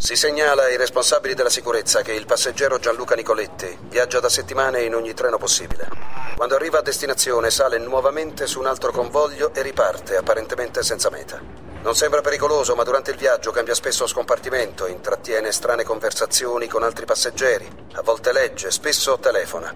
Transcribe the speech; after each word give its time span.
Si 0.00 0.14
segnala 0.14 0.62
ai 0.62 0.76
responsabili 0.76 1.34
della 1.34 1.50
sicurezza 1.50 2.02
che 2.02 2.12
il 2.12 2.24
passeggero 2.24 2.78
Gianluca 2.78 3.16
Nicoletti 3.16 3.76
viaggia 3.88 4.20
da 4.20 4.28
settimane 4.28 4.84
in 4.84 4.94
ogni 4.94 5.12
treno 5.12 5.38
possibile. 5.38 5.88
Quando 6.36 6.54
arriva 6.54 6.78
a 6.78 6.82
destinazione 6.82 7.50
sale 7.50 7.78
nuovamente 7.78 8.46
su 8.46 8.60
un 8.60 8.66
altro 8.66 8.92
convoglio 8.92 9.52
e 9.52 9.60
riparte, 9.60 10.14
apparentemente 10.14 10.84
senza 10.84 11.10
meta. 11.10 11.40
Non 11.82 11.96
sembra 11.96 12.20
pericoloso, 12.20 12.76
ma 12.76 12.84
durante 12.84 13.10
il 13.10 13.16
viaggio 13.16 13.50
cambia 13.50 13.74
spesso 13.74 14.06
scompartimento, 14.06 14.86
intrattiene 14.86 15.50
strane 15.50 15.82
conversazioni 15.82 16.68
con 16.68 16.84
altri 16.84 17.04
passeggeri, 17.04 17.68
a 17.94 18.02
volte 18.02 18.32
legge, 18.32 18.70
spesso 18.70 19.18
telefona. 19.18 19.74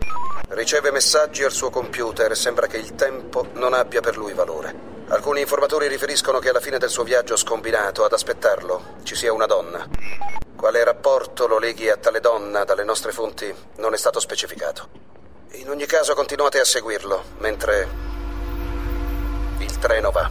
Riceve 0.50 0.93
messaggi 0.93 1.43
al 1.43 1.50
suo 1.50 1.70
computer 1.70 2.30
e 2.30 2.36
sembra 2.36 2.68
che 2.68 2.77
il 2.77 2.95
tempo 2.95 3.48
non 3.54 3.75
abbia 3.75 4.00
per 4.00 4.16
lui 4.16 4.34
valore. 4.34 4.91
Alcuni 5.12 5.42
informatori 5.42 5.88
riferiscono 5.88 6.38
che 6.38 6.48
alla 6.48 6.58
fine 6.58 6.78
del 6.78 6.88
suo 6.88 7.02
viaggio 7.02 7.36
scombinato 7.36 8.02
ad 8.02 8.14
aspettarlo 8.14 8.95
ci 9.02 9.14
sia 9.14 9.30
una 9.30 9.45
donna. 9.45 9.86
Quale 10.56 10.82
rapporto 10.84 11.46
lo 11.46 11.59
leghi 11.59 11.91
a 11.91 11.98
tale 11.98 12.18
donna 12.18 12.64
dalle 12.64 12.82
nostre 12.82 13.12
fonti 13.12 13.54
non 13.77 13.92
è 13.92 13.98
stato 13.98 14.20
specificato. 14.20 14.88
In 15.52 15.68
ogni 15.68 15.84
caso 15.84 16.14
continuate 16.14 16.60
a 16.60 16.64
seguirlo 16.64 17.24
mentre 17.40 17.88
il 19.59 19.78
treno 19.78 20.10
va. 20.10 20.30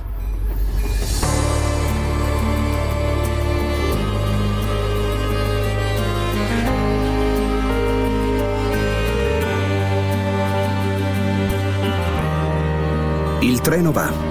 Il 13.42 13.62
treno 13.62 13.92
va 13.92 14.31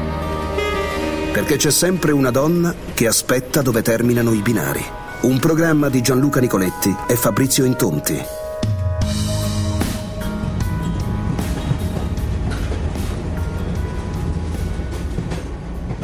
perché 1.33 1.57
c'è 1.57 1.71
sempre 1.71 2.11
una 2.11 2.33
donna 2.33 2.75
che 2.93 3.07
aspetta 3.07 3.63
dove 3.63 3.83
terminano 3.83 4.33
i 4.33 4.41
binari. 4.41 4.83
Un 5.23 5.39
programma 5.39 5.89
di 5.89 6.03
Gianluca 6.03 6.41
Nicoletti 6.41 6.95
e 7.07 7.15
Fabrizio 7.15 7.65
Intonti. 7.65 8.21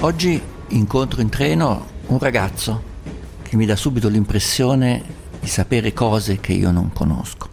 Oggi 0.00 0.40
incontro 0.68 1.20
in 1.20 1.28
treno 1.28 1.86
un 2.06 2.18
ragazzo 2.20 2.82
che 3.42 3.56
mi 3.56 3.66
dà 3.66 3.74
subito 3.74 4.08
l'impressione 4.08 5.02
di 5.40 5.48
sapere 5.48 5.92
cose 5.92 6.38
che 6.38 6.52
io 6.52 6.70
non 6.70 6.92
conosco. 6.92 7.48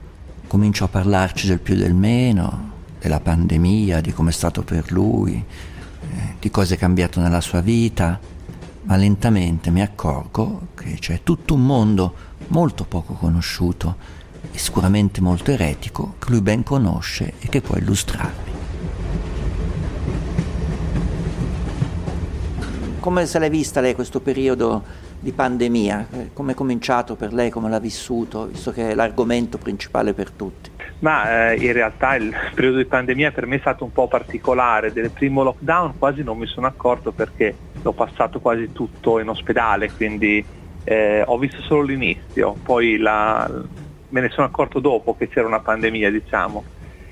Comincio 0.46 0.84
a 0.84 0.90
parlarci 0.90 1.48
del 1.48 1.60
più 1.60 1.76
del 1.76 1.96
meno, 1.96 2.72
della 3.00 3.20
pandemia, 3.20 4.00
di 4.00 4.14
come 4.14 4.30
è 4.30 4.34
stato 4.34 4.62
per 4.62 4.92
lui, 4.92 5.44
di 6.40 6.50
cosa 6.50 6.74
è 6.74 6.78
cambiato 6.78 7.20
nella 7.20 7.42
sua 7.42 7.62
vita, 7.62 8.20
ma 8.84 8.96
lentamente 8.96 9.72
mi 9.72 9.82
accorgo 9.82 10.68
che 10.76 10.98
c'è 11.00 11.22
tutto 11.24 11.54
un 11.54 11.66
mondo 11.66 12.14
molto 12.48 12.84
poco 12.84 13.14
conosciuto 13.14 13.96
e 14.52 14.58
sicuramente 14.58 15.22
molto 15.22 15.52
eretico 15.52 16.16
che 16.20 16.30
lui 16.30 16.42
ben 16.42 16.64
conosce 16.64 17.34
e 17.40 17.48
che 17.48 17.62
può 17.62 17.78
illustrarmi. 17.78 18.52
Come 23.00 23.26
se 23.26 23.40
l'è 23.40 23.50
vista 23.50 23.82
lei 23.82 23.96
questo 23.96 24.22
periodo 24.22 24.84
di 25.20 25.32
pandemia? 25.32 26.08
Come 26.34 26.52
è 26.52 26.56
cominciato 26.56 27.16
per 27.16 27.34
lei, 27.34 27.50
come 27.50 27.70
l'ha 27.70 27.80
vissuto, 27.80 28.48
visto 28.48 28.72
che 28.72 28.92
è 28.92 28.96
l'argomento 28.96 29.58
principale 29.58 30.14
per 30.14 30.32
tutti? 30.32 30.72
Ma 31.04 31.52
eh, 31.52 31.56
in 31.58 31.74
realtà 31.74 32.16
il 32.16 32.34
periodo 32.56 32.78
di 32.78 32.86
pandemia 32.86 33.32
per 33.32 33.46
me 33.46 33.58
è 33.58 33.60
stato 33.60 33.84
un 33.84 33.92
po' 33.92 34.08
particolare. 34.08 34.94
Del 34.94 35.10
primo 35.10 35.44
lockdown 35.44 35.98
quasi 35.98 36.24
non 36.24 36.38
mi 36.38 36.46
sono 36.46 36.66
accorto 36.66 37.12
perché 37.12 37.54
l'ho 37.82 37.92
passato 37.92 38.40
quasi 38.40 38.72
tutto 38.72 39.20
in 39.20 39.28
ospedale, 39.28 39.92
quindi 39.92 40.44
eh, 40.86 41.22
ho 41.26 41.38
visto 41.38 41.62
solo 41.62 41.82
l'inizio, 41.82 42.56
poi 42.64 42.98
la, 42.98 43.50
me 44.10 44.22
ne 44.22 44.30
sono 44.30 44.48
accorto 44.48 44.80
dopo 44.80 45.18
che 45.18 45.28
c'era 45.28 45.46
una 45.46 45.60
pandemia, 45.60 46.10
diciamo, 46.10 46.64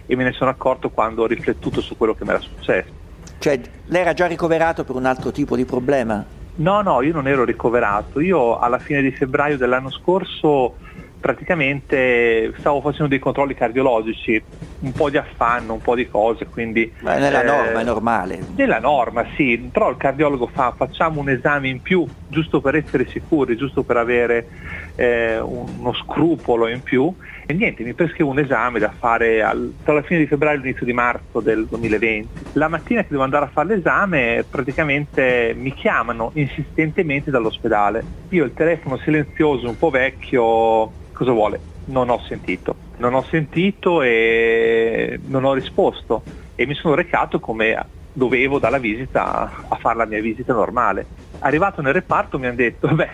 e 0.05 0.15
me 0.15 0.23
ne 0.23 0.31
sono 0.31 0.49
accorto 0.49 0.89
quando 0.89 1.23
ho 1.23 1.27
riflettuto 1.27 1.81
su 1.81 1.97
quello 1.97 2.13
che 2.13 2.23
mi 2.23 2.29
era 2.29 2.39
successo. 2.39 2.91
Cioè, 3.39 3.59
lei 3.87 4.01
era 4.01 4.13
già 4.13 4.25
ricoverato 4.25 4.85
per 4.85 4.95
un 4.95 5.05
altro 5.05 5.31
tipo 5.31 5.57
di 5.57 5.65
problema? 5.65 6.23
No, 6.53 6.81
no, 6.81 7.01
io 7.01 7.11
non 7.11 7.27
ero 7.27 7.43
ricoverato. 7.43 8.19
Io 8.19 8.57
alla 8.59 8.77
fine 8.77 9.01
di 9.01 9.11
febbraio 9.11 9.57
dell'anno 9.57 9.89
scorso 9.89 10.75
praticamente 11.21 12.51
stavo 12.57 12.81
facendo 12.81 13.07
dei 13.07 13.19
controlli 13.19 13.53
cardiologici, 13.53 14.43
un 14.79 14.93
po' 14.93 15.11
di 15.11 15.17
affanno, 15.17 15.73
un 15.73 15.81
po' 15.81 15.95
di 15.95 16.07
cose, 16.07 16.47
quindi... 16.47 16.91
Ma 17.01 17.17
nella 17.17 17.43
eh, 17.43 17.45
norma, 17.45 17.79
è 17.79 17.83
normale. 17.83 18.43
Nella 18.55 18.79
norma, 18.79 19.25
sì, 19.35 19.69
però 19.71 19.91
il 19.91 19.97
cardiologo 19.97 20.47
fa 20.47 20.73
facciamo 20.75 21.21
un 21.21 21.29
esame 21.29 21.69
in 21.69 21.81
più, 21.81 22.09
giusto 22.27 22.59
per 22.59 22.75
essere 22.75 23.07
sicuri, 23.07 23.55
giusto 23.55 23.83
per 23.83 23.97
avere 23.97 24.47
eh, 24.95 25.39
uno 25.39 25.93
scrupolo 25.93 26.67
in 26.67 26.81
più 26.81 27.13
e 27.51 27.53
niente, 27.53 27.83
mi 27.83 27.93
prescrivo 27.93 28.29
un 28.29 28.39
esame 28.39 28.79
da 28.79 28.93
fare 28.97 29.43
al, 29.43 29.75
tra 29.83 29.93
la 29.93 30.03
fine 30.03 30.19
di 30.19 30.27
febbraio 30.27 30.57
e 30.57 30.61
l'inizio 30.61 30.85
di 30.85 30.93
marzo 30.93 31.41
del 31.41 31.67
2020. 31.67 32.29
La 32.53 32.69
mattina 32.69 33.01
che 33.01 33.09
devo 33.09 33.23
andare 33.23 33.43
a 33.45 33.49
fare 33.49 33.75
l'esame 33.75 34.45
praticamente 34.49 35.53
mi 35.55 35.73
chiamano 35.73 36.31
insistentemente 36.35 37.29
dall'ospedale. 37.29 38.05
Io 38.29 38.45
il 38.45 38.53
telefono 38.53 38.97
silenzioso, 38.99 39.67
un 39.67 39.75
po' 39.75 39.89
vecchio, 39.89 40.93
cosa 41.21 41.33
vuole? 41.33 41.59
Non 41.85 42.09
ho 42.09 42.19
sentito. 42.27 42.75
Non 42.97 43.13
ho 43.13 43.21
sentito 43.23 44.01
e 44.01 45.19
non 45.27 45.43
ho 45.43 45.53
risposto 45.53 46.23
e 46.55 46.65
mi 46.65 46.73
sono 46.73 46.95
recato 46.95 47.39
come 47.39 47.77
dovevo 48.11 48.57
dalla 48.57 48.79
visita 48.79 49.67
a 49.67 49.75
fare 49.75 49.97
la 49.97 50.05
mia 50.05 50.19
visita 50.19 50.51
normale. 50.53 51.05
Arrivato 51.39 51.83
nel 51.83 51.93
reparto 51.93 52.39
mi 52.39 52.47
hanno 52.47 52.55
detto, 52.55 52.87
beh, 52.87 53.09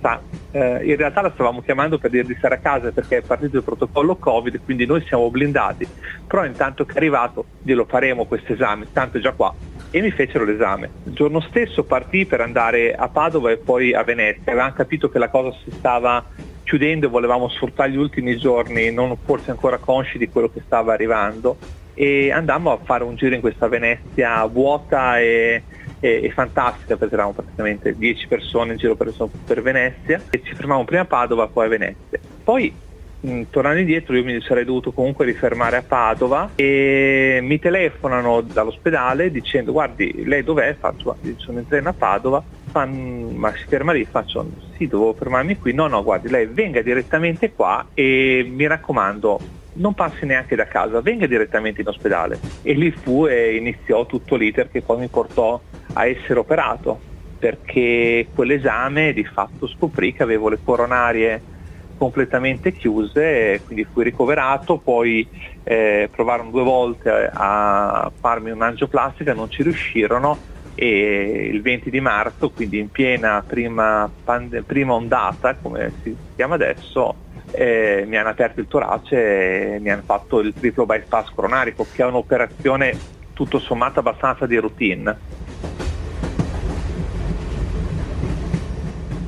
sa, 0.00 0.20
eh, 0.50 0.84
in 0.84 0.96
realtà 0.96 1.20
la 1.20 1.30
stavamo 1.32 1.62
chiamando 1.62 1.98
per 1.98 2.10
dir 2.10 2.26
di 2.26 2.34
stare 2.34 2.56
a 2.56 2.58
casa 2.58 2.90
perché 2.90 3.18
è 3.18 3.22
partito 3.22 3.58
il 3.58 3.62
protocollo 3.62 4.16
Covid, 4.16 4.60
quindi 4.64 4.84
noi 4.84 5.04
siamo 5.06 5.30
blindati, 5.30 5.86
però 6.26 6.44
intanto 6.44 6.84
che 6.84 6.94
è 6.94 6.96
arrivato 6.96 7.44
glielo 7.62 7.84
faremo 7.84 8.24
questo 8.24 8.54
esame, 8.54 8.88
tanto 8.92 9.18
è 9.18 9.20
già 9.20 9.32
qua. 9.32 9.54
E 9.92 10.00
mi 10.00 10.10
fecero 10.10 10.44
l'esame. 10.44 10.90
Il 11.04 11.14
giorno 11.14 11.40
stesso 11.40 11.84
partì 11.84 12.24
per 12.24 12.40
andare 12.40 12.94
a 12.94 13.08
Padova 13.08 13.50
e 13.50 13.56
poi 13.56 13.92
a 13.92 14.04
Venezia. 14.04 14.52
Avevamo 14.52 14.72
capito 14.72 15.08
che 15.08 15.18
la 15.18 15.28
cosa 15.28 15.52
si 15.64 15.70
stava 15.72 16.24
chiudendo 16.62 17.08
volevamo 17.08 17.48
sfruttare 17.48 17.90
gli 17.90 17.96
ultimi 17.96 18.36
giorni, 18.36 18.92
non 18.92 19.16
forse 19.24 19.50
ancora 19.50 19.78
consci 19.78 20.18
di 20.18 20.28
quello 20.28 20.50
che 20.50 20.62
stava 20.64 20.92
arrivando 20.92 21.56
e 21.94 22.30
andammo 22.30 22.72
a 22.72 22.78
fare 22.82 23.04
un 23.04 23.14
giro 23.16 23.34
in 23.34 23.40
questa 23.40 23.68
Venezia 23.68 24.44
vuota 24.46 25.18
e, 25.18 25.64
e, 26.00 26.20
e 26.22 26.30
fantastica 26.30 26.96
perché 26.96 27.14
eravamo 27.14 27.34
praticamente 27.34 27.96
10 27.96 28.26
persone 28.26 28.72
in 28.72 28.78
giro 28.78 28.96
per, 28.96 29.12
per 29.44 29.62
Venezia 29.62 30.20
e 30.30 30.42
ci 30.42 30.54
fermavamo 30.54 30.84
prima 30.84 31.02
a 31.02 31.06
Padova 31.06 31.46
poi 31.48 31.66
a 31.66 31.68
Venezia. 31.68 32.18
Poi 32.42 32.72
tornando 33.50 33.80
indietro 33.80 34.16
io 34.16 34.24
mi 34.24 34.40
sarei 34.40 34.64
dovuto 34.64 34.92
comunque 34.92 35.26
rifermare 35.26 35.76
a 35.76 35.82
Padova 35.82 36.52
e 36.54 37.40
mi 37.42 37.58
telefonano 37.58 38.40
dall'ospedale 38.40 39.30
dicendo 39.30 39.72
guardi 39.72 40.24
lei 40.24 40.42
dov'è? 40.42 40.74
Faccio 40.78 41.16
sono 41.36 41.58
in 41.58 41.68
treno 41.68 41.90
a 41.90 41.92
Padova 41.92 42.42
fan, 42.70 43.34
ma 43.34 43.52
si 43.54 43.64
ferma 43.68 43.92
lì, 43.92 44.06
faccio 44.06 44.50
sì, 44.76 44.86
devo 44.86 45.14
fermarmi 45.14 45.56
qui, 45.58 45.72
no, 45.74 45.86
no, 45.86 46.02
guardi, 46.02 46.28
lei 46.28 46.46
venga 46.46 46.82
direttamente 46.82 47.52
qua 47.52 47.90
e 47.92 48.46
mi 48.48 48.66
raccomando, 48.66 49.44
non 49.72 49.94
passi 49.94 50.24
neanche 50.26 50.56
da 50.56 50.66
casa, 50.66 51.00
venga 51.00 51.26
direttamente 51.26 51.80
in 51.82 51.88
ospedale. 51.88 52.40
E 52.60 52.72
lì 52.74 52.90
fu 52.90 53.26
e 53.26 53.56
iniziò 53.56 54.06
tutto 54.06 54.36
l'iter 54.36 54.68
che 54.70 54.82
poi 54.82 54.98
mi 54.98 55.08
portò 55.08 55.62
a 55.92 56.06
essere 56.06 56.38
operato, 56.38 57.04
perché 57.38 58.30
quell'esame 58.32 59.12
di 59.12 59.24
fatto 59.24 59.66
scoprì 59.66 60.12
che 60.12 60.22
avevo 60.22 60.48
le 60.48 60.60
coronarie 60.62 61.44
completamente 61.94 62.72
chiuse, 62.72 63.60
quindi 63.62 63.84
fui 63.84 64.04
ricoverato, 64.04 64.78
poi 64.78 65.28
eh, 65.62 66.08
provarono 66.10 66.50
due 66.50 66.62
volte 66.62 67.30
a 67.32 68.10
farmi 68.18 68.50
un'angioplastica, 68.50 69.34
non 69.34 69.50
ci 69.50 69.62
riuscirono 69.62 70.44
e 70.82 71.50
il 71.52 71.60
20 71.60 71.90
di 71.90 72.00
marzo, 72.00 72.48
quindi 72.48 72.78
in 72.78 72.90
piena 72.90 73.44
prima, 73.46 74.10
pande- 74.24 74.62
prima 74.62 74.94
ondata, 74.94 75.54
come 75.54 75.92
si 76.02 76.16
chiama 76.34 76.54
adesso, 76.54 77.16
eh, 77.50 78.04
mi 78.06 78.16
hanno 78.16 78.30
aperto 78.30 78.60
il 78.60 78.66
torace 78.66 79.74
e 79.74 79.78
mi 79.78 79.90
hanno 79.90 80.00
fatto 80.06 80.40
il 80.40 80.54
triplo 80.54 80.86
bypass 80.86 81.32
coronarico, 81.34 81.86
che 81.92 82.02
è 82.02 82.06
un'operazione 82.06 82.96
tutto 83.34 83.58
sommato 83.58 83.98
abbastanza 83.98 84.46
di 84.46 84.56
routine. 84.56 85.18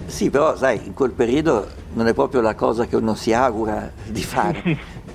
Sì, 0.06 0.30
però 0.30 0.56
sai, 0.56 0.80
in 0.86 0.94
quel 0.94 1.12
periodo 1.12 1.68
non 1.92 2.06
è 2.06 2.14
proprio 2.14 2.40
la 2.40 2.54
cosa 2.54 2.86
che 2.86 2.96
uno 2.96 3.14
si 3.14 3.34
augura 3.34 3.92
di 4.06 4.22
fare. 4.22 4.62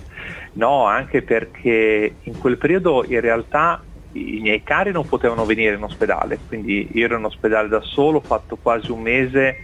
no, 0.54 0.86
anche 0.86 1.24
perché 1.24 2.14
in 2.22 2.38
quel 2.38 2.60
periodo 2.60 3.04
in 3.08 3.22
realtà 3.22 3.82
i 4.18 4.40
miei 4.42 4.64
cari 4.64 4.92
non 4.92 5.06
potevano 5.06 5.46
venire 5.46 5.76
in 5.76 5.84
ospedale, 5.84 6.42
quindi 6.46 6.88
io 6.92 7.06
ero 7.06 7.18
in 7.18 7.26
ospedale 7.26 7.68
da 7.68 7.82
solo, 7.82 8.20
ho 8.20 8.26
fatto 8.26 8.58
quasi 8.58 8.92
un 8.92 9.02
mese 9.02 9.58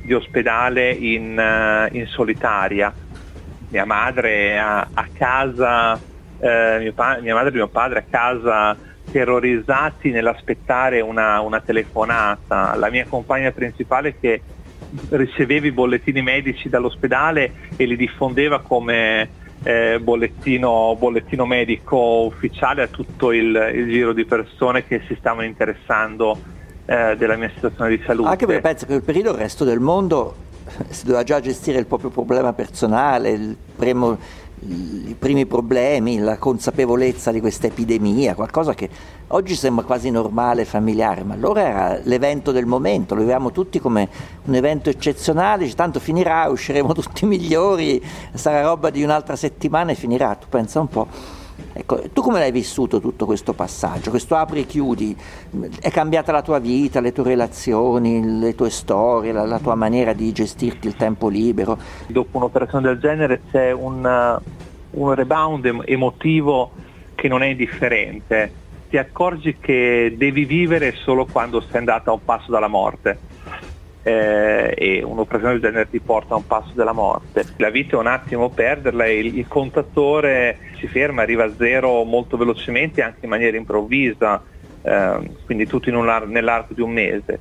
di 0.00 0.14
ospedale 0.14 0.92
in, 0.92 1.36
uh, 1.36 1.94
in 1.96 2.06
solitaria. 2.06 2.94
Mia 3.68 3.84
madre 3.84 4.58
a, 4.58 4.90
a 4.92 5.08
casa, 5.12 6.02
eh, 6.38 6.78
mio 6.80 6.92
pa- 6.92 7.20
mia 7.20 7.34
madre 7.34 7.50
e 7.50 7.54
mio 7.54 7.68
padre 7.68 7.98
a 8.00 8.06
casa 8.08 8.78
terrorizzati 9.10 10.10
nell'aspettare 10.10 11.00
una, 11.00 11.40
una, 11.40 11.60
telefonata. 11.60 12.74
La 12.76 12.90
mia 12.90 13.06
compagna 13.06 13.50
principale 13.50 14.16
che 14.18 14.44
riceveva 15.10 15.66
i 15.66 15.72
bollettini 15.72 16.22
medici 16.22 16.68
dall'ospedale 16.68 17.54
e 17.76 17.86
li 17.86 17.96
diffondeva 17.96 18.60
come 18.60 19.32
eh, 19.62 19.98
bollettino, 20.00 20.96
bollettino, 20.98 21.44
medico 21.46 22.24
ufficiale 22.24 22.82
a 22.82 22.86
tutto 22.86 23.32
il, 23.32 23.72
il, 23.74 23.88
giro 23.88 24.12
di 24.12 24.24
persone 24.24 24.86
che 24.86 25.02
si 25.06 25.16
stavano 25.18 25.46
interessando 25.46 26.38
eh, 26.86 27.14
della 27.16 27.36
mia 27.36 27.50
situazione 27.54 27.96
di 27.96 28.02
salute. 28.04 28.28
Anche 28.28 28.46
perché 28.46 28.60
penso 28.60 28.86
che 28.86 28.92
nel 28.92 29.02
periodo 29.02 29.30
il 29.30 29.36
resto 29.36 29.64
del 29.64 29.80
mondo 29.80 30.48
si 30.88 31.04
doveva 31.04 31.24
già 31.24 31.40
gestire 31.40 31.78
il 31.78 31.86
proprio 31.86 32.10
problema 32.10 32.52
personale, 32.52 33.30
il 33.30 33.56
primo 33.76 34.18
i 34.62 35.16
primi 35.18 35.46
problemi, 35.46 36.18
la 36.18 36.36
consapevolezza 36.36 37.30
di 37.30 37.40
questa 37.40 37.66
epidemia, 37.66 38.34
qualcosa 38.34 38.74
che 38.74 38.88
oggi 39.28 39.54
sembra 39.54 39.84
quasi 39.84 40.10
normale, 40.10 40.64
familiare, 40.64 41.22
ma 41.24 41.34
allora 41.34 41.62
era 41.62 42.00
l'evento 42.02 42.52
del 42.52 42.66
momento, 42.66 43.14
lo 43.14 43.20
vediamo 43.20 43.52
tutti 43.52 43.80
come 43.80 44.08
un 44.44 44.54
evento 44.54 44.90
eccezionale, 44.90 45.68
tanto 45.74 45.98
finirà, 45.98 46.48
usciremo 46.48 46.92
tutti 46.92 47.24
migliori, 47.26 48.02
sarà 48.34 48.62
roba 48.62 48.90
di 48.90 49.02
un'altra 49.02 49.36
settimana 49.36 49.92
e 49.92 49.94
finirà, 49.94 50.34
tu 50.34 50.46
pensa 50.48 50.80
un 50.80 50.88
po'. 50.88 51.38
Ecco, 51.72 52.00
tu 52.12 52.20
come 52.20 52.40
l'hai 52.40 52.50
vissuto 52.50 53.00
tutto 53.00 53.26
questo 53.26 53.52
passaggio, 53.52 54.10
questo 54.10 54.34
apri 54.34 54.60
e 54.60 54.66
chiudi? 54.66 55.16
È 55.80 55.90
cambiata 55.90 56.32
la 56.32 56.42
tua 56.42 56.58
vita, 56.58 57.00
le 57.00 57.12
tue 57.12 57.24
relazioni, 57.24 58.38
le 58.40 58.54
tue 58.54 58.70
storie, 58.70 59.32
la, 59.32 59.44
la 59.44 59.58
tua 59.60 59.76
maniera 59.76 60.12
di 60.12 60.32
gestirti 60.32 60.88
il 60.88 60.96
tempo 60.96 61.28
libero? 61.28 61.78
Dopo 62.08 62.38
un'operazione 62.38 62.88
del 62.88 62.98
genere 62.98 63.42
c'è 63.50 63.70
un, 63.70 64.40
un 64.90 65.14
rebound 65.14 65.82
emotivo 65.84 66.72
che 67.14 67.28
non 67.28 67.42
è 67.42 67.46
indifferente. 67.46 68.52
Ti 68.88 68.98
accorgi 68.98 69.56
che 69.60 70.14
devi 70.16 70.44
vivere 70.44 70.94
solo 71.04 71.26
quando 71.26 71.60
sei 71.60 71.78
andata 71.78 72.10
a 72.10 72.14
un 72.14 72.24
passo 72.24 72.50
dalla 72.50 72.66
morte 72.66 73.18
eh, 74.02 74.74
e 74.76 75.02
un'operazione 75.02 75.54
del 75.54 75.62
genere 75.62 75.90
ti 75.90 76.00
porta 76.00 76.34
a 76.34 76.38
un 76.38 76.46
passo 76.46 76.72
della 76.74 76.92
morte. 76.92 77.44
La 77.56 77.70
vita 77.70 77.96
è 77.96 77.98
un 77.98 78.06
attimo 78.06 78.48
perderla 78.50 79.04
e 79.04 79.18
il, 79.18 79.38
il 79.38 79.48
contatore 79.48 80.58
si 80.78 80.86
ferma, 80.86 81.22
arriva 81.22 81.44
a 81.44 81.52
zero 81.56 82.04
molto 82.04 82.36
velocemente 82.36 83.02
anche 83.02 83.20
in 83.22 83.30
maniera 83.30 83.56
improvvisa, 83.56 84.42
eh, 84.82 85.30
quindi 85.44 85.66
tutto 85.66 85.90
un, 85.90 86.22
nell'arco 86.28 86.74
di 86.74 86.80
un 86.80 86.90
mese. 86.90 87.38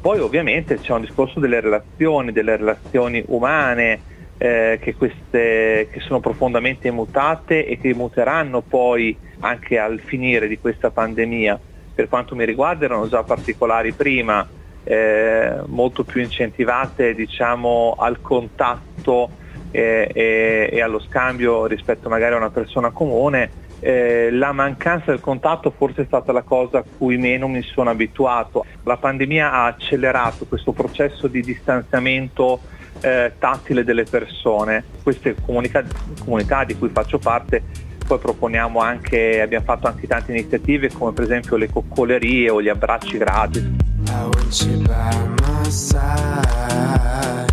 Poi 0.00 0.18
ovviamente 0.18 0.78
c'è 0.78 0.92
un 0.92 1.00
discorso 1.00 1.40
delle 1.40 1.60
relazioni, 1.60 2.32
delle 2.32 2.56
relazioni 2.56 3.22
umane, 3.28 4.10
eh, 4.38 4.78
che, 4.82 4.94
queste, 4.96 5.88
che 5.90 6.00
sono 6.00 6.18
profondamente 6.18 6.90
mutate 6.90 7.64
e 7.64 7.78
che 7.78 7.94
muteranno 7.94 8.60
poi 8.60 9.16
anche 9.40 9.78
al 9.78 10.00
finire 10.00 10.48
di 10.48 10.58
questa 10.58 10.90
pandemia. 10.90 11.58
Per 11.94 12.08
quanto 12.08 12.34
mi 12.34 12.44
riguarda 12.44 12.86
erano 12.86 13.08
già 13.08 13.22
particolari 13.22 13.92
prima, 13.92 14.46
eh, 14.84 15.60
molto 15.66 16.04
più 16.04 16.20
incentivate 16.20 17.14
diciamo, 17.14 17.94
al 17.98 18.20
contatto 18.20 19.30
eh, 19.70 20.10
e, 20.12 20.68
e, 20.72 20.80
allo 20.80 21.00
scambio 21.00 21.66
rispetto 21.66 22.08
magari 22.08 22.34
a 22.34 22.38
una 22.38 22.50
persona 22.50 22.90
comune, 22.90 23.50
eh, 23.80 24.30
la 24.30 24.52
mancanza 24.52 25.10
del 25.10 25.20
contatto 25.20 25.70
forse 25.76 26.02
è 26.02 26.04
stata 26.04 26.30
la 26.30 26.42
cosa 26.42 26.78
a 26.78 26.84
cui 26.98 27.16
meno 27.16 27.48
mi 27.48 27.62
sono 27.62 27.90
abituato. 27.90 28.64
La 28.84 28.96
pandemia 28.96 29.52
ha 29.52 29.64
accelerato 29.66 30.44
questo 30.46 30.72
processo 30.72 31.26
di 31.26 31.40
distanziamento 31.40 32.60
eh, 33.00 33.32
tattile 33.38 33.82
delle 33.82 34.04
persone. 34.04 34.84
Queste 35.02 35.34
comunità, 35.44 35.82
comunità 36.22 36.64
di 36.64 36.76
cui 36.76 36.90
faccio 36.90 37.18
parte 37.18 37.90
poi 38.06 38.18
proponiamo 38.18 38.80
anche, 38.80 39.40
abbiamo 39.40 39.64
fatto 39.64 39.86
anche 39.86 40.06
tante 40.06 40.32
iniziative 40.32 40.90
come 40.92 41.12
per 41.12 41.24
esempio 41.24 41.56
le 41.56 41.70
coccolerie 41.70 42.50
o 42.50 42.60
gli 42.60 42.68
abbracci 42.68 43.16
gratis. 43.16 43.81
I 44.12 44.24
want 44.26 44.62
you 44.66 44.84
by 44.86 45.26
my 45.40 45.62
side 45.70 47.50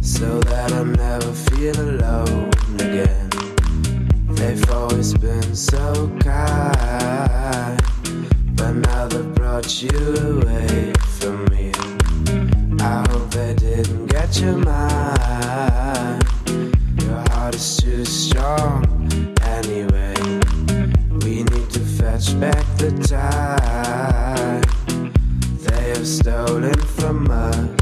so 0.00 0.40
that 0.40 0.72
I 0.72 0.82
never 0.82 1.32
feel 1.32 1.78
alone 1.78 2.50
again. 2.80 3.28
They've 4.30 4.70
always 4.70 5.12
been 5.14 5.54
so 5.54 6.10
kind, 6.20 7.78
but 8.56 8.72
now 8.72 9.08
they've 9.08 9.34
brought 9.34 9.82
you 9.82 9.90
away 9.90 10.94
from 11.18 11.44
me. 11.46 11.72
I 12.80 13.06
hope 13.10 13.30
they 13.30 13.54
didn't 13.54 14.06
get 14.06 14.40
your 14.40 14.56
mind. 14.56 16.24
Your 17.02 17.20
heart 17.28 17.54
is 17.54 17.76
too 17.76 18.06
strong 18.06 18.84
anyway. 19.42 20.14
We 21.24 21.42
need 21.44 21.70
to 21.70 21.80
fetch 21.80 22.40
back 22.40 22.64
the 22.78 22.90
time 23.06 24.59
have 25.90 26.06
stolen 26.06 26.74
from 26.74 27.28
us. 27.30 27.79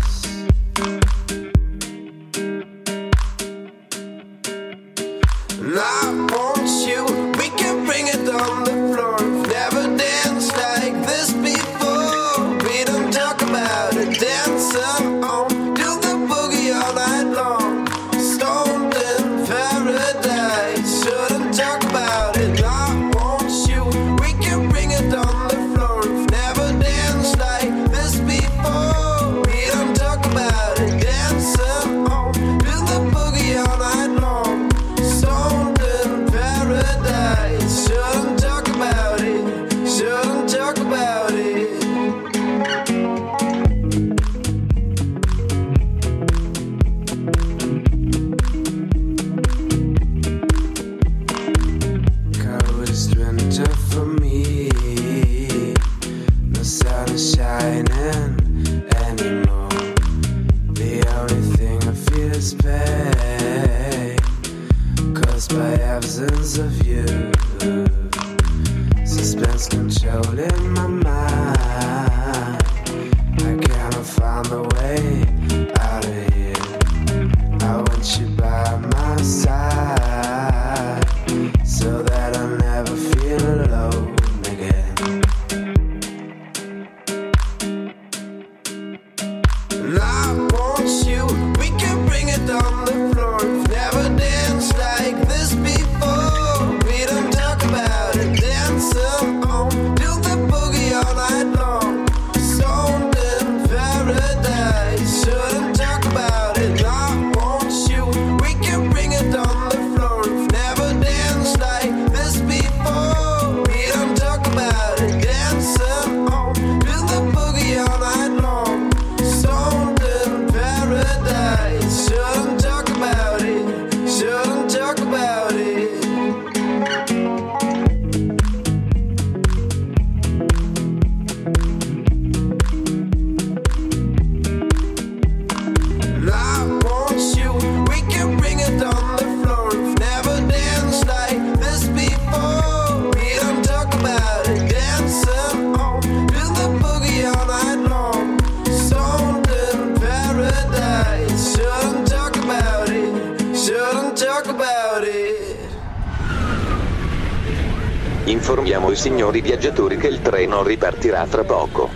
Informiamo 158.29 158.91
i 158.91 158.97
signori 158.97 159.41
viaggiatori 159.41 159.97
che 159.97 160.07
il 160.07 160.21
treno 160.21 160.63
ripartirà 160.63 161.25
fra 161.25 161.45
poco. 161.45 161.89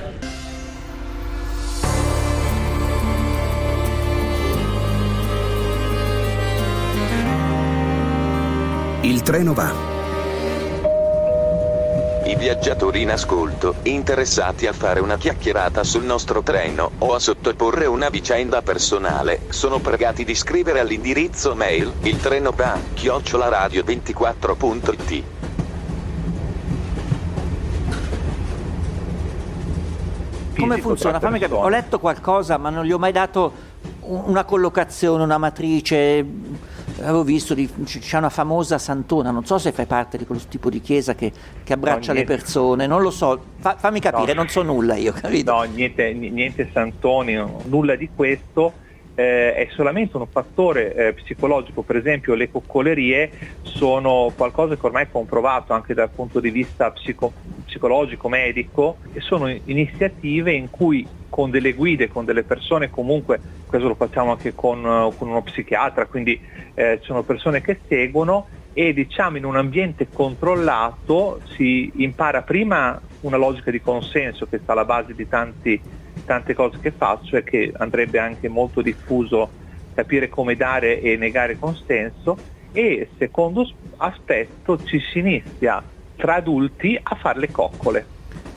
Il 9.02 9.20
treno 9.20 9.52
va. 9.52 9.74
I 12.24 12.34
viaggiatori 12.36 13.02
in 13.02 13.10
ascolto, 13.10 13.74
interessati 13.82 14.66
a 14.66 14.72
fare 14.72 15.00
una 15.00 15.18
chiacchierata 15.18 15.84
sul 15.84 16.04
nostro 16.04 16.42
treno 16.42 16.92
o 17.00 17.12
a 17.12 17.18
sottoporre 17.18 17.84
una 17.84 18.08
vicenda 18.08 18.62
personale, 18.62 19.40
sono 19.50 19.80
pregati 19.80 20.24
di 20.24 20.34
scrivere 20.34 20.80
all'indirizzo 20.80 21.54
mail 21.54 21.92
il 22.04 22.18
treno 22.20 22.52
va 22.52 22.78
chiocciolaradio24.it. 22.94 25.31
Come 30.62 30.78
funziona? 30.80 31.18
tra 31.18 31.28
Fammi 31.28 31.38
capire. 31.40 31.58
Ho 31.60 31.68
letto 31.68 31.98
qualcosa, 31.98 32.56
ma 32.56 32.70
non 32.70 32.84
gli 32.84 32.92
ho 32.92 32.98
mai 32.98 33.12
dato 33.12 33.52
un- 34.00 34.22
una 34.26 34.44
collocazione, 34.44 35.22
una 35.22 35.38
matrice. 35.38 36.24
Avevo 37.00 37.24
visto, 37.24 37.54
di, 37.54 37.68
c'è 37.84 38.18
una 38.18 38.28
famosa 38.28 38.78
santona, 38.78 39.30
non 39.30 39.44
so 39.44 39.58
se 39.58 39.72
fai 39.72 39.86
parte 39.86 40.18
di 40.18 40.26
quello 40.26 40.40
tipo 40.48 40.70
di 40.70 40.80
chiesa 40.80 41.14
che, 41.14 41.32
che 41.64 41.72
abbraccia 41.72 42.12
No, 42.12 42.18
le 42.18 42.24
persone, 42.24 42.86
non 42.86 43.00
lo 43.02 43.10
so, 43.10 43.40
Fa- 43.58 43.76
fammi 43.76 43.98
capire, 43.98 44.34
No. 44.34 44.40
non 44.42 44.48
so 44.50 44.62
nulla 44.62 44.94
io, 44.96 45.12
capito? 45.12 45.52
No, 45.52 45.62
niente, 45.62 46.12
ni- 46.12 46.30
niente 46.30 46.70
santoni, 46.72 47.42
nulla 47.64 47.96
di 47.96 48.08
questo. 48.14 48.74
Eh, 49.14 49.54
è 49.54 49.68
solamente 49.70 50.16
un 50.16 50.26
fattore 50.28 50.94
eh, 50.94 51.12
psicologico, 51.14 51.82
per 51.82 51.96
esempio 51.96 52.34
le 52.34 52.50
coccolerie 52.50 53.32
sono 53.60 54.32
qualcosa 54.36 54.76
che 54.76 54.86
ormai 54.86 55.04
è 55.04 55.10
comprovato 55.10 55.72
anche 55.72 55.94
dal 55.94 56.12
punto 56.12 56.40
di 56.40 56.50
vista 56.50 56.90
psico- 56.92 57.34
psicologico, 57.64 58.28
medico, 58.28 59.00
e 59.12 59.20
sono 59.20 59.48
iniziative 59.64 60.52
in 60.52 60.70
cui 60.70 61.08
con 61.28 61.50
delle 61.50 61.72
guide, 61.72 62.08
con 62.08 62.24
delle 62.24 62.44
persone 62.44 62.90
comunque, 62.90 63.40
questo 63.64 63.88
lo 63.88 63.94
facciamo 63.94 64.32
anche 64.32 64.52
con, 64.54 64.84
eh, 64.84 65.14
con 65.16 65.28
uno 65.28 65.42
psichiatra, 65.42 66.06
quindi 66.06 66.40
eh, 66.74 66.98
sono 67.02 67.22
persone 67.24 67.60
che 67.60 67.80
seguono 67.88 68.48
e 68.72 68.92
diciamo 68.92 69.36
in 69.36 69.44
un 69.44 69.56
ambiente 69.56 70.10
controllato 70.10 71.40
si 71.54 71.90
impara 72.02 72.42
prima 72.42 73.00
una 73.20 73.36
logica 73.36 73.70
di 73.70 73.80
consenso 73.80 74.46
che 74.46 74.58
sta 74.58 74.72
alla 74.72 74.84
base 74.84 75.14
di 75.14 75.26
tanti- 75.26 75.82
tante 76.24 76.54
cose 76.54 76.78
che 76.80 76.90
faccio 76.92 77.36
e 77.36 77.44
che 77.44 77.72
andrebbe 77.76 78.18
anche 78.18 78.48
molto 78.48 78.82
diffuso 78.82 79.50
capire 79.94 80.28
come 80.28 80.56
dare 80.56 81.00
e 81.00 81.16
negare 81.16 81.58
consenso 81.58 82.36
e 82.72 83.08
secondo 83.18 83.68
aspetto 83.98 84.82
ci 84.84 84.98
si 85.00 85.18
inizia 85.18 85.82
tra 86.16 86.36
adulti 86.36 86.98
a 87.02 87.14
fare 87.16 87.40
le 87.40 87.50
coccole. 87.50 88.06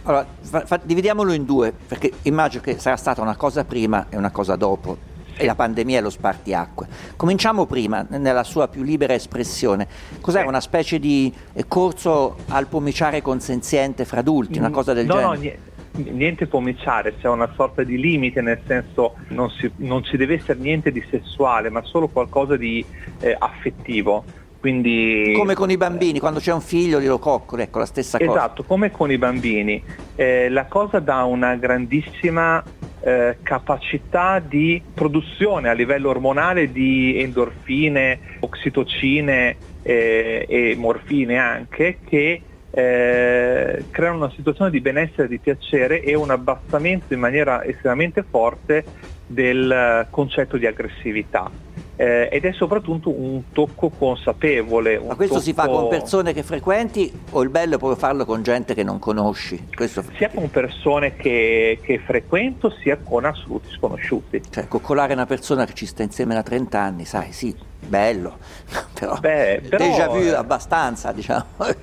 Allora, 0.03 0.25
fa- 0.41 0.65
fa- 0.65 0.79
dividiamolo 0.81 1.33
in 1.33 1.45
due, 1.45 1.73
perché 1.73 2.11
immagino 2.23 2.61
che 2.61 2.77
sarà 2.77 2.95
stata 2.95 3.21
una 3.21 3.35
cosa 3.35 3.65
prima 3.65 4.07
e 4.09 4.17
una 4.17 4.31
cosa 4.31 4.55
dopo. 4.55 5.13
E 5.37 5.45
la 5.45 5.55
pandemia 5.55 5.97
e 5.97 6.01
lo 6.01 6.09
spartiacque. 6.09 6.87
Cominciamo 7.17 7.65
prima, 7.65 8.05
nella 8.07 8.45
sua 8.45 8.69
più 8.69 8.83
libera 8.83 9.13
espressione. 9.13 9.85
Cos'era 10.21 10.43
Sì. 10.43 10.47
una 10.47 10.61
specie 10.61 10.97
di 10.97 11.33
eh, 11.51 11.65
corso 11.67 12.37
al 12.47 12.67
pomiciare 12.67 13.21
consenziente 13.21 14.05
fra 14.05 14.19
adulti, 14.21 14.59
una 14.59 14.69
cosa 14.69 14.93
del 14.93 15.05
no, 15.05 15.13
genere? 15.15 15.33
No, 15.35 15.41
nie- 15.41 15.59
niente 15.95 16.47
pomiciare, 16.47 17.15
c'è 17.17 17.27
una 17.27 17.51
sorta 17.55 17.83
di 17.83 17.97
limite, 17.97 18.41
nel 18.41 18.61
senso 18.65 19.15
non, 19.29 19.49
si- 19.49 19.71
non 19.77 20.03
ci 20.03 20.17
deve 20.17 20.35
essere 20.35 20.59
niente 20.59 20.91
di 20.91 21.03
sessuale, 21.09 21.69
ma 21.69 21.81
solo 21.83 22.09
qualcosa 22.09 22.57
di 22.57 22.87
eh, 23.19 23.35
affettivo. 23.37 24.27
Quindi, 24.59 25.33
Come 25.35 25.53
con 25.53 25.69
i 25.69 25.77
bambini, 25.77 26.19
quando 26.19 26.39
c'è 26.39 26.51
un 26.51 26.61
figlio 26.61 26.99
glielo 26.99 27.19
coccoli, 27.19 27.61
ecco 27.63 27.79
la 27.79 27.85
stessa 27.85 28.17
cosa. 28.17 28.31
Esatto, 28.31 28.63
come 28.63 28.89
con 28.89 29.11
i 29.11 29.17
bambini. 29.17 29.83
Eh, 30.15 30.49
la 30.49 30.65
cosa 30.65 30.99
dà 30.99 31.23
una 31.23 31.55
grandissima 31.55 32.65
eh, 32.99 33.37
capacità 33.43 34.39
di 34.39 34.83
produzione 34.91 35.69
a 35.69 35.73
livello 35.73 36.09
ormonale 36.09 36.71
di 36.71 37.19
endorfine, 37.21 38.19
oxitocine 38.39 39.57
eh, 39.83 40.45
e 40.49 40.75
morfine 40.75 41.37
anche 41.37 41.99
che 42.03 42.41
eh, 42.77 43.85
creano 43.89 44.17
una 44.17 44.31
situazione 44.31 44.69
di 44.69 44.81
benessere, 44.81 45.29
di 45.29 45.39
piacere 45.39 46.01
e 46.01 46.13
un 46.13 46.29
abbassamento 46.29 47.13
in 47.13 47.21
maniera 47.21 47.63
estremamente 47.63 48.25
forte 48.29 48.89
del 49.25 49.71
eh, 49.71 50.07
concetto 50.11 50.57
di 50.57 50.67
aggressività. 50.67 51.49
Eh, 51.97 52.27
ed 52.31 52.43
è 52.43 52.51
soprattutto 52.51 53.09
un 53.09 53.43
tocco 53.53 53.89
consapevole. 53.89 54.97
un 54.97 55.07
Ma 55.07 55.15
questo 55.15 55.39
si 55.39 55.53
fa 55.53 55.65
tocco- 55.65 55.79
con 55.79 55.87
persone 55.87 56.33
che 56.33 56.43
frequenti 56.43 57.11
o 57.31 57.41
il 57.41 57.49
bello 57.49 57.75
è 57.75 57.77
proprio 57.77 57.97
farlo 57.97 58.25
con 58.25 58.43
gente 58.43 58.73
che 58.73 58.83
non 58.83 58.99
conosci? 58.99 59.67
Questo, 59.73 60.03
sia 60.17 60.29
con 60.29 60.49
persone 60.49 61.15
che, 61.15 61.79
che 61.81 61.99
frequento 61.99 62.69
sia 62.81 62.97
con 62.97 63.25
assoluti 63.25 63.69
sconosciuti. 63.71 64.41
cioè, 64.49 64.67
coccolare 64.67 65.13
una 65.13 65.25
persona 65.25 65.65
che 65.65 65.73
ci 65.73 65.85
sta 65.85 66.03
insieme 66.03 66.33
da 66.33 66.43
30 66.43 66.79
anni, 66.79 67.05
sai, 67.05 67.31
sì, 67.31 67.55
bello, 67.79 68.37
però, 68.93 69.17
Beh, 69.19 69.61
però, 69.69 69.85
déjà 69.85 70.07
vu 70.07 70.17
eh, 70.17 70.33
abbastanza, 70.33 71.11
diciamo? 71.11 71.45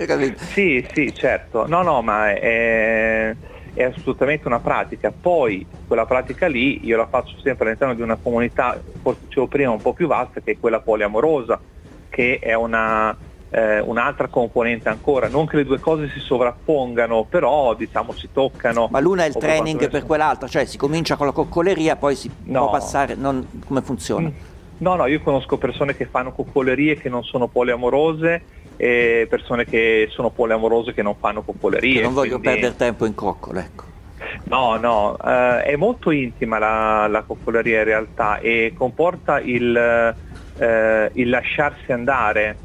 Sì, 0.52 0.86
sì, 0.92 1.14
certo. 1.14 1.66
No, 1.66 1.82
no, 1.82 2.02
ma 2.02 2.32
è, 2.32 3.34
è 3.74 3.84
assolutamente 3.84 4.46
una 4.46 4.60
pratica. 4.60 5.12
Poi 5.18 5.66
quella 5.86 6.06
pratica 6.06 6.46
lì 6.46 6.84
io 6.86 6.96
la 6.96 7.06
faccio 7.06 7.38
sempre 7.42 7.66
all'interno 7.66 7.94
di 7.94 8.02
una 8.02 8.16
comunità, 8.20 8.78
forse 9.02 9.20
dicevo 9.26 9.46
prima, 9.46 9.70
un 9.70 9.80
po' 9.82 9.92
più 9.92 10.06
vasta, 10.06 10.40
che 10.40 10.52
è 10.52 10.56
quella 10.58 10.80
poliamorosa, 10.80 11.60
che 12.08 12.38
è 12.38 12.54
una, 12.54 13.16
eh, 13.50 13.80
un'altra 13.80 14.28
componente 14.28 14.88
ancora. 14.88 15.28
Non 15.28 15.46
che 15.46 15.56
le 15.56 15.64
due 15.64 15.78
cose 15.78 16.08
si 16.10 16.20
sovrappongano, 16.20 17.24
però 17.24 17.74
diciamo 17.74 18.12
si 18.12 18.28
toccano. 18.32 18.88
Ma 18.90 19.00
l'una 19.00 19.24
è 19.24 19.28
il 19.28 19.34
training 19.36 19.62
quantomeno- 19.78 19.90
per 19.90 20.04
quell'altra, 20.04 20.48
cioè 20.48 20.64
si 20.64 20.76
comincia 20.78 21.16
con 21.16 21.26
la 21.26 21.32
coccoleria, 21.32 21.96
poi 21.96 22.14
si 22.14 22.30
No. 22.44 22.60
può 22.60 22.70
passare, 22.70 23.14
non- 23.14 23.46
come 23.66 23.80
funziona? 23.82 24.28
Mm. 24.28 24.32
No, 24.78 24.96
no, 24.96 25.06
io 25.06 25.20
conosco 25.20 25.58
persone 25.58 25.94
che 25.94 26.06
fanno 26.06 26.32
coccolerie 26.32 26.96
che 26.96 27.08
non 27.08 27.22
sono 27.22 27.46
poliamorose 27.46 28.42
e 28.82 29.28
persone 29.30 29.64
che 29.64 30.08
sono 30.10 30.30
poliamorose 30.30 30.92
che 30.92 31.02
non 31.02 31.14
fanno 31.14 31.42
coccolerie. 31.42 31.92
Io 31.94 32.02
non 32.02 32.14
voglio 32.14 32.40
quindi- 32.40 32.48
perdere 32.60 32.74
tempo 32.76 33.06
in 33.06 33.14
coccole, 33.14 33.60
ecco. 33.60 33.84
No, 34.46 34.76
no, 34.76 35.16
eh, 35.24 35.62
è 35.62 35.76
molto 35.76 36.10
intima 36.10 36.58
la, 36.58 37.06
la 37.06 37.22
coccoleria 37.22 37.78
in 37.78 37.84
realtà 37.84 38.40
e 38.40 38.74
comporta 38.76 39.38
il, 39.38 39.76
eh, 40.58 41.10
il 41.12 41.28
lasciarsi 41.28 41.92
andare, 41.92 42.56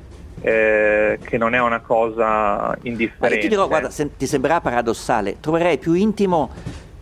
eh, 0.42 1.20
che 1.22 1.38
non 1.38 1.54
è 1.54 1.62
una 1.62 1.82
cosa 1.82 2.24
Ma 2.26 2.72
io 2.72 2.90
indifferente. 2.90 3.38
ti 3.42 3.48
dirò, 3.50 3.68
guarda, 3.68 3.92
se- 3.92 4.16
ti 4.18 4.26
sembrerà 4.26 4.60
paradossale, 4.60 5.40
troverei 5.40 5.78
più 5.78 5.94
intimo 5.94 6.50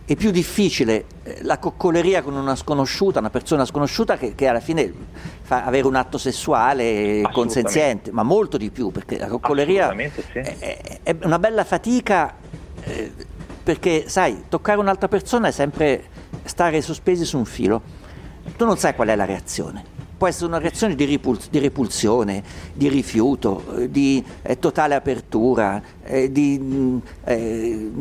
e 0.07 0.15
più 0.15 0.29
difficile 0.29 1.05
eh, 1.23 1.39
la 1.41 1.57
coccoleria 1.57 2.21
con 2.21 2.35
una 2.35 2.55
sconosciuta, 2.55 3.19
una 3.19 3.31
persona 3.31 3.65
sconosciuta 3.65 4.17
che, 4.17 4.35
che 4.35 4.47
alla 4.47 4.59
fine 4.59 4.93
fa 5.41 5.63
avere 5.65 5.87
un 5.87 5.95
atto 5.95 6.17
sessuale 6.19 7.21
consenziente, 7.31 8.11
ma 8.11 8.21
molto 8.23 8.57
di 8.57 8.69
più, 8.69 8.91
perché 8.91 9.17
la 9.17 9.27
coccoleria 9.27 9.93
sì. 9.95 10.37
è, 10.39 10.57
è- 10.59 10.99
è 11.01 11.15
una 11.23 11.39
bella 11.39 11.63
fatica, 11.63 12.35
eh, 12.83 13.11
perché 13.63 14.07
sai, 14.07 14.43
toccare 14.47 14.79
un'altra 14.79 15.07
persona 15.07 15.47
è 15.47 15.51
sempre 15.51 16.03
stare 16.43 16.81
sospesi 16.81 17.25
su 17.25 17.37
un 17.37 17.45
filo. 17.45 17.81
Tu 18.55 18.63
non 18.63 18.77
sai 18.77 18.93
qual 18.93 19.07
è 19.07 19.15
la 19.15 19.25
reazione. 19.25 19.94
Può 20.17 20.27
essere 20.27 20.45
una 20.45 20.59
reazione 20.59 20.95
di, 20.95 21.03
ripul- 21.03 21.37
di 21.49 21.59
repulsione, 21.59 22.41
di 22.73 22.87
rifiuto, 22.87 23.63
eh, 23.79 23.91
di 23.91 24.23
eh, 24.43 24.57
totale 24.59 24.95
apertura, 24.95 25.81
eh, 26.03 26.31
di 26.31 26.57
mh, 26.57 27.01
eh, 27.25 27.91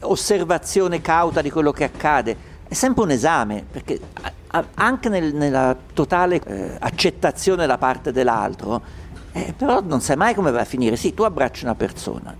osservazione 0.00 1.00
cauta 1.00 1.40
di 1.40 1.50
quello 1.50 1.72
che 1.72 1.84
accade. 1.84 2.36
È 2.68 2.74
sempre 2.74 3.04
un 3.04 3.10
esame, 3.10 3.64
perché 3.70 3.98
a- 4.20 4.32
a- 4.48 4.64
anche 4.74 5.08
nel- 5.08 5.34
nella 5.34 5.74
totale 5.94 6.40
eh, 6.44 6.76
accettazione 6.78 7.66
da 7.66 7.78
parte 7.78 8.12
dell'altro, 8.12 8.82
eh, 9.32 9.54
però 9.56 9.80
non 9.80 10.02
sai 10.02 10.16
mai 10.16 10.34
come 10.34 10.50
va 10.50 10.60
a 10.60 10.64
finire. 10.64 10.96
Sì, 10.96 11.14
tu 11.14 11.22
abbracci 11.22 11.64
una 11.64 11.74
persona, 11.74 12.34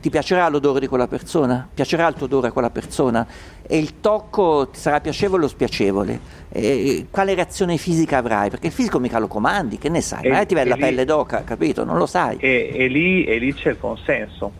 ti 0.00 0.08
piacerà 0.08 0.48
l'odore 0.48 0.80
di 0.80 0.86
quella 0.86 1.06
persona? 1.06 1.68
Piacerà 1.72 2.06
il 2.08 2.14
tuo 2.14 2.24
odore 2.24 2.48
a 2.48 2.52
quella 2.52 2.70
persona? 2.70 3.26
E 3.72 3.78
il 3.78 4.00
tocco 4.00 4.66
ti 4.72 4.80
sarà 4.80 5.00
piacevole 5.00 5.44
o 5.44 5.46
spiacevole? 5.48 6.18
E 6.48 7.06
quale 7.08 7.34
reazione 7.36 7.76
fisica 7.76 8.16
avrai? 8.16 8.50
Perché 8.50 8.66
il 8.66 8.72
fisico 8.72 8.98
mica 8.98 9.20
lo 9.20 9.28
comandi, 9.28 9.78
che 9.78 9.88
ne 9.88 10.00
sai? 10.00 10.26
Magari 10.26 10.46
ti 10.46 10.54
viene 10.54 10.70
e 10.70 10.70
la 10.70 10.74
lì- 10.74 10.80
pelle 10.80 11.04
d'oca, 11.04 11.44
capito? 11.44 11.84
Non 11.84 11.96
lo 11.96 12.06
sai. 12.06 12.36
E, 12.40 12.72
e 12.74 12.88
lì, 12.88 13.22
e 13.22 13.38
lì 13.38 13.54
c'è 13.54 13.70
il 13.70 13.78
consenso, 13.78 14.50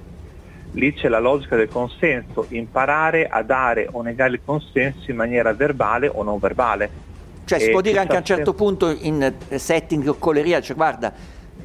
lì 0.74 0.94
c'è 0.94 1.08
la 1.08 1.18
logica 1.18 1.56
del 1.56 1.68
consenso, 1.68 2.46
imparare 2.50 3.26
a 3.26 3.42
dare 3.42 3.88
o 3.90 4.00
negare 4.02 4.34
il 4.34 4.40
consenso 4.44 5.10
in 5.10 5.16
maniera 5.16 5.52
verbale 5.54 6.06
o 6.06 6.22
non 6.22 6.38
verbale. 6.38 6.90
Cioè 7.46 7.58
si 7.58 7.66
E 7.66 7.70
può 7.70 7.80
dire 7.80 7.98
anche 7.98 8.14
a 8.14 8.18
un 8.18 8.24
certo 8.24 8.54
punto 8.54 8.96
in 8.96 9.34
eh, 9.48 9.58
setting 9.58 10.02
di 10.02 10.06
coccoleria, 10.06 10.60
cioè 10.60 10.76
guarda, 10.76 11.12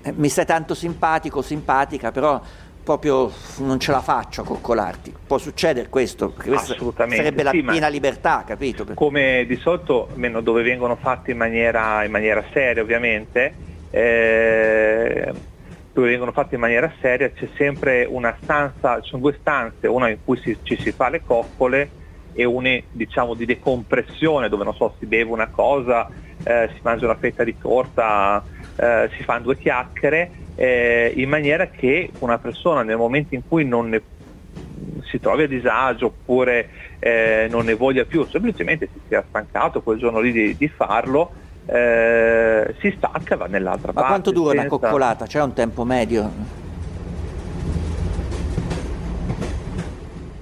eh, 0.02 0.14
mi 0.16 0.30
stai 0.30 0.46
tanto 0.48 0.74
simpatico, 0.74 1.44
simpatica, 1.44 2.12
però 2.12 2.42
proprio 2.86 3.32
non 3.58 3.80
ce 3.80 3.92
la 3.92 4.02
faccio 4.02 4.42
a 4.42 4.46
coccolarti. 4.46 5.14
Può 5.26 5.38
succedere 5.40 5.90
questo, 5.90 6.34
che 6.34 6.48
questa 6.50 6.74
Assolutamente, 6.74 7.16
sarebbe 7.18 7.44
la 7.44 7.52
sì, 7.52 7.64
piena 7.64 7.88
libertà, 7.88 8.44
capito? 8.46 8.86
come 8.94 9.46
di 9.48 9.56
solito 9.58 10.10
almeno 10.12 10.42
dove 10.42 10.64
vengono 10.64 10.96
fatti 10.96 11.32
in 11.32 11.38
maniera, 11.38 12.04
in 12.04 12.12
maniera 12.12 12.46
seria 12.54 12.82
ovviamente, 12.82 13.58
eh, 13.90 15.32
dove 15.92 16.10
vengono 16.10 16.32
fatti 16.32 16.56
in 16.56 16.60
maniera 16.62 16.94
seria 17.00 17.32
c'è 17.32 17.50
sempre 17.56 18.06
una 18.06 18.38
stanza, 18.42 19.00
ci 19.02 19.10
sono 19.10 19.22
due 19.22 19.38
stanze, 19.40 19.88
una 19.88 20.10
in 20.10 20.20
cui 20.24 20.38
si- 20.42 20.60
ci 20.62 20.78
si 20.78 20.92
fa 20.94 21.10
le 21.10 21.24
coccole 21.24 21.96
e 22.32 22.44
una 22.46 22.78
diciamo 22.92 23.34
di 23.34 23.46
decompressione 23.46 24.50
dove 24.50 24.64
non 24.66 24.74
so 24.74 24.96
si 25.00 25.06
beve 25.08 25.32
una 25.32 25.50
cosa, 25.50 26.08
eh, 26.44 26.70
si 26.74 26.80
mangia 26.84 27.06
una 27.06 27.18
fetta 27.18 27.44
di 27.44 27.58
torta, 27.58 28.46
eh, 28.76 29.10
si 29.16 29.24
fanno 29.24 29.44
due 29.44 29.58
chiacchiere, 29.58 30.32
eh, 30.56 31.12
in 31.16 31.30
maniera 31.30 31.68
che 31.68 32.10
una 32.20 32.38
persona 32.38 32.84
nel 32.84 32.98
momento 32.98 33.36
in 33.36 33.42
cui 33.48 33.66
non 33.66 33.90
ne 33.90 34.02
si 35.04 35.20
trovi 35.20 35.44
a 35.44 35.48
disagio 35.48 36.08
oppure 36.08 36.70
eh, 37.00 37.48
non 37.50 37.66
ne 37.66 37.74
voglia 37.76 38.04
più, 38.06 38.26
semplicemente 38.28 38.90
si 38.92 39.00
sia 39.08 39.24
stancato 39.28 39.82
quel 39.82 39.98
giorno 39.98 40.20
lì 40.20 40.32
di, 40.32 40.56
di 40.58 40.68
farlo, 40.68 41.32
eh, 41.68 42.76
si 42.80 42.94
stacca 42.98 43.36
e 43.36 43.38
va 43.38 43.48
nell'altra 43.48 43.88
Ma 43.88 44.02
parte. 44.02 44.08
quanto 44.08 44.32
dura 44.32 44.52
una 44.52 44.62
senza- 44.62 44.78
coccolata? 44.78 45.26
C'è 45.26 45.42
un 45.42 45.54
tempo 45.54 45.84
medio? 45.84 46.32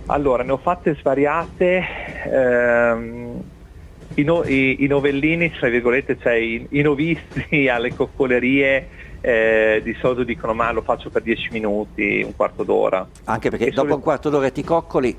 Allora, 0.07 0.43
ne 0.43 0.51
ho 0.51 0.57
fatte 0.57 0.95
svariate. 0.95 1.83
ehm, 2.25 3.22
i, 4.15 4.23
no- 4.23 4.43
i- 4.43 4.83
i 4.83 4.87
novellini, 4.87 5.51
tra 5.51 5.69
virgolette, 5.69 6.17
cioè 6.21 6.33
i, 6.33 6.65
i 6.71 6.81
novizi 6.81 7.67
alle 7.71 7.93
coccolerie 7.93 8.87
eh, 9.21 9.81
di 9.83 9.95
solito 10.01 10.23
dicono 10.23 10.53
ma 10.53 10.71
lo 10.71 10.81
faccio 10.81 11.09
per 11.09 11.21
10 11.21 11.49
minuti, 11.51 12.21
un 12.25 12.35
quarto 12.35 12.63
d'ora. 12.63 13.07
Anche 13.25 13.49
perché 13.49 13.65
E 13.67 13.69
dopo 13.69 13.81
soli- 13.81 13.93
un 13.93 14.01
quarto 14.01 14.29
d'ora 14.29 14.49
ti 14.51 14.63
coccoli 14.63 15.15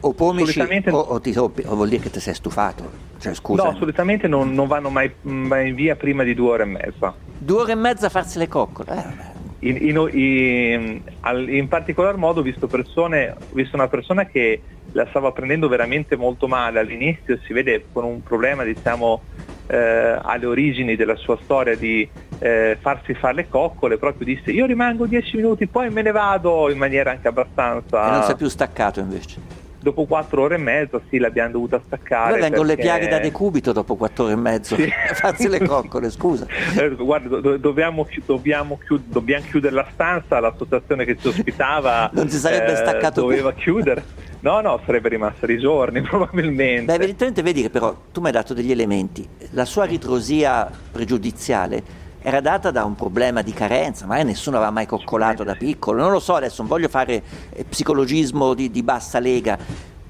o 0.00 0.12
pomici 0.12 0.52
Solitamente- 0.52 0.90
o, 0.90 0.98
o 0.98 1.20
ti 1.20 1.32
rompi, 1.32 1.62
o 1.64 1.74
vuol 1.74 1.88
dire 1.88 2.02
che 2.02 2.10
ti 2.10 2.20
sei 2.20 2.34
stufato. 2.34 3.12
Cioè, 3.18 3.32
scusa. 3.34 3.62
No, 3.70 3.76
solitamente 3.78 4.28
non, 4.28 4.52
non 4.52 4.66
vanno 4.66 4.90
mai, 4.90 5.10
mai 5.22 5.72
via 5.72 5.96
prima 5.96 6.24
di 6.24 6.34
due 6.34 6.50
ore 6.50 6.62
e 6.64 6.66
mezza. 6.66 7.14
Due 7.38 7.60
ore 7.62 7.72
e 7.72 7.76
mezza 7.76 8.06
a 8.06 8.10
farsi 8.10 8.38
le 8.38 8.48
coccole. 8.48 8.90
Eh. 8.92 9.33
In, 9.64 9.78
in- 9.80 10.10
in- 10.12 11.02
in 11.48 11.68
particolar 11.68 12.16
modo 12.16 12.40
ho 12.40 12.42
visto, 12.42 12.66
persone, 12.66 13.30
ho 13.30 13.54
visto 13.54 13.76
una 13.76 13.88
persona 13.88 14.26
che 14.26 14.60
la 14.92 15.06
stava 15.08 15.32
prendendo 15.32 15.68
veramente 15.68 16.16
molto 16.16 16.46
male 16.46 16.78
all'inizio, 16.80 17.38
si 17.44 17.52
vede 17.52 17.86
con 17.92 18.04
un 18.04 18.22
problema 18.22 18.62
diciamo 18.62 19.22
eh, 19.66 20.18
alle 20.22 20.46
origini 20.46 20.96
della 20.96 21.16
sua 21.16 21.38
storia 21.42 21.76
di 21.76 22.08
eh, 22.38 22.76
farsi 22.80 23.14
fare 23.14 23.34
le 23.34 23.48
coccole, 23.48 23.96
proprio 23.96 24.26
disse 24.26 24.50
io 24.50 24.66
rimango 24.66 25.06
10 25.06 25.36
minuti 25.36 25.66
poi 25.66 25.88
me 25.90 26.02
ne 26.02 26.10
vado 26.10 26.70
in 26.70 26.76
maniera 26.76 27.10
anche 27.10 27.28
abbastanza... 27.28 28.06
E 28.06 28.10
non 28.10 28.22
sei 28.22 28.36
più 28.36 28.48
staccato 28.48 29.00
invece. 29.00 29.62
Dopo 29.84 30.06
quattro 30.06 30.40
ore 30.40 30.54
e 30.54 30.58
mezza 30.58 30.98
sì 31.10 31.18
l'abbiamo 31.18 31.50
dovuta 31.50 31.78
staccare. 31.86 32.30
Noi 32.30 32.40
vengono 32.40 32.62
le 32.62 32.74
perché- 32.76 32.82
piaghe 32.90 33.08
da 33.08 33.18
decubito 33.18 33.72
dopo 33.72 33.96
quattro 33.96 34.24
ore 34.24 34.32
e 34.32 34.36
mezzo 34.36 34.76
Sì. 34.76 34.88
farsi 35.12 35.46
le 35.46 35.60
coccole, 35.60 36.10
scusa. 36.10 36.46
Eh, 36.74 36.88
Guarda, 36.94 37.28
do- 37.28 37.40
do- 37.40 37.56
dobbiamo, 37.58 38.04
chi- 38.06 38.22
dobbiamo, 38.24 38.78
chiud- 38.82 39.04
dobbiamo 39.08 39.44
chiudere 39.46 39.74
la 39.74 39.86
stanza, 39.92 40.40
l'associazione 40.40 41.04
che 41.04 41.18
ci 41.18 41.28
ospitava 41.28 42.08
Non 42.16 42.30
si 42.30 42.38
sarebbe 42.38 42.74
staccato 42.76 43.20
doveva 43.20 43.52
più. 43.52 43.74
chiudere. 43.74 44.02
No, 44.40 44.60
no, 44.62 44.80
sarebbe 44.86 45.10
rimasta 45.10 45.44
dei 45.46 45.58
giorni 45.58 46.00
probabilmente. 46.00 46.84
Beh, 46.86 46.94
evidentemente 46.94 47.42
vedi 47.42 47.60
che 47.60 47.68
però 47.70 47.94
tu 48.10 48.20
mi 48.20 48.26
hai 48.28 48.32
dato 48.32 48.54
degli 48.54 48.70
elementi. 48.70 49.26
La 49.50 49.66
sua 49.66 49.84
ritrosia 49.84 50.70
pregiudiziale 50.90 51.82
era 52.26 52.40
data 52.40 52.70
da 52.70 52.86
un 52.86 52.94
problema 52.94 53.42
di 53.42 53.52
carenza, 53.52 54.06
magari 54.06 54.28
nessuno 54.28 54.56
aveva 54.56 54.70
mai 54.70 54.86
coccolato 54.86 55.44
da 55.44 55.56
piccolo, 55.56 56.00
non 56.00 56.10
lo 56.10 56.20
so 56.20 56.34
adesso, 56.34 56.62
non 56.62 56.68
voglio 56.68 56.88
fare 56.88 57.22
eh, 57.50 57.64
psicologismo 57.64 58.54
di, 58.54 58.70
di 58.70 58.82
bassa 58.82 59.18
lega, 59.18 59.58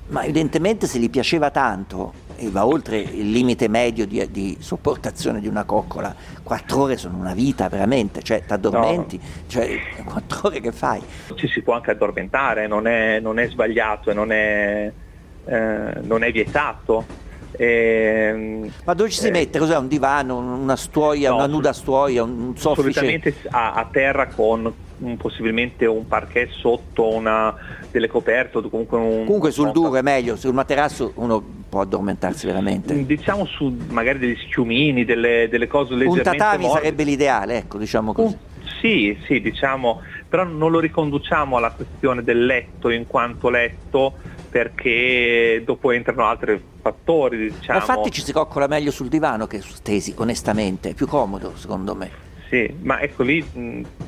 ma 0.06 0.22
evidentemente 0.22 0.86
se 0.86 1.00
gli 1.00 1.10
piaceva 1.10 1.50
tanto 1.50 2.12
e 2.36 2.50
va 2.50 2.64
oltre 2.66 2.98
il 2.98 3.32
limite 3.32 3.66
medio 3.66 4.06
di, 4.06 4.30
di 4.30 4.56
sopportazione 4.60 5.40
di 5.40 5.48
una 5.48 5.64
coccola, 5.64 6.14
quattro 6.44 6.82
ore 6.82 6.96
sono 6.96 7.16
una 7.16 7.34
vita 7.34 7.68
veramente, 7.68 8.22
cioè 8.22 8.44
ti 8.44 8.52
addormenti, 8.52 9.20
cioè 9.48 9.76
quattro 10.06 10.46
ore 10.46 10.60
che 10.60 10.70
fai? 10.70 11.02
Ci 11.34 11.48
si 11.48 11.62
può 11.62 11.74
anche 11.74 11.90
addormentare, 11.90 12.68
non 12.68 12.86
è, 12.86 13.18
non 13.18 13.40
è 13.40 13.48
sbagliato 13.48 14.12
e 14.12 14.14
non 14.14 14.30
è, 14.30 14.92
eh, 15.46 16.00
non 16.00 16.22
è 16.22 16.30
vietato. 16.30 17.22
Ehm, 17.56 18.70
Ma 18.84 18.94
dove 18.94 19.10
ci 19.10 19.20
si 19.20 19.28
eh, 19.28 19.30
mette? 19.30 19.58
Cos'è? 19.58 19.76
Un 19.76 19.88
divano, 19.88 20.38
una 20.38 20.76
stuoia, 20.76 21.30
No, 21.30 21.36
una 21.36 21.46
nuda 21.46 21.72
stuoia, 21.72 22.22
un 22.22 22.56
soffice? 22.56 22.92
solitamente 22.92 23.34
a, 23.50 23.74
a 23.74 23.88
terra 23.90 24.26
con 24.28 24.72
un- 24.98 25.16
possibilmente 25.16 25.86
un 25.86 26.06
parquet 26.06 26.50
sotto 26.50 27.12
una, 27.12 27.54
delle 27.90 28.08
coperte 28.08 28.58
o 28.58 28.68
comunque 28.68 28.98
un... 28.98 29.24
Comunque 29.24 29.50
sul 29.50 29.66
un- 29.66 29.72
duro 29.72 29.96
è 29.96 30.02
meglio, 30.02 30.36
sul 30.36 30.54
materasso 30.54 31.12
uno 31.16 31.42
può 31.68 31.80
addormentarsi 31.82 32.46
veramente. 32.46 33.04
Diciamo 33.04 33.44
su 33.46 33.74
magari 33.88 34.18
degli 34.18 34.36
schiumini, 34.48 35.04
delle, 35.04 35.48
delle 35.48 35.66
cose 35.66 35.92
Un 35.92 35.98
leggermente 36.00 36.36
tatami 36.38 36.62
morbide. 36.64 36.80
sarebbe 36.84 37.04
l'ideale, 37.04 37.56
ecco, 37.58 37.78
diciamo 37.78 38.12
così. 38.12 38.26
Un- 38.34 38.52
sì, 38.80 39.16
sì, 39.26 39.40
diciamo, 39.40 40.00
però 40.28 40.44
non 40.44 40.70
lo 40.70 40.78
riconduciamo 40.78 41.56
alla 41.56 41.70
questione 41.70 42.22
del 42.22 42.44
letto 42.44 42.90
in 42.90 43.06
quanto 43.06 43.48
letto 43.48 44.14
perché 44.54 45.62
dopo 45.64 45.90
entrano 45.90 46.26
altri 46.26 46.62
fattori, 46.80 47.50
diciamo. 47.50 47.80
infatti 47.80 48.12
ci 48.12 48.22
si 48.22 48.32
coccola 48.32 48.68
meglio 48.68 48.92
sul 48.92 49.08
divano 49.08 49.48
che 49.48 49.60
su 49.60 49.74
stesi, 49.74 50.14
onestamente, 50.18 50.90
è 50.90 50.94
più 50.94 51.08
comodo 51.08 51.56
secondo 51.56 51.96
me. 51.96 52.08
Sì, 52.48 52.72
ma 52.82 53.00
ecco 53.00 53.24
lì 53.24 53.44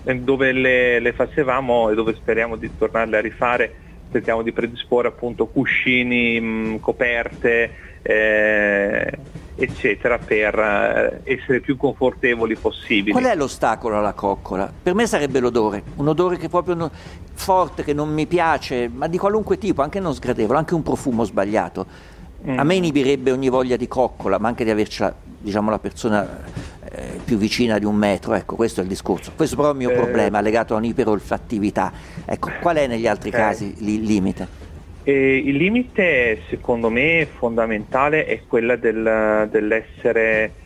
dove 0.05 0.53
le, 0.53 1.01
le 1.01 1.13
facevamo 1.15 1.91
e 1.91 1.97
dove 1.97 2.15
speriamo 2.15 2.55
di 2.55 2.71
tornarle 2.79 3.17
a 3.17 3.21
rifare, 3.21 3.75
cerchiamo 4.13 4.43
di 4.43 4.53
predisporre 4.53 5.09
appunto 5.09 5.47
cuscini, 5.47 6.79
coperte, 6.81 7.73
eh, 8.03 9.19
eccetera, 9.57 10.19
per 10.19 10.59
eh, 10.59 11.21
essere 11.35 11.61
più 11.61 11.77
confortevoli 11.77 12.57
possibili. 12.57 13.13
Qual 13.13 13.25
è 13.25 13.35
l'ostacolo 13.35 13.99
alla 13.99 14.13
coccola? 14.13 14.71
Per 14.83 14.95
me 14.95 15.07
sarebbe 15.07 15.41
l'odore, 15.41 15.83
un 15.97 16.09
odore 16.09 16.37
che 16.37 16.49
proprio 16.49 16.75
non- 16.75 16.91
forte, 17.33 17.83
che 17.83 17.93
non 17.93 18.13
mi 18.13 18.27
piace, 18.27 18.89
ma 18.93 19.07
di 19.09 19.19
qualunque 19.19 19.59
tipo, 19.59 19.83
anche 19.83 19.99
non 20.01 20.15
sgradevole, 20.15 20.59
anche 20.59 20.75
un 20.75 20.83
profumo 20.83 21.25
sbagliato. 21.25 22.15
A 22.49 22.63
me 22.63 22.77
inibirebbe 22.77 23.33
ogni 23.33 23.49
voglia 23.49 23.75
di 23.77 23.89
coccola, 23.89 24.39
ma 24.39 24.47
anche 24.47 24.63
di 24.63 24.71
avercela, 24.71 25.13
diciamo, 25.41 25.69
la 25.69 25.81
persona 25.81 26.45
eh, 26.89 27.19
più 27.25 27.39
vicina 27.39 27.77
di 27.79 27.85
un 27.85 27.97
metro, 27.97 28.35
ecco, 28.35 28.55
questo 28.55 28.79
è 28.81 28.83
il 28.85 28.89
discorso. 28.89 29.33
Questo 29.35 29.57
però 29.57 29.69
è 29.69 29.73
il 29.73 29.79
mio 29.79 29.91
Eh. 29.91 29.95
problema, 29.95 30.41
legato 30.41 30.75
a 30.75 30.77
un'iperolfattività. 30.77 31.91
Ecco, 32.25 32.51
qual 32.61 32.77
è 32.77 32.87
negli 32.87 33.09
altri 33.09 33.31
Ok. 33.31 33.35
casi 33.37 33.75
il 33.79 34.03
limite? 34.03 34.47
E 35.09 35.37
il 35.37 35.55
limite, 35.55 36.43
secondo 36.49 36.91
me, 36.91 37.31
fondamentale 37.39 38.25
è 38.25 38.45
quella 38.45 38.75
del- 38.75 39.47
dell'essere, 39.53 40.57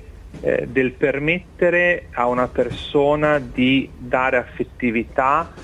eh, 0.41 0.67
del 0.67 0.97
permettere 0.97 2.09
a 2.11 2.27
una 2.27 2.49
persona 2.49 3.39
di 3.39 3.93
dare 3.99 4.39
affettività 4.39 5.55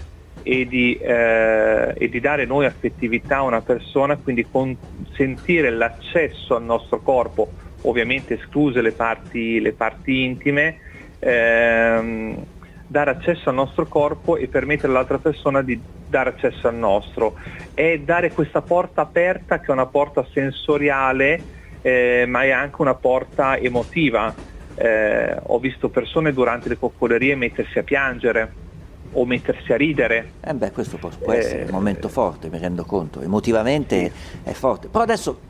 e 0.43 0.67
di, 0.67 0.95
eh, 0.99 1.95
e 1.97 2.09
di 2.11 2.21
dare 2.21 2.45
noi 2.45 2.67
affettività 2.67 3.37
a 3.37 3.43
una 3.45 3.63
persona, 3.63 4.19
quindi 4.19 4.47
consentire 4.47 5.71
l'accesso 5.71 6.55
al 6.55 6.65
nostro 6.65 7.01
corpo, 7.01 7.55
ovviamente 7.85 8.35
escluse 8.35 8.83
le 8.83 8.93
parti, 8.93 9.59
le 9.59 9.73
parti 9.73 10.23
intime, 10.23 10.81
ehm, 11.19 12.45
dare 12.87 13.11
accesso 13.11 13.49
al 13.49 13.55
nostro 13.55 13.87
corpo 13.87 14.37
e 14.37 14.47
permettere 14.47 14.89
all'altra 14.89 15.19
persona 15.19 15.63
di 15.63 15.81
dare 16.09 16.31
accesso 16.31 16.69
al 16.69 16.77
nostro. 16.77 17.35
È 17.75 17.99
dare 17.99 18.33
questa 18.33 18.63
porta 18.63 19.03
aperta 19.03 19.59
che 19.59 19.67
è 19.67 19.71
una 19.71 19.87
porta 19.87 20.25
sensoriale, 20.33 21.43
eh, 21.83 22.25
ma 22.29 22.45
è 22.45 22.51
anche 22.51 22.81
una 22.81 22.95
porta 22.95 23.57
emotiva. 23.57 24.35
Eh, 24.75 25.37
ho 25.43 25.59
visto 25.59 25.89
persone 25.89 26.33
durante 26.33 26.69
le 26.69 26.79
coccolerie 26.79 27.35
mettersi 27.35 27.79
a 27.79 27.83
piangere 27.83 28.65
o 29.13 29.25
mettersi 29.25 29.73
a 29.73 29.77
ridere. 29.77 30.33
Eh 30.45 30.55
beh, 30.55 30.71
questo 30.73 30.99
può, 30.99 31.09
può 31.09 31.33
essere 31.33 31.65
un 31.65 31.71
momento 31.71 32.09
forte, 32.09 32.49
mi 32.51 32.59
rendo 32.59 32.85
conto, 32.85 33.21
emotivamente 33.21 34.13
è 34.43 34.53
forte. 34.53 34.89
Però 34.89 35.03
adesso 35.03 35.41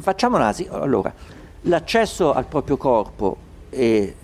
facciamo 0.00 0.36
un'asi. 0.36 0.66
Allora, 0.70 1.12
l'accesso 1.62 2.32
al 2.32 2.46
proprio 2.46 2.76
corpo 2.76 3.36
e 3.70 4.14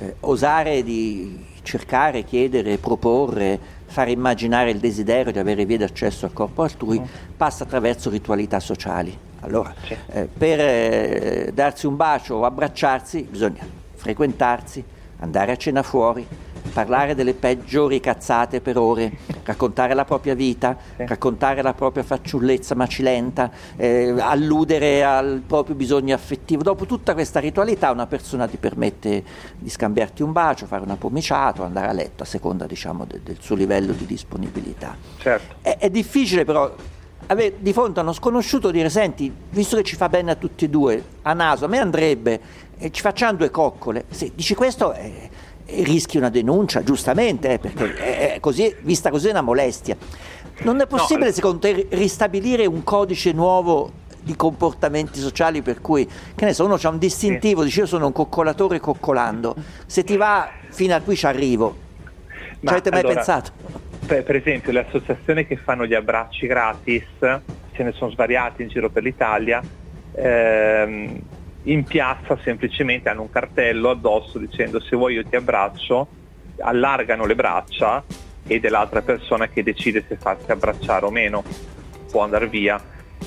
eh, 0.00 0.14
osare 0.20 0.82
di 0.82 1.46
cercare, 1.68 2.24
chiedere, 2.24 2.78
proporre, 2.78 3.58
fare 3.84 4.10
immaginare 4.10 4.70
il 4.70 4.78
desiderio 4.78 5.30
di 5.30 5.38
avere 5.38 5.66
via 5.66 5.76
d'accesso 5.76 6.24
al 6.24 6.32
corpo 6.32 6.62
altrui 6.62 6.98
passa 7.36 7.64
attraverso 7.64 8.08
ritualità 8.08 8.58
sociali. 8.58 9.16
Allora, 9.40 9.74
eh, 10.08 10.24
per 10.24 10.60
eh, 10.60 11.50
darsi 11.52 11.86
un 11.86 11.96
bacio 11.96 12.36
o 12.36 12.44
abbracciarsi 12.46 13.28
bisogna 13.30 13.62
frequentarsi, 13.94 14.82
andare 15.18 15.52
a 15.52 15.56
cena 15.56 15.82
fuori, 15.82 16.26
parlare 16.72 17.14
delle 17.14 17.34
peggiori 17.34 18.00
cazzate 18.00 18.60
per 18.60 18.76
ore, 18.76 19.12
raccontare 19.44 19.94
la 19.94 20.04
propria 20.04 20.34
vita, 20.34 20.76
sì. 20.96 21.06
raccontare 21.06 21.62
la 21.62 21.74
propria 21.74 22.02
fanciullezza 22.02 22.74
macilenta, 22.74 23.50
eh, 23.76 24.14
alludere 24.18 25.04
al 25.04 25.42
proprio 25.46 25.74
bisogno 25.74 26.14
affettivo. 26.14 26.62
Dopo 26.62 26.86
tutta 26.86 27.14
questa 27.14 27.40
ritualità 27.40 27.90
una 27.90 28.06
persona 28.06 28.46
ti 28.46 28.56
permette 28.56 29.24
di 29.56 29.70
scambiarti 29.70 30.22
un 30.22 30.32
bacio, 30.32 30.66
fare 30.66 30.82
una 30.82 30.96
pomiciata 30.96 31.66
andare 31.68 31.88
a 31.88 31.92
letto 31.92 32.22
a 32.22 32.26
seconda 32.26 32.66
diciamo, 32.66 33.04
de- 33.04 33.20
del 33.22 33.36
suo 33.40 33.54
livello 33.54 33.92
di 33.92 34.06
disponibilità. 34.06 34.96
Certo. 35.18 35.56
È, 35.60 35.76
è 35.78 35.90
difficile 35.90 36.44
però 36.44 36.74
avere 37.26 37.54
di 37.58 37.72
fronte 37.72 38.00
a 38.00 38.02
uno 38.02 38.12
sconosciuto 38.12 38.70
dire 38.70 38.88
senti, 38.88 39.32
visto 39.50 39.76
che 39.76 39.82
ci 39.82 39.96
fa 39.96 40.08
bene 40.08 40.32
a 40.32 40.34
tutti 40.34 40.64
e 40.64 40.68
due, 40.68 41.02
a 41.22 41.32
naso, 41.32 41.66
a 41.66 41.68
me 41.68 41.78
andrebbe, 41.78 42.40
eh, 42.78 42.90
ci 42.90 43.00
facciamo 43.00 43.36
due 43.38 43.50
coccole. 43.50 44.04
Se 44.10 44.32
dici 44.34 44.54
questo 44.54 44.92
eh, 44.94 45.30
rischi 45.68 46.16
una 46.16 46.30
denuncia, 46.30 46.82
giustamente, 46.82 47.52
eh, 47.52 47.58
perché 47.58 48.34
è 48.34 48.40
così, 48.40 48.74
vista 48.80 49.10
così 49.10 49.28
è 49.28 49.30
una 49.30 49.42
molestia. 49.42 49.96
Non 50.60 50.80
è 50.80 50.86
possibile 50.86 51.28
no, 51.28 51.32
secondo 51.32 51.58
te 51.58 51.86
ristabilire 51.90 52.66
un 52.66 52.82
codice 52.82 53.32
nuovo 53.32 53.92
di 54.20 54.34
comportamenti 54.34 55.20
sociali 55.20 55.62
per 55.62 55.80
cui, 55.80 56.08
che 56.34 56.44
ne 56.44 56.52
so, 56.52 56.64
uno 56.64 56.78
ha 56.80 56.88
un 56.88 56.98
distintivo, 56.98 57.62
dice 57.62 57.80
io 57.80 57.86
sono 57.86 58.06
un 58.06 58.12
coccolatore 58.12 58.80
coccolando, 58.80 59.54
se 59.86 60.04
ti 60.04 60.16
va 60.16 60.50
fino 60.68 60.94
a 60.94 61.00
qui 61.00 61.16
ci 61.16 61.26
arrivo. 61.26 61.86
Ci 62.60 62.66
avete 62.66 62.90
mai 62.90 63.00
allora, 63.00 63.14
pensato? 63.14 63.78
per, 64.08 64.24
per 64.24 64.36
esempio 64.36 64.72
le 64.72 64.80
associazioni 64.80 65.46
che 65.46 65.56
fanno 65.56 65.86
gli 65.86 65.94
abbracci 65.94 66.46
gratis, 66.46 67.04
ce 67.20 67.82
ne 67.82 67.92
sono 67.92 68.10
svariati 68.10 68.62
in 68.62 68.68
giro 68.68 68.88
per 68.88 69.02
l'Italia, 69.02 69.62
ehm, 70.14 71.20
in 71.64 71.84
piazza 71.84 72.38
semplicemente 72.42 73.08
hanno 73.08 73.22
un 73.22 73.30
cartello 73.30 73.90
addosso 73.90 74.38
dicendo 74.38 74.80
se 74.80 74.96
vuoi 74.96 75.14
io 75.14 75.24
ti 75.24 75.36
abbraccio, 75.36 76.06
allargano 76.60 77.26
le 77.26 77.34
braccia 77.34 78.02
ed 78.46 78.64
è 78.64 78.68
l'altra 78.68 79.02
persona 79.02 79.48
che 79.48 79.62
decide 79.62 80.04
se 80.08 80.16
farsi 80.16 80.50
abbracciare 80.50 81.04
o 81.04 81.10
meno, 81.10 81.44
può 82.10 82.22
andare 82.22 82.48
via. 82.48 82.82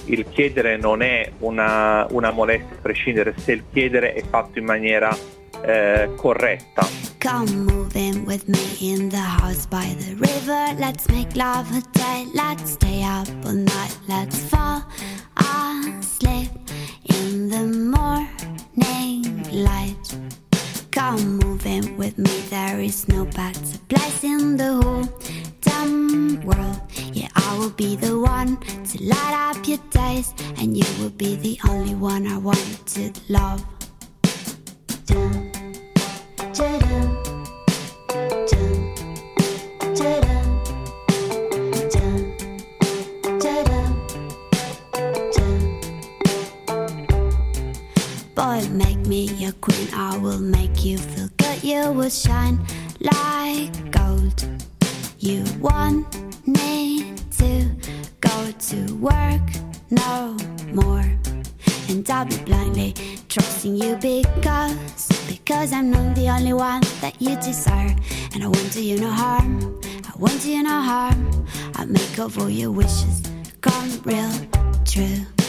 Il 0.05 0.25
chiedere 0.29 0.77
non 0.77 1.01
è 1.01 1.31
una, 1.39 2.07
una 2.11 2.31
molestia 2.31 2.75
a 2.75 2.79
prescindere 2.81 3.35
se 3.37 3.51
il 3.51 3.63
chiedere 3.71 4.13
è 4.13 4.23
fatto 4.23 4.57
in 4.57 4.65
maniera 4.65 5.15
eh, 5.63 6.09
corretta. 6.15 6.87
Come 7.19 7.51
move 7.51 7.99
in 7.99 8.23
with 8.25 8.45
me 8.47 8.57
in 8.79 9.09
the 9.09 9.17
house 9.17 9.67
by 9.67 9.93
the 9.99 10.15
river. 10.15 10.73
Let's 10.79 11.07
make 11.09 11.35
love 11.35 11.69
a 11.71 11.81
day. 11.91 12.27
Let's 12.33 12.71
stay 12.71 13.03
up 13.03 13.27
all 13.45 13.53
night. 13.53 13.99
Let's 14.07 14.39
fall 14.49 14.83
asleep 15.35 16.60
in 17.15 17.49
the 17.49 17.65
morning 17.95 19.43
light. 19.51 20.15
Come 20.91 21.37
move 21.37 21.65
in 21.65 21.97
with 21.97 22.17
me. 22.17 22.41
There 22.49 22.79
is 22.79 23.07
no 23.07 23.25
better 23.25 23.77
place 23.87 24.23
in 24.23 24.57
the 24.57 24.73
whole 24.81 25.07
damn 25.61 26.41
world. 26.45 26.81
Yeah, 27.13 27.29
I 27.35 27.57
will 27.57 27.71
be 27.71 27.95
the 27.95 28.19
one 28.19 28.57
to 28.57 29.03
light 29.03 29.33
up 29.49 29.67
your 29.67 29.79
days, 29.89 30.33
and 30.57 30.77
you 30.77 30.85
will 30.99 31.11
be 31.11 31.35
the 31.35 31.59
only 31.69 31.95
one 31.95 32.27
I 32.27 32.37
want 32.37 32.85
to 32.87 33.11
love. 33.29 33.63
Boy, 48.35 48.67
make 48.71 48.97
me 49.07 49.25
your 49.35 49.51
queen. 49.53 49.87
I 49.93 50.17
will 50.17 50.39
make 50.39 50.85
you 50.85 50.97
feel 50.97 51.29
good. 51.37 51.63
You 51.63 51.91
will 51.91 52.09
shine 52.09 52.59
like 52.99 53.91
gold. 53.91 54.45
You 55.19 55.43
want 55.59 56.05
me 56.47 57.13
to 57.37 57.69
go 58.21 58.51
to 58.51 58.95
work 58.95 59.41
no 59.89 60.37
more. 60.73 61.05
And 61.89 62.09
I'll 62.09 62.25
be 62.25 62.37
blindly 62.45 62.93
trusting 63.27 63.75
you 63.75 63.95
because 63.97 65.07
Because 65.27 65.73
I'm 65.73 65.91
not 65.91 66.15
the 66.15 66.29
only 66.29 66.53
one 66.53 66.81
that 67.01 67.15
you 67.19 67.35
desire 67.35 67.93
And 68.33 68.43
I 68.43 68.47
want 68.47 68.71
to 68.73 68.81
you 68.81 68.97
no 68.99 69.09
harm 69.09 69.79
I 70.05 70.17
want 70.17 70.39
to 70.41 70.51
you 70.51 70.63
no 70.63 70.81
harm 70.81 71.45
I'll 71.75 71.87
make 71.87 72.17
all 72.17 72.49
your 72.49 72.71
wishes 72.71 73.23
come 73.59 74.01
real 74.05 74.31
true 74.85 75.40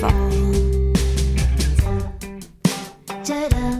fall. 0.00 0.30
Ta-da 3.24 3.74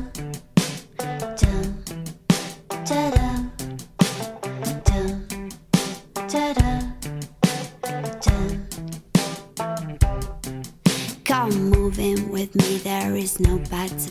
with 12.31 12.55
me, 12.57 12.79
there 12.79 13.15
is 13.17 13.39
no 13.41 13.59
better 13.71 14.11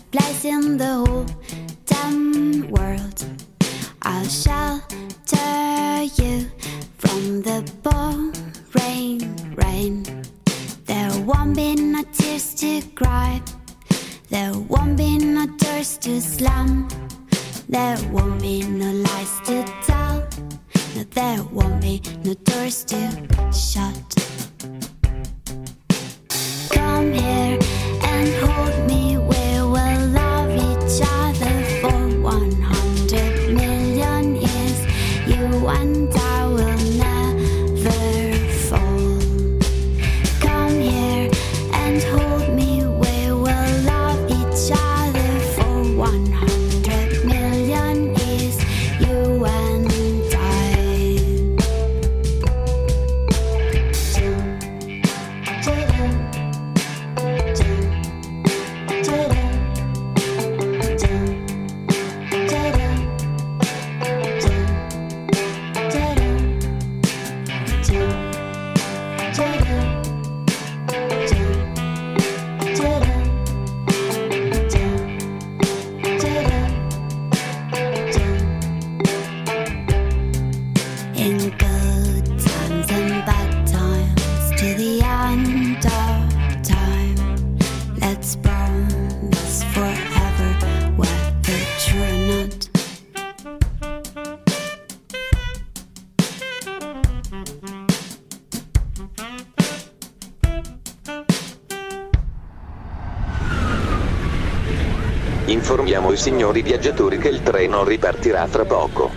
Informiamo 106.53 106.59
i 106.59 106.61
signori 106.61 106.61
viaggiatori 106.61 107.17
che 107.17 107.29
il 107.29 107.41
treno 107.41 107.83
ripartirà 107.83 108.47
tra 108.47 108.63
poco. 108.63 109.09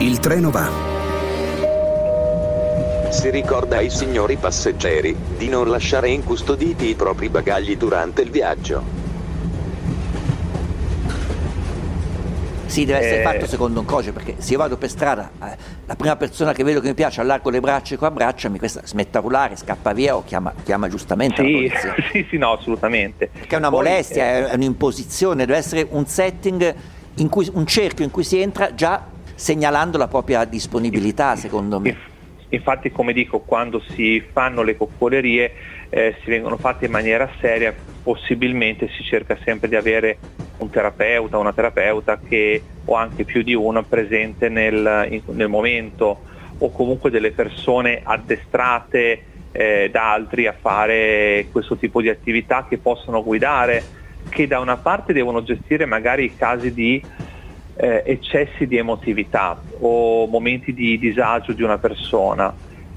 Il 0.00 0.18
treno 0.18 0.50
va. 0.50 0.70
Si 3.10 3.30
ricorda 3.30 3.78
ai 3.78 3.88
signori 3.88 4.36
passeggeri 4.36 5.16
di 5.38 5.48
non 5.48 5.70
lasciare 5.70 6.10
incustoditi 6.10 6.88
i 6.88 6.94
propri 6.94 7.30
bagagli 7.30 7.76
durante 7.78 8.20
il 8.20 8.30
viaggio. 8.30 9.03
Sì, 12.74 12.84
deve 12.84 12.98
essere 13.04 13.20
Eh. 13.20 13.22
fatto 13.22 13.46
secondo 13.46 13.78
un 13.78 13.86
codice, 13.86 14.10
perché 14.10 14.34
se 14.38 14.50
io 14.50 14.58
vado 14.58 14.76
per 14.76 14.90
strada, 14.90 15.30
eh, 15.44 15.56
la 15.86 15.94
prima 15.94 16.16
persona 16.16 16.52
che 16.52 16.64
vedo 16.64 16.80
che 16.80 16.88
mi 16.88 16.94
piace 16.94 17.20
allargo 17.20 17.48
le 17.48 17.60
braccia 17.60 17.94
e 17.94 17.98
qua 17.98 18.08
abbracciami, 18.08 18.58
questa 18.58 18.82
rullare, 19.20 19.54
scappa 19.54 19.92
via 19.92 20.16
o 20.16 20.24
chiama, 20.24 20.52
chiama 20.64 20.88
giustamente 20.88 21.40
la 21.40 21.46
Sì, 21.46 21.54
polizia. 21.54 21.94
sì, 22.10 22.26
sì, 22.28 22.36
no, 22.36 22.54
assolutamente. 22.54 23.30
Perché 23.32 23.54
è 23.54 23.58
una 23.58 23.70
Poi, 23.70 23.84
molestia, 23.84 24.24
eh, 24.24 24.48
è 24.48 24.54
un'imposizione, 24.56 25.46
deve 25.46 25.56
essere 25.56 25.86
un 25.88 26.04
setting, 26.04 26.74
in 27.18 27.28
cui, 27.28 27.48
un 27.54 27.64
cerchio 27.64 28.04
in 28.04 28.10
cui 28.10 28.24
si 28.24 28.40
entra 28.40 28.74
già 28.74 29.06
segnalando 29.36 29.96
la 29.96 30.08
propria 30.08 30.44
disponibilità, 30.44 31.36
secondo 31.36 31.78
me. 31.78 31.96
Inf- 32.48 32.52
Infatti, 32.52 32.90
come 32.90 33.12
dico, 33.12 33.40
quando 33.40 33.80
si 33.94 34.20
fanno 34.32 34.62
le 34.62 34.76
coccolerie 34.76 35.52
eh, 35.88 36.16
si 36.22 36.30
vengono 36.30 36.58
fatte 36.58 36.86
in 36.86 36.90
maniera 36.90 37.30
seria, 37.40 37.74
possibilmente 38.02 38.88
si 38.96 39.02
cerca 39.02 39.38
sempre 39.44 39.68
di 39.68 39.76
avere 39.76 40.20
un 40.56 40.70
terapeuta, 40.70 41.38
una 41.38 41.52
terapeuta 41.52 42.20
che, 42.22 42.64
o 42.84 42.94
anche 42.94 43.24
più 43.24 43.42
di 43.42 43.54
uno 43.54 43.84
presente 43.84 44.48
nel, 44.48 45.06
in- 45.10 45.22
nel 45.34 45.48
momento 45.48 46.22
o 46.58 46.70
comunque 46.70 47.10
delle 47.10 47.32
persone 47.32 48.00
addestrate 48.02 49.24
eh, 49.50 49.88
da 49.90 50.12
altri 50.12 50.46
a 50.46 50.56
fare 50.58 51.48
questo 51.50 51.76
tipo 51.76 52.00
di 52.00 52.08
attività 52.08 52.66
che 52.68 52.78
possono 52.78 53.22
guidare, 53.22 53.88
che 54.28 54.46
da 54.46 54.58
una 54.60 54.78
parte 54.78 55.12
devono 55.12 55.42
gestire 55.42 55.84
magari 55.86 56.24
i 56.24 56.34
casi 56.34 56.72
di 56.72 57.04
eh, 57.76 58.02
eccessi 58.06 58.66
di 58.66 58.76
emotività 58.76 59.60
o 59.80 60.26
momenti 60.26 60.72
di 60.72 60.98
disagio 60.98 61.52
di 61.52 61.62
una 61.62 61.78
persona, 61.78 62.52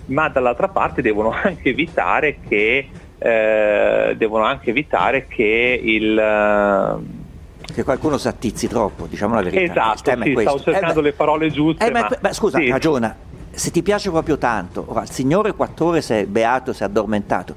ma 0.08 0.30
dall'altra 0.30 0.68
parte 0.68 1.02
devono 1.02 1.32
anche 1.44 1.70
evitare 1.70 2.38
che, 2.48 2.88
eh, 3.18 4.16
devono 4.18 4.44
anche 4.44 4.70
evitare 4.70 5.28
che 5.28 5.80
il... 5.84 6.18
eh, 6.18 7.74
Che 7.74 7.84
qualcuno 7.84 8.18
si 8.18 8.28
attizzi 8.28 8.68
troppo, 8.68 9.06
diciamo 9.08 9.36
la 9.36 9.42
verità. 9.42 9.94
Esatto, 9.96 10.22
sì, 10.24 10.36
stavo 10.42 10.60
cercando 10.62 11.00
Eh, 11.00 11.04
le 11.04 11.14
parole 11.14 11.50
giuste. 11.52 11.86
Eh, 11.86 11.92
ma, 11.92 12.02
ma- 12.02 12.18
beh, 12.20 12.34
scusa, 12.34 12.60
sì. 12.60 12.70
ragiona. 12.70 13.16
Se 13.50 13.72
ti 13.72 13.82
piace 13.82 14.12
proprio 14.12 14.38
tanto, 14.38 14.86
ora, 14.88 15.02
il 15.02 15.10
Signore 15.10 15.54
quattro 15.54 15.88
ore 15.88 16.02
si 16.04 16.14
è 16.14 16.26
beato, 16.28 16.74
si 16.74 16.84
è 16.84 16.86
addormentato, 16.86 17.56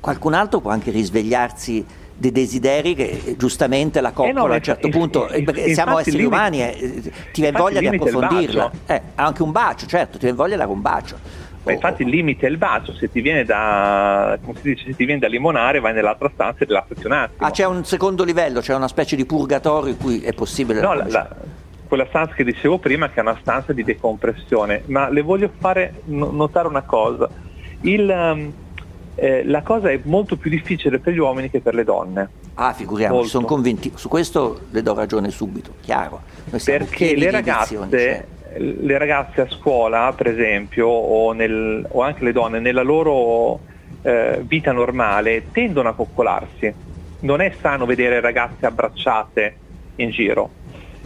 qualcun 0.00 0.32
altro 0.32 0.60
può 0.60 0.70
anche 0.70 0.90
risvegliarsi 0.90 1.84
dei 2.16 2.30
desideri 2.32 2.94
che 2.94 3.20
eh, 3.24 3.36
giustamente 3.36 4.00
la 4.00 4.12
coccola 4.12 4.30
Eh 4.30 4.32
no, 4.32 4.44
a 4.44 4.54
un 4.54 4.62
certo 4.62 4.88
punto, 4.88 5.26
perché 5.44 5.74
siamo 5.74 5.98
esseri 5.98 6.16
limite- 6.18 6.34
umani, 6.36 6.62
eh, 6.62 7.00
ti 7.32 7.40
viene 7.40 7.58
voglia 7.58 7.80
di 7.80 7.86
approfondirla. 7.88 8.70
Eh, 8.86 9.00
anche 9.16 9.42
un 9.42 9.50
bacio, 9.52 9.86
certo, 9.86 10.12
ti 10.12 10.24
viene 10.24 10.36
voglia 10.36 10.52
di 10.54 10.58
dare 10.60 10.70
un 10.70 10.80
bacio. 10.80 11.16
Ma 11.64 11.72
infatti 11.72 12.02
il 12.02 12.10
limite 12.10 12.46
è 12.46 12.50
il 12.50 12.58
bacio, 12.58 12.92
se 12.92 13.10
ti 13.10 13.22
viene 13.22 13.42
da, 13.44 14.38
come 14.44 14.58
si 14.60 14.68
dice, 14.74 14.84
se 14.84 14.96
ti 14.96 15.04
viene 15.06 15.18
da 15.18 15.28
limonare 15.28 15.80
vai 15.80 15.94
nell'altra 15.94 16.30
stanza 16.32 16.58
e 16.62 16.66
rilassati 16.66 17.06
un 17.06 17.12
attimo. 17.12 17.46
Ah, 17.46 17.50
c'è 17.50 17.64
un 17.64 17.84
secondo 17.84 18.22
livello, 18.22 18.60
c'è 18.60 18.74
una 18.74 18.86
specie 18.88 19.16
di 19.16 19.24
purgatorio 19.24 19.90
in 19.92 19.96
cui 19.96 20.20
è 20.20 20.32
possibile... 20.34 20.80
No, 20.82 20.92
la- 20.92 21.06
la- 21.08 21.36
quella 21.88 22.06
stanza 22.08 22.34
che 22.34 22.44
dicevo 22.44 22.78
prima 22.78 23.08
che 23.08 23.18
è 23.18 23.20
una 23.20 23.38
stanza 23.40 23.72
di 23.72 23.82
decompressione, 23.84 24.82
ma 24.86 25.08
le 25.08 25.22
voglio 25.22 25.50
fare 25.58 26.02
no- 26.06 26.30
notare 26.32 26.68
una 26.68 26.82
cosa. 26.82 27.28
Il, 27.82 28.08
um, 28.10 28.52
eh, 29.16 29.44
la 29.44 29.62
cosa 29.62 29.90
è 29.90 30.00
molto 30.04 30.36
più 30.36 30.50
difficile 30.50 30.98
per 30.98 31.12
gli 31.12 31.18
uomini 31.18 31.50
che 31.50 31.60
per 31.60 31.74
le 31.74 31.84
donne. 31.84 32.28
Ah, 32.54 32.72
figuriamoci, 32.72 33.28
sono 33.28 33.46
convinti. 33.46 33.92
Su 33.94 34.08
questo 34.08 34.60
le 34.70 34.82
do 34.82 34.94
ragione 34.94 35.30
subito, 35.30 35.74
chiaro. 35.80 36.22
Perché 36.64 37.16
le 37.16 37.30
ragazze, 37.30 37.76
cioè. 37.90 38.24
le 38.58 38.98
ragazze 38.98 39.40
a 39.42 39.48
scuola, 39.50 40.12
per 40.16 40.28
esempio, 40.28 40.86
o, 40.88 41.32
nel- 41.32 41.84
o 41.88 42.02
anche 42.02 42.24
le 42.24 42.32
donne, 42.32 42.60
nella 42.60 42.82
loro 42.82 43.60
eh, 44.02 44.40
vita 44.44 44.72
normale, 44.72 45.44
tendono 45.52 45.88
a 45.88 45.94
coccolarsi. 45.94 46.72
Non 47.20 47.40
è 47.40 47.52
sano 47.60 47.86
vedere 47.86 48.20
ragazze 48.20 48.66
abbracciate 48.66 49.56
in 49.96 50.10
giro. 50.10 50.50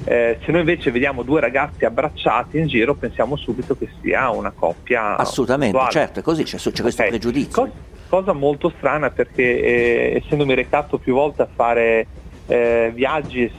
Eh, 0.04 0.38
se 0.44 0.50
noi 0.52 0.60
invece 0.60 0.90
vediamo 0.90 1.22
due 1.22 1.40
ragazzi 1.40 1.84
abbracciati 1.84 2.58
in 2.58 2.66
giro, 2.66 2.94
pensiamo 2.94 3.36
subito 3.36 3.76
che 3.76 3.88
sia 4.00 4.30
una 4.30 4.50
coppia. 4.50 5.16
Assolutamente, 5.16 5.76
sessuale. 5.76 5.92
certo, 5.92 6.20
è 6.20 6.22
così, 6.22 6.42
c'è, 6.44 6.56
c'è 6.56 6.82
questo 6.82 7.02
Ok. 7.02 7.08
pregiudizio. 7.08 7.62
Cos- 7.62 7.72
cosa 8.08 8.32
molto 8.32 8.72
strana 8.76 9.10
perché 9.10 9.42
eh, 9.42 10.22
essendomi 10.22 10.54
recato 10.54 10.98
più 10.98 11.14
volte 11.14 11.42
a 11.42 11.50
fare 11.54 12.06
eh, 12.46 12.90
viaggi, 12.94 13.50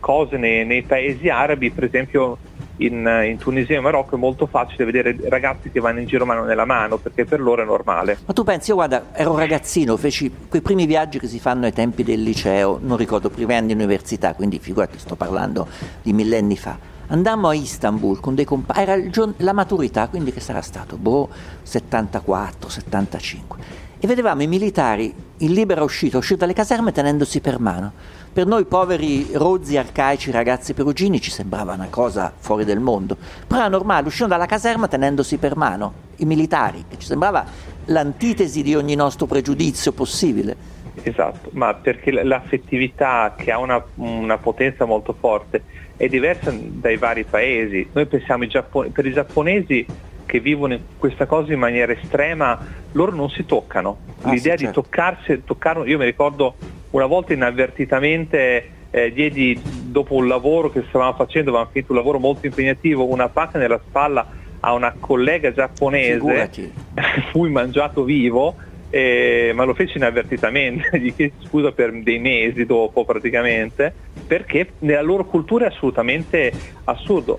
cose 0.00 0.36
nei, 0.36 0.66
nei 0.66 0.82
paesi 0.82 1.28
arabi, 1.28 1.70
per 1.70 1.84
esempio 1.84 2.38
in, 2.78 3.24
in 3.26 3.36
Tunisia 3.38 3.76
e 3.76 3.80
Marocco 3.80 4.16
è 4.16 4.18
molto 4.18 4.46
facile 4.46 4.84
vedere 4.84 5.16
ragazzi 5.28 5.70
che 5.70 5.80
vanno 5.80 6.00
in 6.00 6.06
giro 6.06 6.24
mano 6.26 6.44
nella 6.44 6.64
mano 6.64 6.98
perché 6.98 7.24
per 7.24 7.40
loro 7.40 7.62
è 7.62 7.64
normale. 7.64 8.18
Ma 8.24 8.32
tu 8.32 8.44
pensi, 8.44 8.70
io 8.70 8.76
guarda, 8.76 9.06
ero 9.12 9.36
ragazzino, 9.36 9.96
feci 9.96 10.30
quei 10.48 10.62
primi 10.62 10.86
viaggi 10.86 11.18
che 11.18 11.26
si 11.26 11.38
fanno 11.38 11.66
ai 11.66 11.72
tempi 11.72 12.02
del 12.02 12.22
liceo, 12.22 12.78
non 12.82 12.96
ricordo, 12.96 13.30
primi 13.30 13.54
anni 13.54 13.68
di 13.68 13.72
università, 13.74 14.34
quindi 14.34 14.58
figurati, 14.58 14.98
sto 14.98 15.16
parlando 15.16 15.66
di 16.02 16.12
millenni 16.12 16.56
fa. 16.56 16.96
Andammo 17.10 17.48
a 17.48 17.54
Istanbul 17.54 18.20
con 18.20 18.34
dei 18.34 18.44
compagni, 18.44 18.82
era 18.82 19.08
giorno- 19.08 19.34
la 19.38 19.54
maturità, 19.54 20.08
quindi 20.08 20.30
che 20.30 20.40
sarà 20.40 20.60
stato? 20.60 20.96
Boh, 20.98 21.28
74, 21.62 22.68
75. 22.68 23.86
E 23.98 24.06
vedevamo 24.06 24.42
i 24.42 24.46
militari 24.46 25.12
in 25.38 25.52
libera 25.52 25.82
uscita, 25.82 26.18
uscire 26.18 26.38
dalle 26.38 26.52
caserme 26.52 26.92
tenendosi 26.92 27.40
per 27.40 27.58
mano. 27.58 27.92
Per 28.32 28.46
noi 28.46 28.64
poveri 28.66 29.30
rozzi 29.32 29.76
arcaici 29.76 30.30
ragazzi 30.30 30.72
perugini 30.72 31.20
ci 31.20 31.30
sembrava 31.30 31.72
una 31.72 31.88
cosa 31.90 32.32
fuori 32.36 32.64
del 32.64 32.78
mondo, 32.78 33.16
però 33.46 33.60
era 33.62 33.68
normale, 33.68 34.06
uscivano 34.06 34.32
dalla 34.32 34.46
caserma 34.46 34.86
tenendosi 34.86 35.38
per 35.38 35.56
mano, 35.56 35.92
i 36.16 36.24
militari, 36.24 36.84
che 36.88 36.98
ci 36.98 37.06
sembrava 37.06 37.44
l'antitesi 37.86 38.62
di 38.62 38.74
ogni 38.76 38.94
nostro 38.94 39.26
pregiudizio 39.26 39.92
possibile. 39.92 40.56
Esatto, 41.02 41.50
ma 41.52 41.74
perché 41.74 42.10
l'affettività 42.10 43.34
che 43.36 43.50
ha 43.50 43.58
una, 43.58 43.82
una 43.94 44.38
potenza 44.38 44.84
molto 44.84 45.14
forte 45.18 45.62
è 45.96 46.06
diversa 46.06 46.52
dai 46.54 46.96
vari 46.96 47.24
paesi. 47.24 47.88
Noi 47.92 48.06
pensiamo 48.06 48.44
ai 48.44 48.48
giappo- 48.48 48.88
per 48.90 49.06
i 49.06 49.12
giapponesi 49.12 49.84
che 50.28 50.40
vivono 50.40 50.78
questa 50.98 51.24
cosa 51.24 51.54
in 51.54 51.58
maniera 51.58 51.90
estrema, 51.90 52.58
loro 52.92 53.16
non 53.16 53.30
si 53.30 53.46
toccano. 53.46 54.00
Ah, 54.20 54.32
L'idea 54.32 54.52
sì, 54.52 54.58
di 54.58 54.64
certo. 54.64 54.82
toccarsi, 54.82 55.42
toccare, 55.42 55.88
io 55.88 55.96
mi 55.96 56.04
ricordo 56.04 56.54
una 56.90 57.06
volta 57.06 57.32
inavvertitamente 57.32 58.76
eh, 58.90 59.10
diedi 59.10 59.58
dopo 59.64 60.14
un 60.14 60.28
lavoro 60.28 60.70
che 60.70 60.84
stavamo 60.88 61.14
facendo, 61.14 61.48
avevamo 61.48 61.70
finito 61.72 61.92
un 61.92 61.98
lavoro 61.98 62.18
molto 62.18 62.44
impegnativo, 62.44 63.06
una 63.06 63.30
pacca 63.30 63.58
nella 63.58 63.80
spalla 63.88 64.26
a 64.60 64.74
una 64.74 64.94
collega 65.00 65.50
giapponese, 65.50 66.50
fui 67.32 67.50
mangiato 67.50 68.04
vivo, 68.04 68.56
eh, 68.90 69.52
ma 69.54 69.64
lo 69.64 69.72
feci 69.72 69.96
inavvertitamente, 69.96 70.90
gli 71.00 71.14
chiesi 71.14 71.36
scusa 71.46 71.72
per 71.72 71.90
dei 72.02 72.18
mesi 72.18 72.66
dopo 72.66 73.06
praticamente, 73.06 73.94
perché 74.26 74.72
nella 74.80 75.00
loro 75.00 75.24
cultura 75.24 75.64
è 75.64 75.68
assolutamente 75.68 76.52
assurdo, 76.84 77.38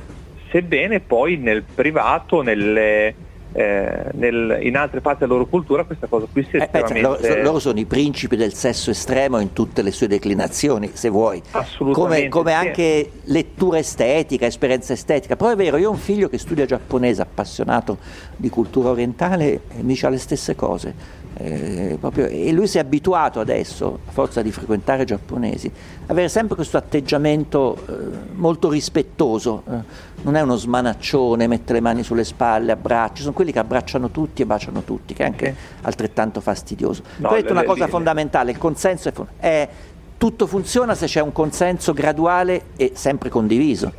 sebbene 0.51 0.99
poi 0.99 1.38
nel 1.38 1.63
privato, 1.63 2.41
nelle, 2.41 3.13
eh, 3.51 4.03
nel- 4.12 4.59
in 4.62 4.77
altre 4.77 5.01
parti 5.01 5.21
della 5.21 5.33
loro 5.33 5.45
cultura 5.47 5.83
questa 5.83 6.07
cosa 6.07 6.27
qui 6.31 6.45
sia 6.49 6.63
Eh, 6.63 6.67
pensa, 6.67 6.93
loro, 6.95 7.13
estremamente... 7.15 7.41
loro 7.41 7.59
sono 7.59 7.79
i 7.79 7.85
principi 7.85 8.35
del 8.35 8.53
sesso 8.53 8.91
estremo 8.91 9.39
in 9.39 9.53
tutte 9.53 9.81
le 9.81 9.91
sue 9.91 10.07
declinazioni, 10.07 10.91
se 10.93 11.09
vuoi. 11.09 11.41
Assolutamente, 11.51 12.29
Come, 12.29 12.51
come 12.51 12.51
sì. 12.51 12.67
anche 12.67 13.12
lettura 13.25 13.79
estetica, 13.79 14.45
esperienza 14.45 14.93
estetica. 14.93 15.35
Però 15.35 15.49
è 15.49 15.55
vero, 15.55 15.77
io 15.77 15.89
ho 15.89 15.91
un 15.91 15.97
figlio 15.97 16.29
che 16.29 16.38
studia 16.38 16.65
giapponese, 16.65 17.21
appassionato 17.21 17.97
di 18.35 18.49
cultura 18.49 18.89
orientale, 18.89 19.45
e 19.47 19.62
mi 19.77 19.93
dice 19.93 20.09
le 20.09 20.17
stesse 20.17 20.55
cose. 20.55 21.17
Eh, 21.41 21.95
proprio- 22.02 22.25
e 22.28 22.52
lui 22.52 22.67
si 22.67 22.78
è 22.78 22.82
abituato 22.82 23.39
adesso, 23.39 23.99
a 24.08 24.12
forza 24.12 24.41
di 24.41 24.52
frequentare 24.52 25.06
giapponesi, 25.06 25.67
ad 26.04 26.10
avere 26.10 26.28
sempre 26.28 26.56
questo 26.56 26.75
atteggiamento 26.75 27.78
eh, 27.88 27.93
molto 28.34 28.69
rispettoso. 28.69 29.63
eh. 29.71 30.08
non 30.21 30.36
è 30.36 30.41
uno 30.41 30.58
smanaccione, 30.58 31.47
mette 31.47 31.71
le 31.71 31.80
mani 31.80 32.04
sulle 32.04 32.25
spalle, 32.25 32.73
abbraccia, 32.73 33.21
sono 33.21 33.32
quelli 33.32 33.54
che 33.54 33.60
abbracciano 33.60 34.10
tutti 34.12 34.41
e 34.41 34.45
baciano 34.45 34.82
tutti, 34.82 35.13
che 35.13 35.23
è 35.23 35.28
anche 35.28 35.56
altrettanto 35.84 36.41
fastidioso. 36.41 37.04
No, 37.19 37.30
tu 37.30 37.34
hai 37.36 37.41
detto 37.41 37.54
una 37.54 37.63
cosa 37.63 37.86
le- 37.86 37.89
fondamentale, 37.89 38.52
il 38.52 38.58
consenso 38.58 39.08
è, 39.08 39.13
è- 39.39 39.69
tutto 40.17 40.45
funziona 40.45 40.93
se 40.93 41.06
c'è 41.06 41.21
un 41.21 41.32
consenso 41.32 41.93
graduale 41.93 42.63
e 42.75 42.91
sempre 42.95 43.30
condiviso. 43.30 43.93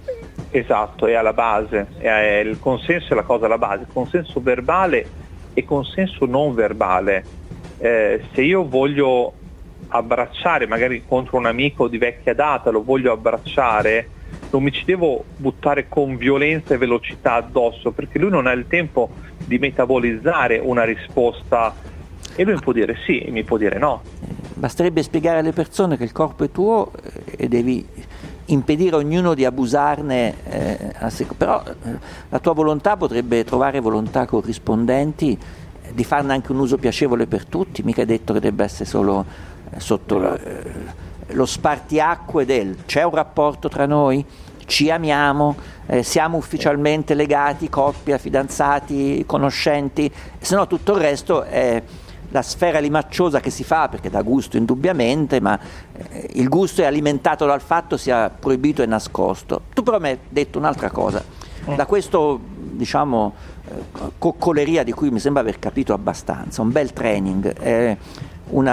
Esatto, 0.50 1.06
è 1.06 1.14
alla 1.14 1.32
base, 1.32 1.86
è- 1.96 2.42
il 2.44 2.58
consenso 2.60 3.12
è 3.12 3.16
la 3.16 3.22
cosa 3.22 3.46
alla 3.46 3.56
base, 3.56 3.86
consenso 3.90 4.40
verbale 4.42 5.06
e 5.54 5.64
consenso 5.64 6.26
non 6.26 6.54
verbale. 6.54 7.24
Eh, 7.78 8.22
se 8.32 8.42
io 8.42 8.66
voglio 8.68 9.32
abbracciare 9.88 10.66
magari 10.66 11.02
contro 11.06 11.36
un 11.38 11.46
amico 11.46 11.88
di 11.88 11.98
vecchia 11.98 12.34
data, 12.34 12.70
lo 12.70 12.82
voglio 12.82 13.12
abbracciare, 13.12 14.08
non 14.50 14.62
mi 14.62 14.72
ci 14.72 14.84
devo 14.84 15.24
buttare 15.36 15.88
con 15.88 16.16
violenza 16.16 16.74
e 16.74 16.78
velocità 16.78 17.34
addosso, 17.34 17.90
perché 17.90 18.18
lui 18.18 18.30
non 18.30 18.46
ha 18.46 18.52
il 18.52 18.66
tempo 18.68 19.10
di 19.44 19.58
metabolizzare 19.58 20.58
una 20.58 20.84
risposta 20.84 21.74
e 22.36 22.44
lui 22.44 22.54
mi 22.54 22.60
può 22.60 22.72
dire 22.72 22.96
sì, 23.04 23.26
mi 23.30 23.42
può 23.42 23.56
dire 23.56 23.78
no. 23.78 24.02
Basterebbe 24.54 25.02
spiegare 25.02 25.38
alle 25.38 25.52
persone 25.52 25.96
che 25.96 26.04
il 26.04 26.12
corpo 26.12 26.44
è 26.44 26.50
tuo 26.50 26.92
eh, 26.92 27.44
e 27.44 27.48
devi 27.48 27.86
impedire 28.52 28.96
a 28.96 28.98
ognuno 28.98 29.34
di 29.34 29.44
abusarne, 29.44 30.34
eh, 30.44 31.10
sec- 31.10 31.34
però 31.34 31.62
eh, 31.66 31.98
la 32.28 32.38
tua 32.38 32.52
volontà 32.52 32.96
potrebbe 32.96 33.44
trovare 33.44 33.80
volontà 33.80 34.26
corrispondenti 34.26 35.38
eh, 35.82 35.94
di 35.94 36.04
farne 36.04 36.32
anche 36.32 36.52
un 36.52 36.58
uso 36.58 36.76
piacevole 36.76 37.26
per 37.26 37.46
tutti, 37.46 37.82
mica 37.82 38.02
è 38.02 38.06
detto 38.06 38.32
che 38.32 38.40
debba 38.40 38.64
essere 38.64 38.84
solo 38.84 39.24
eh, 39.70 39.80
sotto 39.80 40.34
eh, 40.34 41.08
lo 41.28 41.46
spartiacque 41.46 42.44
del 42.44 42.78
c'è 42.86 43.02
un 43.04 43.14
rapporto 43.14 43.68
tra 43.68 43.86
noi, 43.86 44.24
ci 44.66 44.90
amiamo, 44.90 45.56
eh, 45.86 46.02
siamo 46.02 46.36
ufficialmente 46.36 47.14
legati, 47.14 47.68
coppia, 47.68 48.18
fidanzati, 48.18 49.24
conoscenti, 49.26 50.10
se 50.38 50.54
no 50.54 50.66
tutto 50.66 50.94
il 50.94 51.00
resto 51.00 51.42
è 51.42 51.82
la 52.30 52.42
sfera 52.42 52.78
limacciosa 52.78 53.40
che 53.40 53.50
si 53.50 53.64
fa, 53.64 53.88
perché 53.88 54.10
dà 54.10 54.22
gusto 54.22 54.56
indubbiamente, 54.56 55.40
ma 55.40 55.58
eh, 55.92 56.30
il 56.34 56.48
gusto 56.48 56.82
è 56.82 56.84
alimentato 56.84 57.46
dal 57.46 57.60
fatto 57.60 57.96
sia 57.96 58.30
proibito 58.30 58.82
e 58.82 58.86
nascosto. 58.86 59.62
Tu 59.74 59.82
però 59.82 59.98
mi 59.98 60.08
hai 60.08 60.18
detto 60.28 60.58
un'altra 60.58 60.90
cosa, 60.90 61.22
mm. 61.68 61.74
da 61.74 61.86
questo 61.86 62.40
diciamo 62.80 63.34
eh, 63.66 63.72
coccoleria 64.18 64.82
di 64.82 64.92
cui 64.92 65.10
mi 65.10 65.20
sembra 65.20 65.42
aver 65.42 65.58
capito 65.58 65.92
abbastanza, 65.92 66.62
un 66.62 66.72
bel 66.72 66.92
training, 66.92 67.54
eh, 67.60 67.96
un 68.50 68.66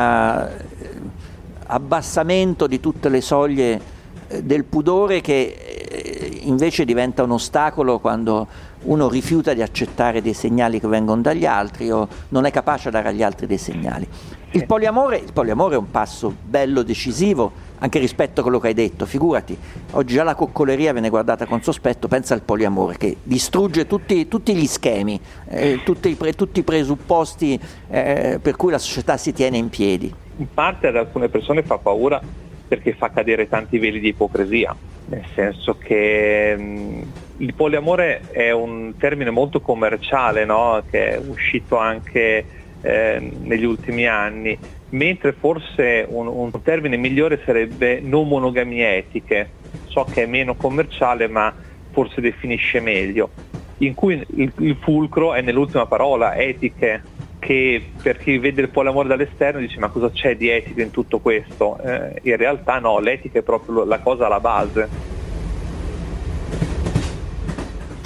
abbassamento 1.68 2.68
di 2.68 2.80
tutte 2.80 3.10
le 3.10 3.22
soglie 3.22 3.82
eh, 4.28 4.44
del 4.44 4.64
pudore 4.64 5.22
che 5.22 5.88
eh, 5.90 6.40
invece 6.44 6.86
diventa 6.86 7.24
un 7.24 7.32
ostacolo 7.32 8.00
quando 8.00 8.48
uno 8.84 9.10
rifiuta 9.10 9.54
di 9.54 9.62
accettare 9.62 10.22
dei 10.22 10.34
segnali 10.34 10.80
che 10.80 10.88
vengono 10.88 11.22
dagli 11.22 11.46
altri 11.46 11.92
o 11.92 12.08
non 12.30 12.46
è 12.46 12.52
capace 12.52 12.88
a 12.90 12.92
dare 12.92 13.10
agli 13.10 13.24
altri 13.24 13.48
dei 13.48 13.58
segnali. 13.58 14.08
Il 14.52 14.66
poliamore, 14.66 15.18
il 15.18 15.34
poliamore 15.34 15.76
è 15.76 15.78
un 15.78 15.92
passo 15.92 16.34
bello, 16.42 16.82
decisivo, 16.82 17.52
anche 17.80 18.00
rispetto 18.00 18.40
a 18.40 18.44
quello 18.44 18.60
che 18.60 18.68
hai 18.68 18.74
detto, 18.74 19.06
figurati, 19.06 19.58
oggi 19.92 20.14
già 20.14 20.24
la 20.24 20.36
coccoleria 20.36 20.94
viene 20.94 21.10
guardata 21.10 21.46
con 21.46 21.62
sospetto, 21.62 22.08
pensa 22.08 22.34
al 22.34 22.42
poliamore 22.42 22.98
che 22.98 23.18
distrugge 23.24 23.86
tutti, 23.86 24.28
tutti 24.28 24.56
gli 24.56 24.66
schemi, 24.66 25.20
eh, 25.50 25.82
tutti, 25.84 26.10
i, 26.10 26.36
tutti, 26.36 26.62
i 26.62 26.64
presupposti 26.64 27.60
eh, 27.90 28.40
per 28.42 28.56
cui 28.56 28.72
la 28.72 28.80
società 28.80 29.18
si 29.18 29.34
tiene 29.34 29.58
in 29.58 29.70
piedi. 29.70 30.12
In 30.38 30.48
parte 30.54 30.88
ad 30.88 30.96
alcune 30.96 31.28
persone 31.28 31.62
fa 31.64 31.78
paura 31.78 32.22
perché 32.68 32.94
fa 32.94 33.12
cadere 33.12 33.50
tanti 33.50 33.78
veli 33.80 34.00
di 34.00 34.10
ipocrisia, 34.10 34.76
nel 35.08 35.26
senso 35.36 35.78
che 35.78 36.56
mh, 36.58 37.02
il 37.40 37.54
poliamore 37.54 38.22
è 38.32 38.52
un 38.52 38.96
termine 38.98 39.30
molto 39.30 39.62
commerciale 39.62 40.46
no? 40.46 40.84
che 40.90 41.16
è 41.16 41.18
uscito 41.18 41.78
anche 41.78 42.48
eh, 42.82 43.20
negli 43.20 43.66
ultimi 43.66 44.08
anni, 44.08 44.58
mentre 44.90 45.34
forse 45.34 46.06
un, 46.08 46.28
un, 46.28 46.52
termine 46.62 46.98
migliore 46.98 47.42
sarebbe 47.46 48.00
non 48.00 48.28
monogamie 48.28 48.98
etiche, 48.98 49.52
so 49.84 50.06
che 50.06 50.24
è 50.24 50.26
meno 50.26 50.56
commerciale 50.56 51.28
ma 51.28 51.54
forse 51.92 52.22
definisce 52.22 52.80
meglio, 52.80 53.32
in 53.78 53.94
cui 53.94 54.24
il, 54.36 54.54
il 54.58 54.78
fulcro 54.82 55.34
è 55.34 55.42
nell'ultima 55.42 55.86
parola, 55.86 56.36
etiche, 56.36 57.04
che 57.40 57.94
per 58.02 58.18
chi 58.18 58.38
vede 58.40 58.62
il 58.62 58.72
poliamore 58.72 59.08
dall'esterno 59.08 59.60
dice 59.60 59.80
ma 59.80 59.90
cosa 59.90 60.10
c'è 60.10 60.36
di 60.36 60.50
etico 60.50 60.82
in 60.82 60.90
tutto 60.90 61.20
questo? 61.20 61.78
Eh, 61.80 62.20
in 62.24 62.36
realtà 62.36 62.80
no, 62.80 63.00
l'etica 63.00 63.40
è 63.40 63.44
proprio 63.44 63.84
la 63.86 64.00
cosa 64.00 64.26
alla 64.26 64.40
base. 64.40 64.92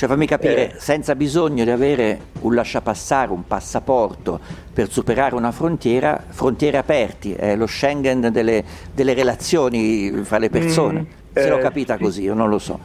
Cioè 0.02 0.10
fammi 0.10 0.26
capire, 0.26 0.72
eh. 0.72 0.80
senza 0.80 1.14
bisogno 1.14 1.64
di 1.64 1.70
avere 1.70 2.18
un 2.40 2.56
lasciapassare, 2.56 3.32
un 3.32 3.46
passaporto 3.46 4.40
per 4.74 4.90
superare 4.90 5.36
una 5.36 5.52
frontiera, 5.52 6.20
frontiere 6.28 6.78
aperti, 6.78 7.34
è 7.34 7.56
lo 7.56 7.68
Schengen 7.68 8.30
delle, 8.32 8.64
delle 8.96 9.14
relazioni 9.14 10.10
fra 10.24 10.40
le 10.40 10.50
persone. 10.50 11.02
Mm, 11.02 11.06
Se 11.34 11.46
eh, 11.46 11.50
l'ho 11.50 11.60
capita 11.60 11.98
sì. 11.98 12.04
così, 12.04 12.22
io 12.24 12.34
non 12.34 12.50
lo 12.50 12.58
so. 12.58 12.80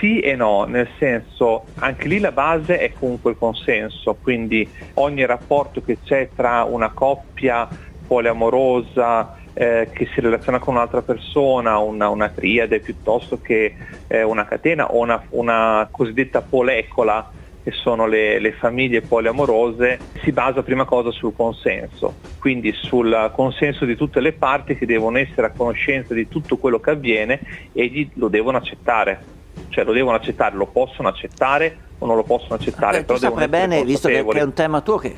Sì 0.00 0.18
e 0.18 0.34
no, 0.34 0.64
nel 0.64 0.88
senso 0.98 1.66
anche 1.76 2.08
lì 2.08 2.18
la 2.18 2.32
base 2.32 2.76
è 2.76 2.92
comunque 2.98 3.30
il 3.30 3.36
consenso, 3.38 4.16
quindi 4.20 4.68
ogni 4.94 5.24
rapporto 5.24 5.80
che 5.80 5.98
c'è 6.02 6.28
tra 6.34 6.64
una 6.64 6.90
coppia 6.90 7.68
poliamorosa 8.04 9.36
eh, 9.54 9.88
che 9.92 10.08
si 10.12 10.20
relaziona 10.20 10.58
con 10.58 10.74
un'altra 10.74 11.02
persona, 11.02 11.78
una, 11.78 12.08
una 12.08 12.28
triade 12.28 12.80
piuttosto 12.80 13.40
che 13.40 13.74
eh, 14.06 14.22
una 14.22 14.44
catena 14.44 14.92
o 14.92 15.00
una, 15.00 15.22
una 15.30 15.88
cosiddetta 15.90 16.40
polecola 16.42 17.30
che 17.62 17.70
sono 17.70 18.06
le, 18.06 18.40
le, 18.40 18.52
famiglie 18.52 19.02
poliamorose, 19.02 19.98
si 20.22 20.32
basa 20.32 20.64
prima 20.64 20.84
cosa 20.84 21.12
sul 21.12 21.32
consenso, 21.36 22.16
quindi 22.40 22.72
sul 22.72 23.30
consenso 23.34 23.84
di 23.84 23.94
tutte 23.94 24.20
le 24.20 24.32
parti 24.32 24.76
che 24.76 24.84
devono 24.84 25.18
essere 25.18 25.46
a 25.46 25.50
conoscenza 25.50 26.12
di 26.12 26.26
tutto 26.26 26.56
quello 26.56 26.80
che 26.80 26.90
avviene 26.90 27.40
e 27.72 28.08
lo 28.14 28.26
devono 28.26 28.56
accettare 28.56 29.40
cioè 29.68 29.84
lo 29.84 29.92
devono 29.92 30.16
accettare, 30.16 30.54
lo 30.54 30.66
possono 30.66 31.08
accettare 31.08 31.76
o 31.98 32.06
non 32.06 32.16
lo 32.16 32.24
possono 32.24 32.54
accettare. 32.54 32.98
Eh, 32.98 33.04
però 33.04 33.18
tu 33.18 33.24
saprai 33.24 33.48
bene, 33.48 33.84
visto 33.84 34.08
che, 34.08 34.18
è 34.18 34.42
un 34.42 34.52
tema 34.52 34.80
tuo, 34.82 34.98
che 34.98 35.14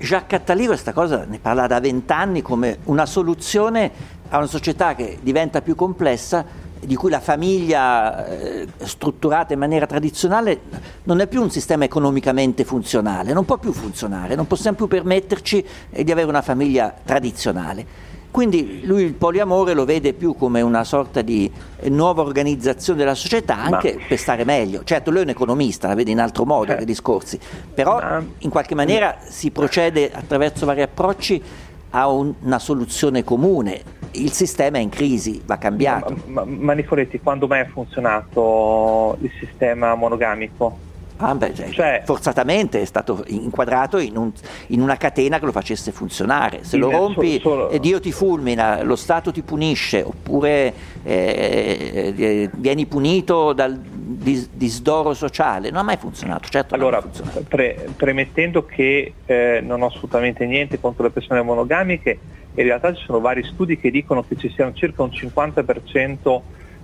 Jacques 0.00 0.40
Attali 0.40 0.64
questa 0.64 0.94
cosa 0.94 1.26
ne 1.28 1.38
parla 1.38 1.66
da 1.66 1.78
vent'anni 1.78 2.40
come 2.40 2.78
una 2.84 3.04
soluzione 3.04 3.90
a 4.30 4.38
una 4.38 4.46
società 4.46 4.94
che 4.94 5.18
diventa 5.20 5.60
più 5.60 5.74
complessa 5.74 6.42
di 6.80 6.94
cui 6.94 7.10
la 7.10 7.20
famiglia 7.20 8.26
eh, 8.26 8.66
strutturata 8.78 9.52
in 9.52 9.58
maniera 9.58 9.84
tradizionale 9.84 10.60
non 11.02 11.20
è 11.20 11.26
più 11.26 11.42
un 11.42 11.50
sistema 11.50 11.84
economicamente 11.84 12.64
funzionale, 12.64 13.34
non 13.34 13.44
può 13.44 13.58
più 13.58 13.72
funzionare, 13.72 14.34
non 14.34 14.46
possiamo 14.46 14.78
più 14.78 14.86
permetterci 14.86 15.62
eh, 15.90 16.02
di 16.02 16.10
avere 16.10 16.28
una 16.28 16.40
famiglia 16.40 16.94
tradizionale. 17.04 18.08
Quindi 18.30 18.82
lui 18.84 19.02
il 19.02 19.14
poliamore 19.14 19.74
lo 19.74 19.84
vede 19.84 20.12
più 20.12 20.34
come 20.34 20.60
una 20.60 20.84
sorta 20.84 21.20
di 21.20 21.50
eh, 21.80 21.90
nuova 21.90 22.22
organizzazione 22.22 22.98
della 23.00 23.14
società 23.14 23.56
anche 23.58 23.96
Ma... 23.98 24.04
per 24.06 24.18
stare 24.18 24.44
meglio. 24.44 24.82
Certo, 24.84 25.10
lui 25.10 25.20
è 25.20 25.22
un 25.24 25.30
economista, 25.30 25.88
la 25.88 25.94
vede 25.94 26.12
in 26.12 26.20
altro 26.20 26.44
modo 26.44 26.76
eh. 26.76 26.82
i 26.82 26.84
discorsi, 26.84 27.38
però 27.74 27.98
Ma... 28.00 28.24
in 28.38 28.50
qualche 28.50 28.74
maniera 28.74 29.16
si 29.28 29.50
procede 29.50 30.10
attraverso 30.12 30.64
vari 30.64 30.82
approcci 30.82 31.42
a 31.90 32.08
un, 32.08 32.32
una 32.42 32.58
soluzione 32.58 33.24
comune. 33.24 33.98
Il 34.12 34.32
sistema 34.32 34.78
è 34.78 34.80
in 34.80 34.90
crisi, 34.90 35.40
va 35.44 35.58
cambiato. 35.58 36.16
Ma, 36.26 36.44
ma, 36.44 36.44
ma 36.44 36.72
Nicoletti, 36.72 37.20
quando 37.20 37.46
mai 37.46 37.60
ha 37.60 37.66
funzionato 37.66 39.16
il 39.20 39.30
sistema 39.38 39.94
monogamico? 39.94 40.88
Ah, 41.22 41.34
beh, 41.34 41.54
cioè, 41.54 41.70
cioè, 41.70 42.02
forzatamente 42.04 42.80
è 42.80 42.84
stato 42.84 43.22
inquadrato 43.26 43.98
in, 43.98 44.16
un, 44.16 44.32
in, 44.68 44.80
una 44.80 44.96
catena 44.96 45.38
che 45.38 45.44
lo 45.44 45.52
facesse 45.52 45.92
funzionare. 45.92 46.64
Se 46.64 46.78
lo 46.78 46.90
rompi 46.90 47.38
solo, 47.40 47.68
solo... 47.68 47.78
Dio 47.78 48.00
ti 48.00 48.10
fulmina, 48.10 48.82
lo 48.82 48.96
Stato 48.96 49.30
ti 49.30 49.42
punisce, 49.42 50.02
oppure 50.02 50.72
eh, 51.02 52.14
eh, 52.16 52.50
vieni 52.54 52.86
punito 52.86 53.52
dal 53.52 53.78
dis- 53.78 54.48
disdoro 54.50 55.12
sociale. 55.12 55.70
Non 55.70 55.80
ha 55.80 55.84
mai 55.84 55.98
funzionato. 55.98 56.48
Certo 56.48 56.74
allora, 56.74 57.02
funzionato. 57.02 57.44
Pre- 57.46 57.88
premettendo 57.96 58.64
che 58.64 59.14
eh, 59.26 59.60
non 59.62 59.82
ho 59.82 59.86
assolutamente 59.86 60.46
niente 60.46 60.80
contro 60.80 61.04
le 61.04 61.10
persone 61.10 61.42
monogamiche, 61.42 62.18
in 62.54 62.64
realtà 62.64 62.94
ci 62.94 63.04
sono 63.04 63.20
vari 63.20 63.44
studi 63.44 63.76
che 63.76 63.90
dicono 63.90 64.24
che 64.26 64.36
ci 64.36 64.50
siano 64.50 64.72
circa 64.72 65.02
un 65.02 65.10
50% 65.10 66.40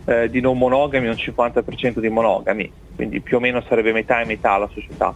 eh, 0.07 0.31
di 0.31 0.40
non 0.40 0.57
monogami 0.57 1.07
e 1.07 1.11
un 1.11 1.16
50% 1.16 1.99
di 1.99 2.09
monogami, 2.09 2.70
quindi 2.97 3.21
più 3.21 3.37
o 3.37 3.41
meno 3.41 3.63
sarebbe 3.69 3.93
metà 3.93 4.21
e 4.21 4.25
metà 4.25 4.57
la 4.57 4.69
società. 4.73 5.15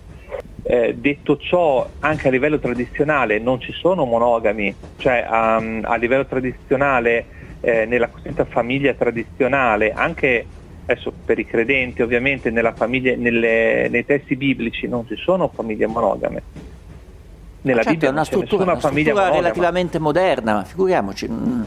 Eh, 0.63 0.95
detto 0.97 1.39
ciò, 1.39 1.89
anche 2.01 2.29
a 2.29 2.31
livello 2.31 2.59
tradizionale 2.59 3.39
non 3.39 3.61
ci 3.61 3.73
sono 3.73 4.05
monogami, 4.05 4.73
cioè 4.99 5.27
um, 5.29 5.81
a 5.83 5.97
livello 5.97 6.27
tradizionale, 6.27 7.25
eh, 7.61 7.87
nella 7.87 8.09
cosiddetta 8.09 8.45
famiglia 8.45 8.95
tradizionale, 8.95 9.93
anche 9.93 10.47
adesso 10.85 11.13
per 11.25 11.39
i 11.39 11.47
credenti 11.47 12.03
ovviamente 12.03 12.51
famiglia, 12.75 13.15
nelle, 13.17 13.89
nei 13.89 14.05
testi 14.05 14.37
biblici 14.37 14.87
non 14.87 15.07
ci 15.07 15.17
sono 15.17 15.49
famiglie 15.49 15.87
monogame. 15.87 16.43
Nella 17.63 17.83
certo, 17.83 17.91
Bibbia 17.91 18.09
è 18.09 18.13
una 18.13 18.25
struttura, 18.25 18.63
una 18.63 18.79
struttura 18.79 19.31
relativamente 19.31 19.99
moderna, 19.99 20.55
ma 20.55 20.65
figuriamoci. 20.65 21.29
Mm, 21.29 21.63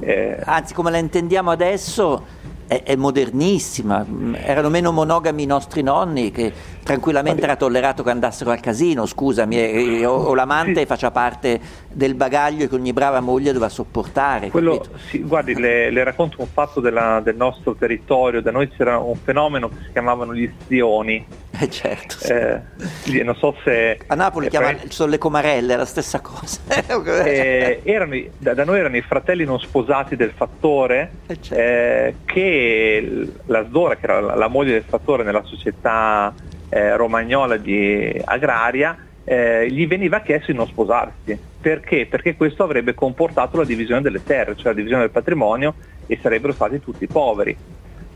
eh, 0.00 0.38
anzi 0.44 0.72
come 0.72 0.90
la 0.90 0.98
intendiamo 0.98 1.50
adesso 1.50 2.24
è, 2.66 2.82
è, 2.82 2.96
modernissima, 2.96 4.04
erano 4.34 4.68
meno 4.68 4.92
monogami 4.92 5.42
i 5.42 5.46
nostri 5.46 5.82
nonni 5.82 6.30
che 6.30 6.52
tranquillamente 6.82 7.42
era 7.42 7.56
tollerato 7.56 8.02
che 8.02 8.10
andassero 8.10 8.50
al 8.50 8.60
casino, 8.60 9.06
scusami, 9.06 9.56
e, 9.56 10.06
o, 10.06 10.14
o, 10.14 10.34
l'amante 10.34 10.80
sì. 10.80 10.86
faccia 10.86 11.10
parte 11.10 11.60
del 11.90 12.14
bagaglio 12.14 12.66
che 12.66 12.74
ogni 12.74 12.92
brava 12.92 13.20
moglie 13.20 13.52
doveva 13.52 13.68
sopportare. 13.68 14.50
Quello, 14.50 14.84
sì, 15.08 15.18
guardi, 15.20 15.54
le, 15.54 15.90
le, 15.90 16.04
racconto 16.04 16.40
un 16.40 16.48
fatto 16.48 16.80
della, 16.80 17.20
del 17.22 17.36
nostro 17.36 17.74
territorio, 17.74 18.40
da 18.42 18.50
noi 18.50 18.68
c'era 18.68 18.98
un 18.98 19.16
fenomeno 19.16 19.68
che 19.68 19.76
si 19.84 19.92
chiamavano 19.92 20.34
gli 20.34 20.50
stioni. 20.64 21.26
Eh 21.64 21.70
certo. 21.70 22.16
Sì. 22.18 23.18
Eh, 23.18 23.22
non 23.22 23.36
so 23.36 23.56
se... 23.62 23.98
A 24.06 24.14
Napoli 24.14 24.48
chiamano, 24.48 24.78
pre... 24.78 24.90
sono 24.90 25.10
le 25.10 25.18
comarelle, 25.18 25.74
è 25.74 25.76
la 25.76 25.84
stessa 25.84 26.20
cosa. 26.20 26.60
eh, 27.24 27.80
erano, 27.84 28.20
da, 28.38 28.54
da, 28.54 28.64
noi 28.64 28.78
erano 28.80 28.96
i 28.96 29.02
fratelli 29.02 29.44
non 29.44 29.60
sposati 29.60 30.16
del 30.16 30.32
fattore 30.32 31.10
eh, 31.26 31.40
certo. 31.40 31.54
Eh, 31.54 32.14
che 32.24 33.28
la 33.46 33.64
Sdora, 33.64 33.96
che 33.96 34.04
era 34.04 34.20
la, 34.20 34.34
la 34.34 34.48
moglie 34.48 34.72
del 34.72 34.84
fattore 34.84 35.22
nella 35.22 35.44
società 35.44 36.34
eh, 36.68 36.96
romagnola 36.96 37.56
di 37.56 38.20
agraria, 38.24 38.96
eh, 39.24 39.70
gli 39.70 39.86
veniva 39.86 40.20
chiesto 40.20 40.50
di 40.50 40.58
non 40.58 40.66
sposarsi. 40.66 41.38
Perché? 41.60 42.06
Perché 42.06 42.36
questo 42.36 42.62
avrebbe 42.62 42.94
comportato 42.94 43.56
la 43.56 43.64
divisione 43.64 44.02
delle 44.02 44.22
terre, 44.22 44.56
cioè 44.56 44.66
la 44.66 44.74
divisione 44.74 45.02
del 45.02 45.10
patrimonio 45.10 45.74
e 46.06 46.18
sarebbero 46.20 46.52
stati 46.52 46.80
tutti 46.80 47.06
poveri. 47.06 47.56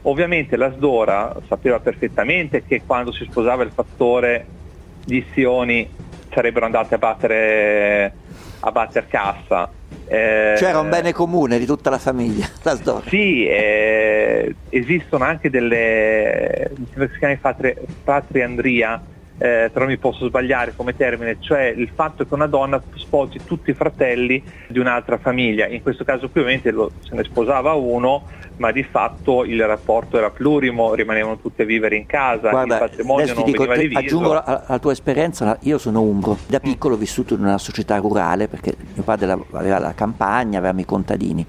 Ovviamente 0.02 0.56
la 0.56 0.72
Sdora 0.72 1.34
sapeva 1.48 1.80
perfettamente 1.80 2.64
che 2.64 2.82
quando 2.86 3.12
si 3.12 3.26
sposava 3.28 3.62
il 3.62 3.72
fattore 3.74 4.46
gli 5.04 5.22
Sioni 5.32 5.88
sarebbero 6.32 6.66
andati 6.66 6.94
a 6.94 6.98
battere, 6.98 8.12
a 8.60 8.70
battere 8.70 9.06
cassa. 9.08 9.70
Eh, 10.06 10.54
C'era 10.56 10.80
un 10.80 10.88
bene 10.88 11.12
comune 11.12 11.58
di 11.58 11.66
tutta 11.66 11.90
la 11.90 11.98
famiglia, 11.98 12.48
la 12.62 12.74
Sdora. 12.74 13.08
Sì, 13.08 13.46
eh, 13.46 14.54
esistono 14.70 15.24
anche 15.24 15.50
delle, 15.50 16.70
mi 16.76 16.86
sembra 16.86 17.06
che 17.06 17.12
si 17.12 17.18
chiami 17.18 17.36
patri, 17.36 17.74
patriandria, 18.04 19.02
eh, 19.38 19.70
però 19.72 19.86
mi 19.86 19.96
posso 19.96 20.26
sbagliare 20.26 20.74
come 20.74 20.96
termine, 20.96 21.36
cioè 21.40 21.72
il 21.74 21.88
fatto 21.94 22.26
che 22.26 22.34
una 22.34 22.46
donna 22.46 22.82
sposi 22.96 23.40
tutti 23.44 23.70
i 23.70 23.74
fratelli 23.74 24.42
di 24.66 24.78
un'altra 24.78 25.16
famiglia, 25.18 25.66
in 25.68 25.80
questo 25.82 26.04
caso 26.04 26.28
qui 26.28 26.40
ovviamente 26.40 26.70
lo, 26.72 26.90
se 27.00 27.14
ne 27.14 27.22
sposava 27.24 27.72
uno, 27.74 28.24
ma 28.56 28.72
di 28.72 28.82
fatto 28.82 29.44
il 29.44 29.64
rapporto 29.64 30.18
era 30.18 30.30
plurimo, 30.30 30.94
rimanevano 30.94 31.38
tutti 31.38 31.62
a 31.62 31.64
vivere 31.64 31.94
in 31.94 32.06
casa, 32.06 32.50
Guarda, 32.50 32.74
il 32.74 32.80
patrimonio 32.80 33.34
non 33.34 33.44
dico, 33.44 33.64
veniva 33.64 34.00
diviso. 34.00 34.16
Aggiungo 34.16 34.42
alla 34.42 34.78
tua 34.80 34.92
esperienza, 34.92 35.56
io 35.62 35.78
sono 35.78 36.02
umbro, 36.02 36.36
da 36.46 36.58
piccolo 36.58 36.94
ho 36.94 36.98
vissuto 36.98 37.34
in 37.34 37.40
una 37.40 37.58
società 37.58 37.96
rurale 37.98 38.48
perché 38.48 38.74
mio 38.94 39.04
padre 39.04 39.38
aveva 39.52 39.78
la 39.78 39.94
campagna, 39.94 40.58
avevamo 40.58 40.80
i 40.80 40.84
contadini. 40.84 41.46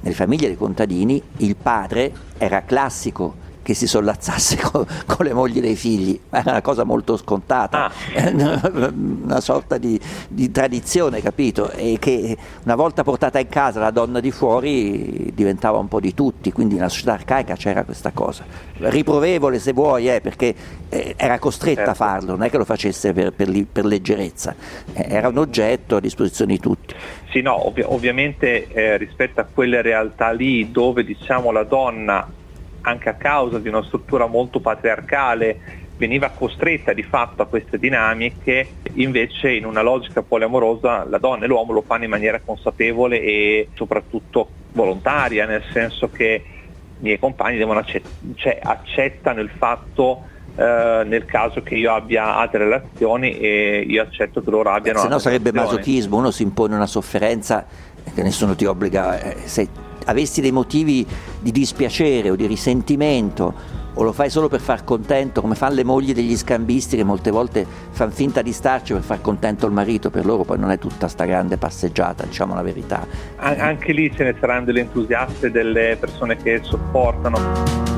Nelle 0.00 0.14
famiglie 0.14 0.48
dei 0.48 0.56
contadini 0.56 1.22
il 1.38 1.56
padre 1.56 2.10
era 2.38 2.62
classico 2.62 3.48
che 3.70 3.74
si 3.74 3.86
sollazzasse 3.86 4.56
con, 4.70 4.84
con, 5.06 5.24
le 5.24 5.32
mogli 5.32 5.60
dei 5.60 5.76
figli, 5.76 6.18
era 6.30 6.50
una 6.50 6.60
cosa 6.60 6.82
molto 6.82 7.16
scontata, 7.16 7.84
ah. 7.84 8.30
una 8.34 9.40
sorta 9.40 9.78
di, 9.78 9.98
di, 10.26 10.50
tradizione, 10.50 11.22
capito? 11.22 11.70
E 11.70 11.96
che 12.00 12.36
una 12.64 12.74
volta 12.74 13.04
portata 13.04 13.38
in 13.38 13.48
casa 13.48 13.78
la 13.78 13.92
donna 13.92 14.18
di 14.18 14.32
fuori 14.32 15.30
diventava 15.32 15.78
un 15.78 15.86
po' 15.86 16.00
di 16.00 16.14
tutti, 16.14 16.50
quindi 16.50 16.74
nella 16.74 16.88
società 16.88 17.12
arcaica 17.12 17.54
c'era 17.54 17.84
questa 17.84 18.10
cosa. 18.10 18.44
Riprovevole 18.78 19.60
se 19.60 19.72
vuoi, 19.72 20.08
eh, 20.08 20.20
perché 20.20 20.52
eh, 20.88 21.14
era 21.16 21.38
costretta 21.38 21.84
certo. 21.84 21.90
a 21.90 21.94
farlo, 21.94 22.30
non 22.32 22.42
è 22.42 22.50
che 22.50 22.56
lo 22.56 22.64
facesse 22.64 23.12
per, 23.12 23.32
per, 23.32 23.48
per 23.70 23.84
leggerezza, 23.84 24.52
eh, 24.92 25.06
era 25.08 25.28
un 25.28 25.38
oggetto 25.38 25.96
a 25.96 26.00
disposizione 26.00 26.54
di 26.54 26.58
tutti. 26.58 26.94
Sì, 27.30 27.40
no, 27.40 27.68
ovvi- 27.68 27.84
ovviamente 27.86 28.66
eh, 28.66 28.96
rispetto 28.96 29.40
a 29.40 29.44
quelle 29.44 29.80
realtà 29.80 30.32
lì 30.32 30.72
dove 30.72 31.04
diciamo 31.04 31.52
la 31.52 31.62
donna 31.62 32.38
anche 32.82 33.08
a 33.08 33.14
causa 33.14 33.58
di 33.58 33.68
una 33.68 33.82
struttura 33.82 34.26
molto 34.26 34.60
patriarcale 34.60 35.78
veniva 36.00 36.30
costretta 36.30 36.94
di 36.94 37.02
fatto 37.02 37.42
a 37.42 37.46
queste 37.46 37.78
dinamiche, 37.78 38.66
invece 38.94 39.52
in 39.52 39.66
una 39.66 39.82
logica 39.82 40.22
poliamorosa 40.22 41.04
la 41.04 41.18
donna 41.18 41.44
e 41.44 41.46
l'uomo 41.46 41.72
lo 41.72 41.82
fanno 41.82 42.04
in 42.04 42.10
maniera 42.10 42.40
consapevole 42.42 43.20
e 43.20 43.68
soprattutto 43.74 44.48
volontaria, 44.72 45.44
nel 45.44 45.62
senso 45.72 46.08
che 46.10 46.42
i 46.42 47.02
miei 47.02 47.18
compagni 47.18 47.60
accett- 47.60 48.06
cioè, 48.34 48.58
accettano 48.62 49.40
il 49.40 49.50
fatto 49.50 50.24
eh, 50.56 51.02
nel 51.04 51.26
caso 51.26 51.62
che 51.62 51.74
io 51.74 51.92
abbia 51.92 52.34
altre 52.36 52.60
relazioni 52.60 53.38
e 53.38 53.84
io 53.86 54.00
accetto 54.00 54.42
che 54.42 54.50
loro 54.50 54.70
abbiano... 54.70 55.00
Se 55.00 55.08
no 55.08 55.18
sarebbe 55.18 55.52
masochismo, 55.52 56.16
uno 56.16 56.30
si 56.30 56.42
impone 56.42 56.74
una 56.74 56.86
sofferenza 56.86 57.66
che 58.14 58.22
nessuno 58.22 58.54
ti 58.54 58.64
obbliga, 58.64 59.20
eh, 59.20 59.36
sei 59.44 59.68
avessi 60.06 60.40
dei 60.40 60.52
motivi 60.52 61.06
di 61.40 61.50
dispiacere 61.50 62.30
o 62.30 62.36
di 62.36 62.46
risentimento 62.46 63.78
o 63.94 64.02
lo 64.02 64.12
fai 64.12 64.30
solo 64.30 64.48
per 64.48 64.60
far 64.60 64.84
contento, 64.84 65.40
come 65.40 65.54
fanno 65.54 65.74
le 65.74 65.84
mogli 65.84 66.14
degli 66.14 66.36
scambisti 66.36 66.96
che 66.96 67.04
molte 67.04 67.30
volte 67.30 67.66
fanno 67.90 68.10
finta 68.12 68.40
di 68.40 68.52
starci 68.52 68.92
per 68.92 69.02
far 69.02 69.20
contento 69.20 69.66
il 69.66 69.72
marito, 69.72 70.10
per 70.10 70.24
loro 70.24 70.44
poi 70.44 70.58
non 70.58 70.70
è 70.70 70.78
tutta 70.78 71.08
sta 71.08 71.24
grande 71.24 71.56
passeggiata, 71.56 72.24
diciamo 72.24 72.54
la 72.54 72.62
verità. 72.62 73.06
An- 73.36 73.58
anche 73.58 73.92
lì 73.92 74.10
ce 74.14 74.24
ne 74.24 74.36
saranno 74.38 74.66
delle 74.66 74.80
entusiaste, 74.80 75.50
delle 75.50 75.96
persone 75.98 76.36
che 76.36 76.60
sopportano. 76.62 77.38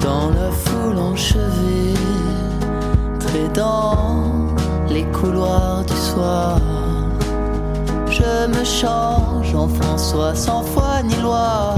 Dans 0.01 0.35
la 0.35 0.51
foule 0.51 0.99
enchevée, 0.99 1.95
près 3.19 3.49
dans 3.53 4.55
les 4.89 5.05
couloirs 5.13 5.85
du 5.85 5.95
soir. 5.95 6.92
Je 8.23 8.47
me 8.47 8.65
change 8.65 9.55
en 9.55 9.69
François 9.69 10.35
sans 10.35 10.63
foi 10.63 11.03
ni 11.03 11.17
loi. 11.17 11.75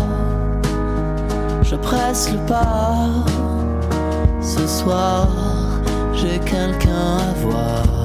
Je 1.63 1.77
presse 1.77 2.31
le 2.33 2.39
pas. 2.47 3.09
Ce 4.41 4.67
soir, 4.67 5.29
j'ai 6.15 6.39
quelqu'un 6.41 7.19
à 7.29 7.33
voir. 7.43 8.04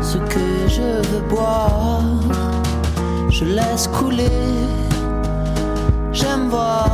ce 0.00 0.18
que 0.18 0.68
je 0.68 0.88
veux 1.08 1.24
boire. 1.28 2.02
Je 3.28 3.44
laisse 3.44 3.86
couler, 3.88 4.44
j'aime 6.12 6.48
voir 6.48 6.90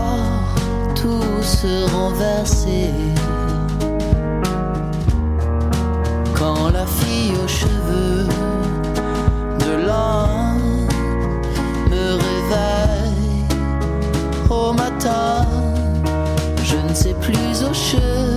tout 0.95 1.43
se 1.43 1.91
renverser. 1.95 2.91
Quand 6.39 6.71
la 6.71 6.87
fille 6.87 7.35
aux 7.43 7.49
cheveux 7.49 8.27
de 9.65 9.73
l'un 9.87 10.59
me 11.91 12.05
réveille 12.27 13.45
au 14.51 14.73
matin, 14.73 15.47
je 16.63 16.77
ne 16.77 16.95
sais 16.95 17.15
plus 17.15 17.65
au 17.69 17.73
cheveux 17.73 18.36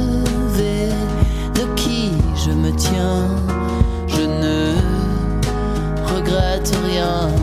je 4.07 4.21
ne 4.21 4.75
regrette 6.13 6.71
rien. 6.85 7.38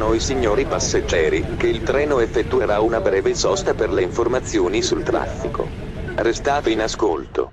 Si 0.00 0.06
avvertono 0.06 0.14
i 0.14 0.20
signori 0.20 0.64
passeggeri 0.64 1.56
che 1.58 1.66
il 1.66 1.82
treno 1.82 2.20
effettuerà 2.20 2.80
una 2.80 3.00
breve 3.00 3.34
sosta 3.34 3.74
per 3.74 3.90
le 3.90 4.00
informazioni 4.00 4.80
sul 4.80 5.02
traffico. 5.02 5.68
Restate 6.14 6.70
in 6.70 6.80
ascolto. 6.80 7.52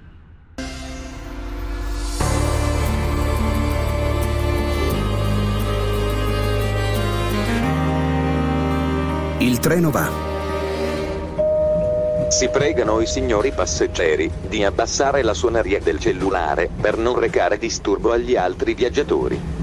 Il 9.39 9.59
treno 9.59 9.91
va. 9.91 10.09
Si 12.29 12.47
pregano 12.47 13.01
i 13.01 13.07
signori 13.07 13.51
passeggeri 13.51 14.31
di 14.47 14.63
abbassare 14.63 15.21
la 15.21 15.33
suoneria 15.33 15.81
del 15.81 15.99
cellulare 15.99 16.69
per 16.79 16.97
non 16.97 17.19
recare 17.19 17.57
disturbo 17.57 18.13
agli 18.13 18.37
altri 18.37 18.73
viaggiatori. 18.73 19.56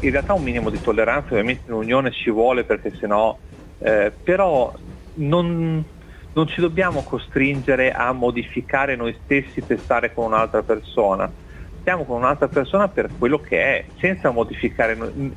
In 0.00 0.10
realtà 0.10 0.32
un 0.32 0.42
minimo 0.42 0.70
di 0.70 0.80
tolleranza 0.80 1.28
ovviamente 1.30 1.62
in 1.66 1.74
unione 1.74 2.10
ci 2.12 2.30
vuole 2.30 2.64
perché 2.64 2.92
sennò 2.98 3.36
eh, 3.80 4.12
però 4.22 4.72
non, 5.14 5.84
non 6.32 6.46
ci 6.46 6.60
dobbiamo 6.60 7.02
costringere 7.02 7.92
a 7.92 8.12
modificare 8.12 8.96
noi 8.96 9.16
stessi 9.24 9.60
per 9.60 9.78
stare 9.78 10.12
con 10.12 10.26
un'altra 10.26 10.62
persona. 10.62 11.30
Stiamo 11.80 12.04
con 12.04 12.18
un'altra 12.18 12.48
persona 12.48 12.88
per 12.88 13.08
quello 13.16 13.38
che 13.40 13.62
è 13.62 13.84
senza 13.98 14.30
modificare 14.30 14.96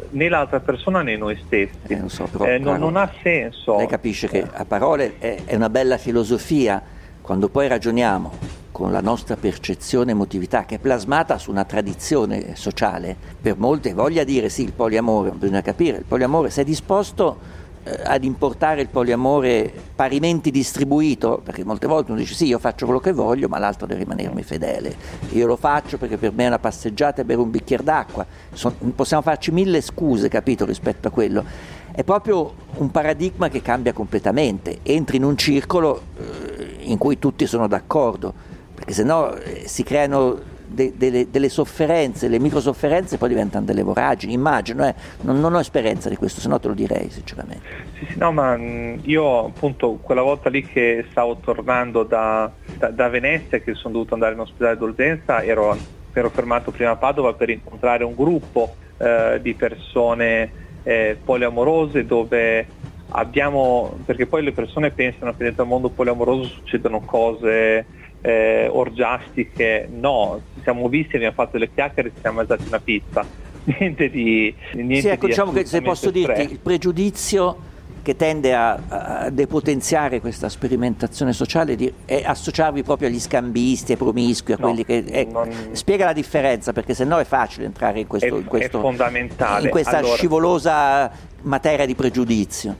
né 0.09 0.27
l'altra 0.27 0.59
persona 0.59 1.01
né 1.01 1.15
noi 1.15 1.39
stessi. 1.45 1.77
Eh, 1.87 1.99
lo 1.99 2.09
so, 2.09 2.27
però, 2.29 2.45
Eh, 2.45 2.57
non, 2.57 2.79
non 2.79 2.97
ha 2.97 3.09
senso. 3.21 3.77
Lei 3.77 3.87
capisce 3.87 4.27
che 4.27 4.45
a 4.51 4.65
parole 4.65 5.13
è, 5.19 5.43
è 5.45 5.55
una 5.55 5.69
bella 5.69 5.97
filosofia, 5.97 6.81
quando 7.21 7.47
poi 7.47 7.67
ragioniamo 7.67 8.60
con 8.81 8.91
la 8.91 8.99
nostra 8.99 9.35
percezione 9.35 10.09
emotività 10.09 10.65
che 10.65 10.75
è 10.75 10.79
plasmata 10.79 11.37
su 11.37 11.51
una 11.51 11.65
tradizione 11.65 12.55
sociale, 12.55 13.15
per 13.39 13.55
molte 13.55 13.93
voglia 13.93 14.23
dire 14.23 14.49
sì, 14.49 14.63
il 14.63 14.73
poliamore, 14.73 15.29
bisogna 15.29 15.61
capire, 15.61 15.97
il 15.97 16.03
poliamore 16.03 16.49
sei 16.49 16.63
disposto 16.63 17.37
eh, 17.83 17.99
ad 18.03 18.23
importare 18.23 18.81
il 18.81 18.87
poliamore 18.87 19.71
parimenti 19.93 20.49
distribuito, 20.49 21.39
perché 21.43 21.63
molte 21.63 21.85
volte 21.85 22.09
uno 22.09 22.19
dice 22.19 22.33
sì, 22.33 22.47
io 22.47 22.57
faccio 22.57 22.85
quello 22.85 22.99
che 22.99 23.11
voglio, 23.11 23.47
ma 23.47 23.59
l'altro 23.59 23.85
deve 23.85 23.99
rimanermi 23.99 24.41
fedele. 24.41 24.95
Io 25.33 25.45
lo 25.45 25.57
faccio 25.57 25.99
perché 25.99 26.17
per 26.17 26.31
me 26.33 26.45
è 26.45 26.47
una 26.47 26.57
passeggiata 26.57 27.21
e 27.21 27.23
bere 27.23 27.39
un 27.39 27.51
bicchiere 27.51 27.83
d'acqua. 27.83 28.25
Son- 28.51 28.95
possiamo 28.95 29.21
farci 29.21 29.51
mille 29.51 29.81
scuse, 29.81 30.27
capito, 30.27 30.65
rispetto 30.65 31.07
a 31.07 31.11
quello. 31.11 31.45
È 31.91 32.03
proprio 32.03 32.51
un 32.77 32.89
paradigma 32.89 33.47
che 33.47 33.61
cambia 33.61 33.93
completamente. 33.93 34.79
Entri 34.81 35.17
in 35.17 35.23
un 35.23 35.37
circolo 35.37 36.01
eh, 36.17 36.77
in 36.79 36.97
cui 36.97 37.19
tutti 37.19 37.45
sono 37.45 37.67
d'accordo, 37.67 38.49
perché 38.91 38.93
sennò 38.93 39.33
eh, 39.33 39.67
si 39.67 39.83
creano 39.83 40.39
de- 40.67 40.93
delle, 40.95 41.29
delle 41.29 41.49
sofferenze, 41.49 42.27
le 42.27 42.39
microsofferenze 42.39 43.17
poi 43.17 43.29
diventano 43.29 43.65
delle 43.65 43.83
voragini. 43.83 44.33
Immagino, 44.33 44.85
eh, 44.85 44.93
non, 45.21 45.39
non 45.39 45.53
ho 45.53 45.59
esperienza 45.59 46.09
di 46.09 46.15
questo, 46.15 46.39
se 46.39 46.47
no 46.47 46.59
te 46.59 46.67
lo 46.67 46.73
direi 46.73 47.09
sinceramente. 47.09 47.63
Sì, 47.97 48.05
sì, 48.11 48.19
no, 48.19 48.31
ma 48.31 48.55
mh, 48.55 48.99
io 49.03 49.45
appunto 49.45 49.95
quella 49.95 50.21
volta 50.21 50.49
lì 50.49 50.65
che 50.65 51.07
stavo 51.09 51.39
tornando 51.39 52.03
da, 52.03 52.53
da- 52.77 52.91
da 52.91 53.09
Venezia, 53.09 53.59
che 53.59 53.73
sono 53.73 53.93
dovuto 53.93 54.13
andare 54.13 54.33
in 54.33 54.39
ospedale 54.39 54.77
d'urgenza, 54.77 55.41
ero, 55.43 55.81
ero 56.13 56.29
fermato 56.29 56.71
prima 56.71 56.91
a 56.91 56.97
Padova 56.97 57.33
per 57.33 57.49
incontrare 57.49 58.03
un 58.03 58.15
gruppo 58.15 58.75
eh, 58.97 59.39
di 59.41 59.55
persone 59.55 60.53
eh, 60.83 61.19
poliamorose 61.23 62.05
dove 62.05 62.67
abbiamo, 63.13 63.99
perché 64.05 64.25
poi 64.25 64.41
le 64.41 64.53
persone 64.53 64.91
pensano 64.91 65.35
che 65.35 65.43
dentro 65.43 65.63
il 65.63 65.69
mondo 65.69 65.89
poliamoroso 65.89 66.43
succedono 66.45 67.01
cose 67.01 67.87
eh, 68.21 68.67
orgiastiche, 68.71 69.87
no, 69.91 70.41
ci 70.55 70.61
siamo 70.63 70.87
visti, 70.87 71.15
abbiamo 71.15 71.33
fatto 71.33 71.57
le 71.57 71.69
chiacchiere 71.73 72.09
e 72.09 72.11
ci 72.13 72.19
siamo 72.21 72.37
mangiati 72.37 72.63
una 72.67 72.79
pizza, 72.79 73.25
niente 73.77 74.09
di... 74.09 74.53
Niente 74.73 75.01
Sì, 75.01 75.07
ecco, 75.07 75.25
di 75.25 75.31
diciamo 75.31 75.51
che 75.51 75.65
se 75.65 75.81
posso 75.81 76.09
dirti, 76.11 76.31
estremo. 76.31 76.51
il 76.51 76.59
pregiudizio 76.59 77.57
che 78.03 78.15
tende 78.15 78.55
a, 78.55 78.79
a 78.87 79.29
depotenziare 79.29 80.19
questa 80.21 80.49
sperimentazione 80.49 81.33
sociale 81.33 81.75
di- 81.75 81.93
è 82.05 82.23
associarvi 82.25 82.81
proprio 82.81 83.07
agli 83.07 83.19
scambisti, 83.19 83.91
ai 83.91 83.97
promiscui, 83.99 84.53
a 84.53 84.57
No, 84.59 84.67
quelli 84.69 84.83
che... 84.85 85.03
ecco, 85.07 85.43
non- 85.45 85.75
Spiega 85.75 86.05
la 86.05 86.13
differenza, 86.13 86.73
perché 86.73 86.95
sennò 86.95 87.17
è 87.19 87.25
facile 87.25 87.65
entrare 87.67 87.99
in, 87.99 88.07
questo, 88.07 88.25
È- 88.35 88.39
in, 88.39 88.45
questo- 88.45 88.77
è 88.79 89.61
in 89.61 89.69
questa 89.69 89.97
Allora- 89.97 90.15
scivolosa 90.15 91.11
materia 91.43 91.85
di 91.85 91.93
pregiudizio. 91.93 92.75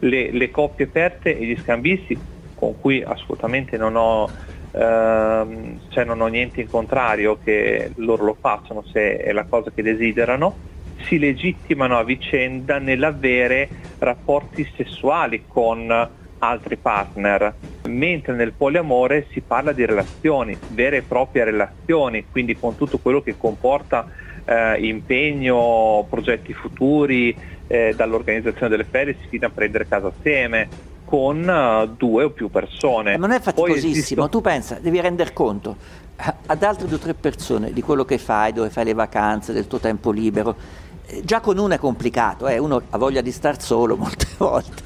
le, 0.00 0.32
le 0.32 0.50
coppie 0.50 0.86
aperte 0.86 1.38
e 1.38 1.44
gli 1.44 1.56
scambisti 1.62 2.18
con 2.56 2.74
cui 2.80 3.00
assolutamente 3.02 3.76
non 3.76 3.94
ho, 3.94 4.28
ehm, 4.70 5.78
cioè 5.88 6.04
non 6.04 6.20
ho 6.20 6.26
niente 6.26 6.60
in 6.60 6.68
contrario 6.68 7.36
che 7.36 7.90
loro 7.96 8.24
lo 8.24 8.38
facciano 8.40 8.82
se 8.82 9.16
è 9.16 9.32
la 9.32 9.46
cosa 9.46 9.70
che 9.72 9.82
desiderano, 9.82 10.60
si 11.06 11.18
legittimano 11.18 11.98
a 11.98 12.04
vicenda 12.04 12.78
nell'avere 12.78 13.70
rapporti 13.98 14.68
sessuali 14.76 15.44
con 15.46 15.90
altri 16.38 16.78
partner, 16.78 17.56
mentre 17.88 18.34
nel 18.34 18.54
poliamore 18.54 19.28
si 19.30 19.42
parla 19.42 19.72
di 19.72 19.84
relazioni, 19.84 20.60
vere 20.66 20.98
e 20.98 21.02
proprie 21.04 21.44
relazioni, 21.44 22.28
quindi 22.30 22.58
con 22.58 22.74
tutto 22.74 22.98
quello 22.98 23.22
che 23.22 23.36
comporta 23.36 24.06
eh, 24.44 24.86
impegno, 24.86 26.06
progetti 26.08 26.52
futuri, 26.52 27.36
eh, 27.66 27.94
dall'organizzazione 27.94 28.68
delle 28.68 28.88
ferie 28.90 29.14
si 29.20 29.26
fino 29.28 29.46
a 29.46 29.50
prendere 29.50 29.86
casa 29.86 30.08
assieme 30.08 30.72
con 31.08 31.48
eh, 31.48 31.90
due 31.96 32.24
o 32.24 32.30
più 32.30 32.50
persone. 32.50 33.16
Ma 33.16 33.26
non 33.26 33.34
è 33.34 33.40
faticosissimo, 33.40 33.92
esistono- 33.92 34.28
tu 34.28 34.42
pensa, 34.42 34.78
devi 34.78 35.00
rendere 35.00 35.32
conto 35.32 35.76
eh, 36.16 36.34
ad 36.46 36.62
altre 36.62 36.86
due 36.86 36.96
o 36.96 37.00
tre 37.00 37.14
persone 37.14 37.72
di 37.72 37.80
quello 37.80 38.04
che 38.04 38.18
fai, 38.18 38.52
dove 38.52 38.68
fai 38.68 38.84
le 38.84 38.92
vacanze, 38.92 39.54
del 39.54 39.66
tuo 39.66 39.78
tempo 39.78 40.10
libero. 40.10 40.54
Eh, 41.06 41.22
Già 41.24 41.40
con 41.40 41.56
uno 41.56 41.72
è 41.72 41.78
complicato, 41.78 42.46
eh, 42.46 42.58
uno 42.58 42.82
ha 42.90 42.98
voglia 42.98 43.22
di 43.22 43.32
star 43.32 43.60
solo 43.60 43.96
molte 43.98 44.26
volte 44.36 44.82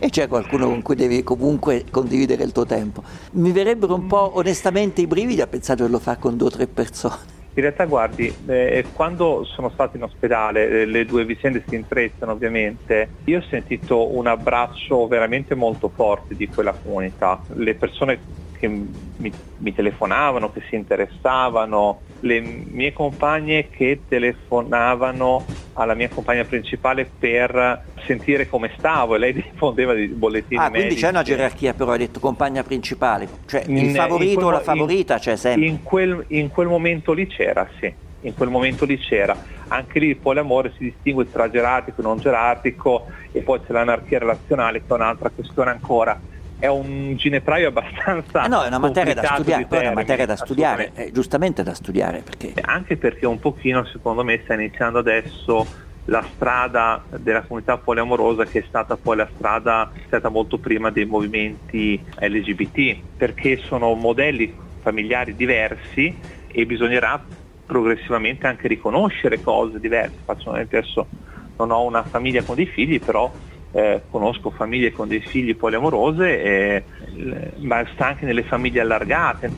e 0.00 0.10
c'è 0.10 0.26
qualcuno 0.28 0.66
con 0.66 0.82
cui 0.82 0.96
devi 0.96 1.22
comunque 1.22 1.84
condividere 1.90 2.42
il 2.42 2.50
tuo 2.52 2.66
tempo. 2.66 3.02
Mi 3.32 3.52
verrebbero 3.52 3.94
un 3.94 4.06
po' 4.08 4.32
onestamente 4.34 5.00
i 5.00 5.06
brividi 5.06 5.40
a 5.40 5.46
pensare 5.46 5.76
di 5.76 5.82
doverlo 5.86 6.02
fare 6.02 6.18
con 6.18 6.36
due 6.36 6.48
o 6.48 6.50
tre 6.50 6.66
persone. 6.66 7.40
In 7.54 7.62
realtà 7.62 7.84
guardi, 7.84 8.34
eh, 8.48 8.88
quando 8.92 9.44
sono 9.44 9.68
stato 9.70 9.96
in 9.98 10.04
ospedale, 10.04 10.68
eh, 10.68 10.84
le 10.86 11.04
due 11.04 11.26
vicende 11.26 11.64
si 11.68 11.74
intrecciano 11.74 12.32
ovviamente, 12.32 13.16
io 13.24 13.38
ho 13.38 13.42
sentito 13.42 14.16
un 14.16 14.26
abbraccio 14.26 15.06
veramente 15.06 15.54
molto 15.54 15.90
forte 15.94 16.34
di 16.34 16.48
quella 16.48 16.72
comunità. 16.72 17.44
Le 17.48 17.74
persone 17.76 18.22
che 18.62 18.68
mi, 18.68 19.32
mi 19.56 19.74
telefonavano, 19.74 20.52
che 20.52 20.62
si 20.68 20.76
interessavano, 20.76 22.00
le 22.20 22.40
mie 22.40 22.92
compagne 22.92 23.68
che 23.70 24.02
telefonavano 24.08 25.44
alla 25.72 25.94
mia 25.94 26.08
compagna 26.08 26.44
principale 26.44 27.10
per 27.18 27.82
sentire 28.06 28.48
come 28.48 28.70
stavo 28.78 29.16
e 29.16 29.18
lei 29.18 29.32
rispondeva 29.42 29.94
di 29.94 30.06
bollettini 30.06 30.60
Ah, 30.60 30.68
quindi 30.68 30.82
medici. 30.90 31.02
c'è 31.02 31.08
una 31.10 31.22
gerarchia 31.24 31.74
però, 31.74 31.90
hai 31.90 31.98
detto 31.98 32.20
compagna 32.20 32.62
principale, 32.62 33.28
cioè 33.46 33.64
il 33.66 33.78
in 33.78 33.94
favorito 33.94 34.46
o 34.46 34.50
la 34.50 34.60
favorita 34.60 35.18
c'è 35.18 35.34
sempre. 35.34 35.66
In 35.66 35.82
quel, 35.82 36.24
in 36.28 36.48
quel 36.48 36.68
momento 36.68 37.12
lì 37.12 37.26
c'era, 37.26 37.68
sì. 37.80 37.92
In 38.24 38.34
quel 38.34 38.50
momento 38.50 38.84
lì 38.84 38.96
c'era. 38.98 39.36
Anche 39.66 39.98
lì 39.98 40.06
il 40.08 40.18
poliamore 40.18 40.72
si 40.76 40.84
distingue 40.84 41.28
tra 41.32 41.50
gerarchico 41.50 42.00
e 42.00 42.04
non 42.04 42.18
gerarchico 42.18 43.06
e 43.32 43.40
poi 43.40 43.58
c'è 43.66 43.72
l'anarchia 43.72 44.20
relazionale 44.20 44.78
che 44.78 44.86
è 44.86 44.92
un'altra 44.92 45.30
questione 45.30 45.70
ancora. 45.70 46.20
È 46.62 46.68
un 46.68 47.16
ginepraio 47.16 47.66
abbastanza. 47.74 48.44
Eh 48.44 48.48
no, 48.48 48.62
è 48.62 48.68
una 48.68 48.78
materia 48.78 49.14
da 49.14 49.24
studiare, 49.24 49.62
di 49.62 49.68
poi 49.68 49.78
è 49.78 49.80
una 49.80 49.88
termini, 49.88 49.94
materia 49.94 50.26
da 50.26 50.36
studiare, 50.36 50.92
è 50.94 51.10
giustamente 51.10 51.64
da 51.64 51.74
studiare 51.74 52.22
perché 52.22 52.52
Anche 52.62 52.96
perché 52.96 53.26
un 53.26 53.40
pochino, 53.40 53.84
secondo 53.86 54.22
me, 54.22 54.40
sta 54.44 54.54
iniziando 54.54 55.00
adesso 55.00 55.66
la 56.04 56.24
strada 56.34 57.02
della 57.16 57.42
comunità 57.42 57.78
poliamorosa 57.78 58.44
che 58.44 58.60
è 58.60 58.64
stata 58.68 58.96
poi 58.96 59.16
la 59.16 59.28
strada 59.34 59.90
stata 60.06 60.28
molto 60.28 60.58
prima 60.58 60.90
dei 60.90 61.04
movimenti 61.04 62.00
LGBT, 62.20 62.96
perché 63.16 63.56
sono 63.56 63.92
modelli 63.94 64.54
familiari 64.82 65.34
diversi 65.34 66.16
e 66.46 66.64
bisognerà 66.64 67.24
progressivamente 67.66 68.46
anche 68.46 68.68
riconoscere 68.68 69.40
cose 69.40 69.80
diverse. 69.80 70.14
Faccio 70.24 70.50
un 70.50 70.54
esempio, 70.54 70.78
adesso 70.78 71.08
non 71.56 71.72
ho 71.72 71.82
una 71.82 72.04
famiglia 72.04 72.44
con 72.44 72.54
dei 72.54 72.66
figli, 72.66 73.00
però 73.00 73.32
eh, 73.72 74.02
conosco 74.10 74.50
famiglie 74.50 74.92
con 74.92 75.08
dei 75.08 75.20
figli 75.20 75.56
poliamorose, 75.56 76.42
e, 76.42 76.84
eh, 77.16 77.52
ma 77.58 77.84
sta 77.92 78.08
anche 78.08 78.24
nelle 78.24 78.42
famiglie 78.42 78.80
allargate. 78.80 79.50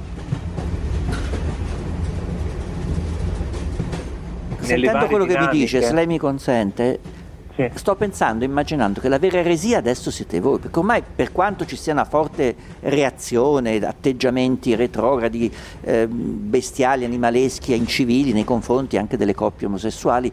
Sentendo 4.61 5.07
quello 5.07 5.27
che 5.27 5.39
mi 5.39 5.49
dice, 5.49 5.79
dinamiche. 5.79 5.83
se 5.83 5.93
lei 5.93 6.07
mi 6.07 6.19
consente, 6.19 7.01
Sì. 7.55 7.71
sto 7.75 7.95
pensando, 7.97 8.45
immaginando 8.45 9.01
che 9.01 9.09
la 9.09 9.19
vera 9.19 9.39
eresia 9.39 9.79
adesso 9.79 10.11
siete 10.11 10.41
voi, 10.41 10.59
perché 10.59 10.79
ormai 10.79 11.03
per 11.15 11.33
quanto 11.33 11.67
ci 11.67 11.77
sia 11.77 11.93
una 11.93 12.07
forte 12.07 12.55
reazione, 12.81 13.77
atteggiamenti 13.77 14.75
retrogradi, 14.75 15.53
eh, 15.83 16.07
bestiali, 16.09 17.05
animaleschi, 17.05 17.77
incivili 17.77 18.33
nei 18.33 18.45
confronti 18.45 18.97
anche 18.97 19.19
delle 19.19 19.35
coppie 19.35 19.67
omosessuali, 19.67 20.33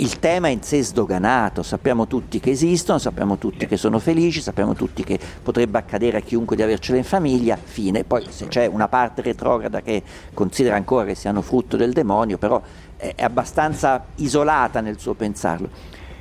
il 0.00 0.18
tema 0.18 0.48
in 0.48 0.62
sé 0.62 0.82
sdoganato, 0.82 1.62
sappiamo 1.62 2.06
tutti 2.06 2.40
che 2.40 2.50
esistono, 2.50 2.98
sappiamo 2.98 3.36
tutti 3.36 3.66
che 3.66 3.76
sono 3.76 3.98
felici, 3.98 4.40
sappiamo 4.40 4.74
tutti 4.74 5.04
che 5.04 5.18
potrebbe 5.42 5.76
accadere 5.76 6.18
a 6.18 6.20
chiunque 6.20 6.56
di 6.56 6.62
avercela 6.62 6.96
in 6.96 7.04
famiglia, 7.04 7.58
fine. 7.62 8.04
Poi 8.04 8.24
se 8.30 8.48
c'è 8.48 8.64
una 8.64 8.88
parte 8.88 9.20
retrograda 9.20 9.82
che 9.82 10.02
considera 10.32 10.76
ancora 10.76 11.04
che 11.04 11.14
siano 11.14 11.42
frutto 11.42 11.76
del 11.76 11.92
demonio, 11.92 12.38
però 12.38 12.62
è, 12.96 13.14
abbastanza 13.18 14.06
isolata 14.16 14.80
nel 14.80 14.98
suo 14.98 15.12
pensarlo. 15.12 15.68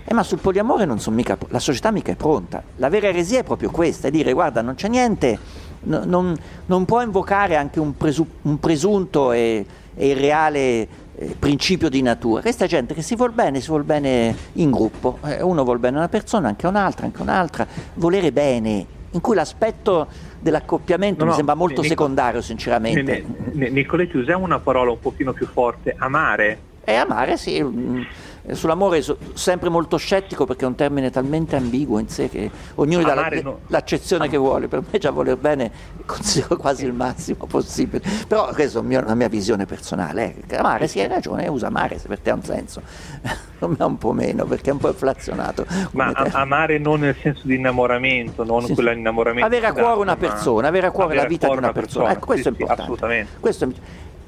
Eh, 0.03 0.13
ma 0.13 0.23
sul 0.23 0.39
poliamore 0.39 0.83
non 0.83 0.99
son 0.99 1.13
mica, 1.13 1.37
la 1.47 1.59
società 1.59 1.91
mica 1.91 2.11
è 2.11 2.15
pronta. 2.15 2.61
La 2.77 2.89
vera 2.89 3.07
eresia 3.07 3.39
è 3.39 3.43
proprio 3.43 3.71
questa, 3.71 4.09
è 4.09 4.11
dire 4.11 4.33
guarda 4.33 4.61
non 4.61 4.75
c'è 4.75 4.89
niente, 4.89 5.39
no, 5.83 6.03
non, 6.03 6.35
non, 6.65 6.83
può 6.83 7.01
invocare 7.01 7.55
anche 7.55 7.79
un, 7.79 7.95
presu, 7.95 8.27
un 8.41 8.59
presunto 8.59 9.31
e, 9.31 9.65
e 9.95 10.07
irreale 10.07 11.07
eh, 11.21 11.35
principio 11.37 11.89
di 11.89 12.01
natura. 12.01 12.41
Questa 12.41 12.65
gente 12.65 12.93
che 12.93 13.01
si 13.01 13.15
vuol 13.15 13.33
bene, 13.33 13.59
si 13.59 13.67
vuol 13.67 13.83
bene 13.83 14.33
in 14.53 14.71
gruppo, 14.71 15.19
eh, 15.25 15.41
uno 15.41 15.65
vuol 15.65 15.77
bene 15.77 15.97
una 15.97 16.07
persona, 16.07 16.47
anche 16.47 16.65
un'altra, 16.65 17.05
anche 17.05 17.21
un'altra, 17.21 17.67
volere 17.95 18.31
bene, 18.31 18.85
in 19.11 19.19
cui 19.19 19.35
l'aspetto 19.35 20.07
dell'accoppiamento 20.39 21.25
no, 21.25 21.31
mi 21.31 21.35
sembra 21.35 21.55
molto 21.55 21.81
Nico, 21.81 21.87
secondario 21.93 22.41
sinceramente. 22.41 23.25
Nicoletti 23.51 24.15
usiamo 24.15 24.45
una 24.45 24.59
parola 24.59 24.91
un 24.91 24.99
pochino 24.99 25.33
più 25.33 25.45
forte, 25.45 25.93
amare. 25.97 26.67
E 26.85 26.95
amare 26.95 27.35
sì, 27.35 27.61
mm, 27.61 27.97
eh, 27.97 28.07
sull'amore 28.55 29.01
sono 29.01 29.17
sempre 29.33 29.69
molto 29.69 29.97
scettico 29.97 30.45
perché 30.45 30.65
è 30.65 30.67
un 30.67 30.75
termine 30.75 31.09
talmente 31.09 31.55
ambiguo 31.55 31.99
in 31.99 32.07
sé 32.07 32.29
che 32.29 32.49
ognuno 32.75 33.03
dà 33.03 33.13
la, 33.13 33.29
no. 33.41 33.59
l'accezione 33.67 34.25
Am- 34.25 34.29
che 34.29 34.37
vuole. 34.37 34.67
Per 34.67 34.83
me 34.89 34.99
già 34.99 35.11
voler 35.11 35.37
bene 35.37 35.71
considero 36.05 36.57
quasi 36.57 36.85
il 36.85 36.93
massimo 36.93 37.45
possibile. 37.45 38.03
Però 38.27 38.51
questa 38.53 38.79
è 38.79 39.01
la 39.01 39.15
mia 39.15 39.27
visione 39.27 39.65
personale. 39.65 40.35
Eh. 40.47 40.55
Amare, 40.55 40.87
sì, 40.87 40.99
hai 40.99 41.07
ragione, 41.07 41.47
usa 41.47 41.67
amare 41.67 41.99
se 41.99 42.07
per 42.07 42.19
te 42.19 42.29
ha 42.29 42.33
un 42.33 42.43
senso. 42.43 42.81
Non 43.59 43.75
me 43.77 43.83
un 43.83 43.97
po' 43.97 44.13
meno 44.13 44.45
perché 44.45 44.69
è 44.69 44.71
un 44.71 44.79
po' 44.79 44.87
inflazionato. 44.87 45.65
Ma 45.91 46.11
a- 46.13 46.29
amare 46.31 46.77
non 46.77 47.01
nel 47.01 47.13
senso 47.21 47.41
di 47.43 47.55
innamoramento, 47.55 48.45
non 48.45 48.63
sì. 48.63 48.73
quell'innamoramento. 48.73 49.45
Avere 49.45 49.65
a 49.65 49.73
cuore 49.73 49.99
una 49.99 50.15
persona, 50.15 50.69
avere 50.69 50.87
a 50.87 50.91
cuore 50.91 51.07
avere 51.07 51.21
la 51.23 51.27
vita 51.27 51.47
di 51.49 51.57
una 51.57 51.73
persona. 51.73 52.05
persona. 52.05 52.11
Ecco, 52.11 52.25
questo 52.25 52.43
sì, 52.43 52.47
è 52.47 52.51
importante. 52.51 52.81
assolutamente. 52.83 53.31
Questo 53.37 53.65
è... 53.65 53.67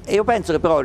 E 0.04 0.14
io 0.14 0.24
penso 0.24 0.52
che 0.52 0.60
però 0.60 0.82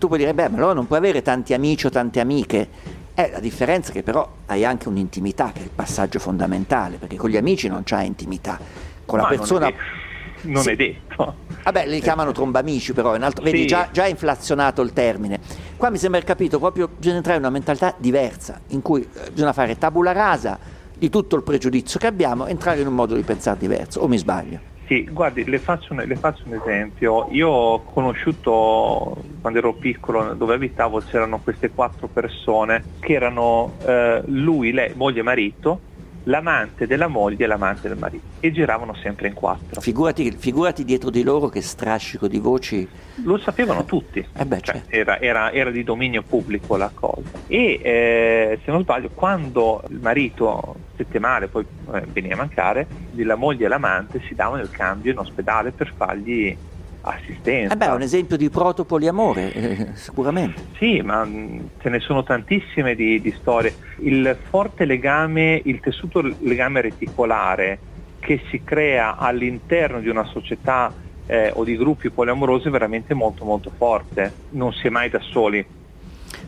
tu 0.00 0.06
puoi 0.06 0.18
dire, 0.18 0.32
beh, 0.32 0.48
ma 0.48 0.56
allora 0.56 0.72
non 0.72 0.86
puoi 0.86 0.98
avere 0.98 1.20
tanti 1.20 1.52
amici 1.52 1.84
o 1.86 1.90
tante 1.90 2.20
amiche. 2.20 2.68
Eh, 3.12 3.30
la 3.30 3.38
differenza 3.38 3.90
è 3.90 3.92
che 3.92 4.02
però 4.02 4.26
hai 4.46 4.64
anche 4.64 4.88
un'intimità, 4.88 5.52
che 5.52 5.60
è 5.60 5.62
il 5.64 5.70
passaggio 5.74 6.18
fondamentale, 6.18 6.96
perché 6.96 7.16
con 7.16 7.28
gli 7.28 7.36
amici 7.36 7.68
non 7.68 7.82
c'hai 7.84 8.06
intimità. 8.06 8.58
Con 9.04 9.18
la 9.18 9.24
ma 9.24 9.28
persona... 9.28 9.66
Non 9.66 9.74
è, 9.74 10.46
non 10.48 10.62
sì. 10.62 10.70
è 10.70 10.76
detto. 10.76 11.34
Vabbè, 11.62 11.86
li 11.86 12.00
chiamano 12.00 12.32
trombamici 12.32 12.94
però, 12.94 13.14
in 13.14 13.22
altro... 13.22 13.44
sì. 13.44 13.52
vedi, 13.52 13.66
già, 13.66 13.90
già 13.92 14.06
è 14.06 14.08
inflazionato 14.08 14.80
il 14.80 14.94
termine. 14.94 15.38
Qua 15.76 15.90
mi 15.90 15.98
sembra 15.98 16.18
capito, 16.22 16.58
proprio 16.58 16.88
bisogna 16.88 17.16
entrare 17.16 17.36
in 17.36 17.44
una 17.44 17.52
mentalità 17.52 17.94
diversa, 17.98 18.58
in 18.68 18.80
cui 18.80 19.02
eh, 19.02 19.30
bisogna 19.30 19.52
fare 19.52 19.76
tabula 19.76 20.12
rasa 20.12 20.58
di 20.96 21.10
tutto 21.10 21.36
il 21.36 21.42
pregiudizio 21.42 22.00
che 22.00 22.06
abbiamo, 22.06 22.46
entrare 22.46 22.80
in 22.80 22.86
un 22.86 22.94
modo 22.94 23.14
di 23.14 23.22
pensare 23.22 23.58
diverso, 23.58 24.00
o 24.00 24.08
mi 24.08 24.16
sbaglio? 24.16 24.69
Sì, 24.90 25.04
guardi, 25.04 25.44
le 25.44 25.60
faccio, 25.60 25.94
le 25.94 26.16
faccio, 26.16 26.48
un, 26.48 26.54
esempio. 26.54 27.28
Io 27.30 27.48
ho 27.48 27.84
conosciuto, 27.84 29.22
quando 29.40 29.60
ero 29.60 29.74
piccolo, 29.74 30.34
dove 30.34 30.54
abitavo, 30.54 31.02
c'erano 31.02 31.38
queste 31.38 31.70
quattro 31.70 32.08
persone 32.08 32.86
che 32.98 33.12
erano 33.12 33.78
eh, 33.86 34.20
lui, 34.26 34.72
lei, 34.72 34.92
moglie 34.96 35.20
e 35.20 35.22
marito, 35.22 35.82
l'amante 36.30 36.86
della 36.86 37.08
moglie 37.08 37.44
e 37.44 37.46
l'amante 37.48 37.88
del 37.88 37.98
marito 37.98 38.24
e 38.38 38.52
giravano 38.52 38.94
sempre 38.94 39.28
in 39.28 39.34
quattro. 39.34 39.80
Figurati, 39.80 40.30
figurati 40.30 40.84
dietro 40.84 41.10
di 41.10 41.22
loro 41.22 41.48
che 41.48 41.60
strascico 41.60 42.28
di 42.28 42.38
voci. 42.38 42.88
Lo 43.24 43.36
sapevano 43.36 43.84
tutti, 43.84 44.20
eh 44.20 44.46
beh, 44.46 44.60
cioè, 44.60 44.74
certo. 44.76 44.90
era, 44.90 45.20
era, 45.20 45.52
era, 45.52 45.70
di 45.70 45.82
dominio 45.82 46.22
pubblico 46.22 46.76
la 46.76 46.90
cosa. 46.94 47.28
E 47.48 47.80
eh, 47.82 48.58
se 48.64 48.70
non 48.70 48.82
sbaglio, 48.82 49.10
quando 49.12 49.82
il 49.88 49.98
marito 50.00 50.76
stette 50.94 51.18
male, 51.18 51.48
poi 51.48 51.66
eh, 51.92 52.02
veniva 52.12 52.34
a 52.34 52.38
mancare, 52.38 52.86
la 53.16 53.34
moglie 53.34 53.66
e 53.66 53.68
l'amante 53.68 54.22
si 54.26 54.34
davano 54.34 54.62
il 54.62 54.70
cambio 54.70 55.12
in 55.12 55.18
ospedale 55.18 55.72
per 55.72 55.92
fargli 55.94 56.56
assistenza. 57.02 57.74
Eh 57.74 57.76
beh, 57.76 57.86
è 57.86 57.92
un 57.92 58.02
esempio 58.02 58.36
di 58.36 58.50
protopoliamore, 58.50 59.52
eh, 59.52 59.88
sicuramente. 59.94 60.60
Sì, 60.78 61.00
ma 61.00 61.24
mm, 61.24 61.58
ce 61.80 61.88
ne 61.88 62.00
sono 62.00 62.22
tantissime 62.22 62.94
di, 62.94 63.20
di, 63.20 63.34
storie. 63.38 63.74
Il 63.98 64.36
forte 64.48 64.84
legame, 64.84 65.60
il 65.64 65.80
tessuto 65.80 66.20
legame 66.40 66.80
reticolare 66.80 67.78
che 68.20 68.42
si 68.50 68.62
crea 68.62 69.16
all'interno 69.16 70.00
di 70.00 70.08
una 70.08 70.24
società 70.24 70.92
eh, 71.26 71.50
o 71.54 71.64
di 71.64 71.76
gruppi 71.76 72.10
poliamorosi 72.10 72.68
è 72.68 72.70
veramente 72.70 73.14
molto 73.14 73.44
molto 73.44 73.70
forte, 73.76 74.32
non 74.50 74.72
si 74.72 74.86
è 74.86 74.90
mai 74.90 75.08
da 75.08 75.20
soli. 75.20 75.64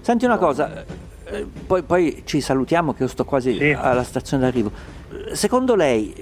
Senti 0.00 0.24
una 0.24 0.38
cosa, 0.38 0.84
eh, 1.24 1.46
poi, 1.66 1.82
poi, 1.82 2.22
ci 2.24 2.40
salutiamo 2.40 2.92
che 2.92 3.05
io 3.05 3.09
sto 3.09 3.24
quasi 3.24 3.57
sì. 3.57 3.70
alla 3.70 4.03
stazione 4.03 4.42
d'arrivo. 4.42 4.70
Secondo 5.32 5.74
lei 5.74 6.12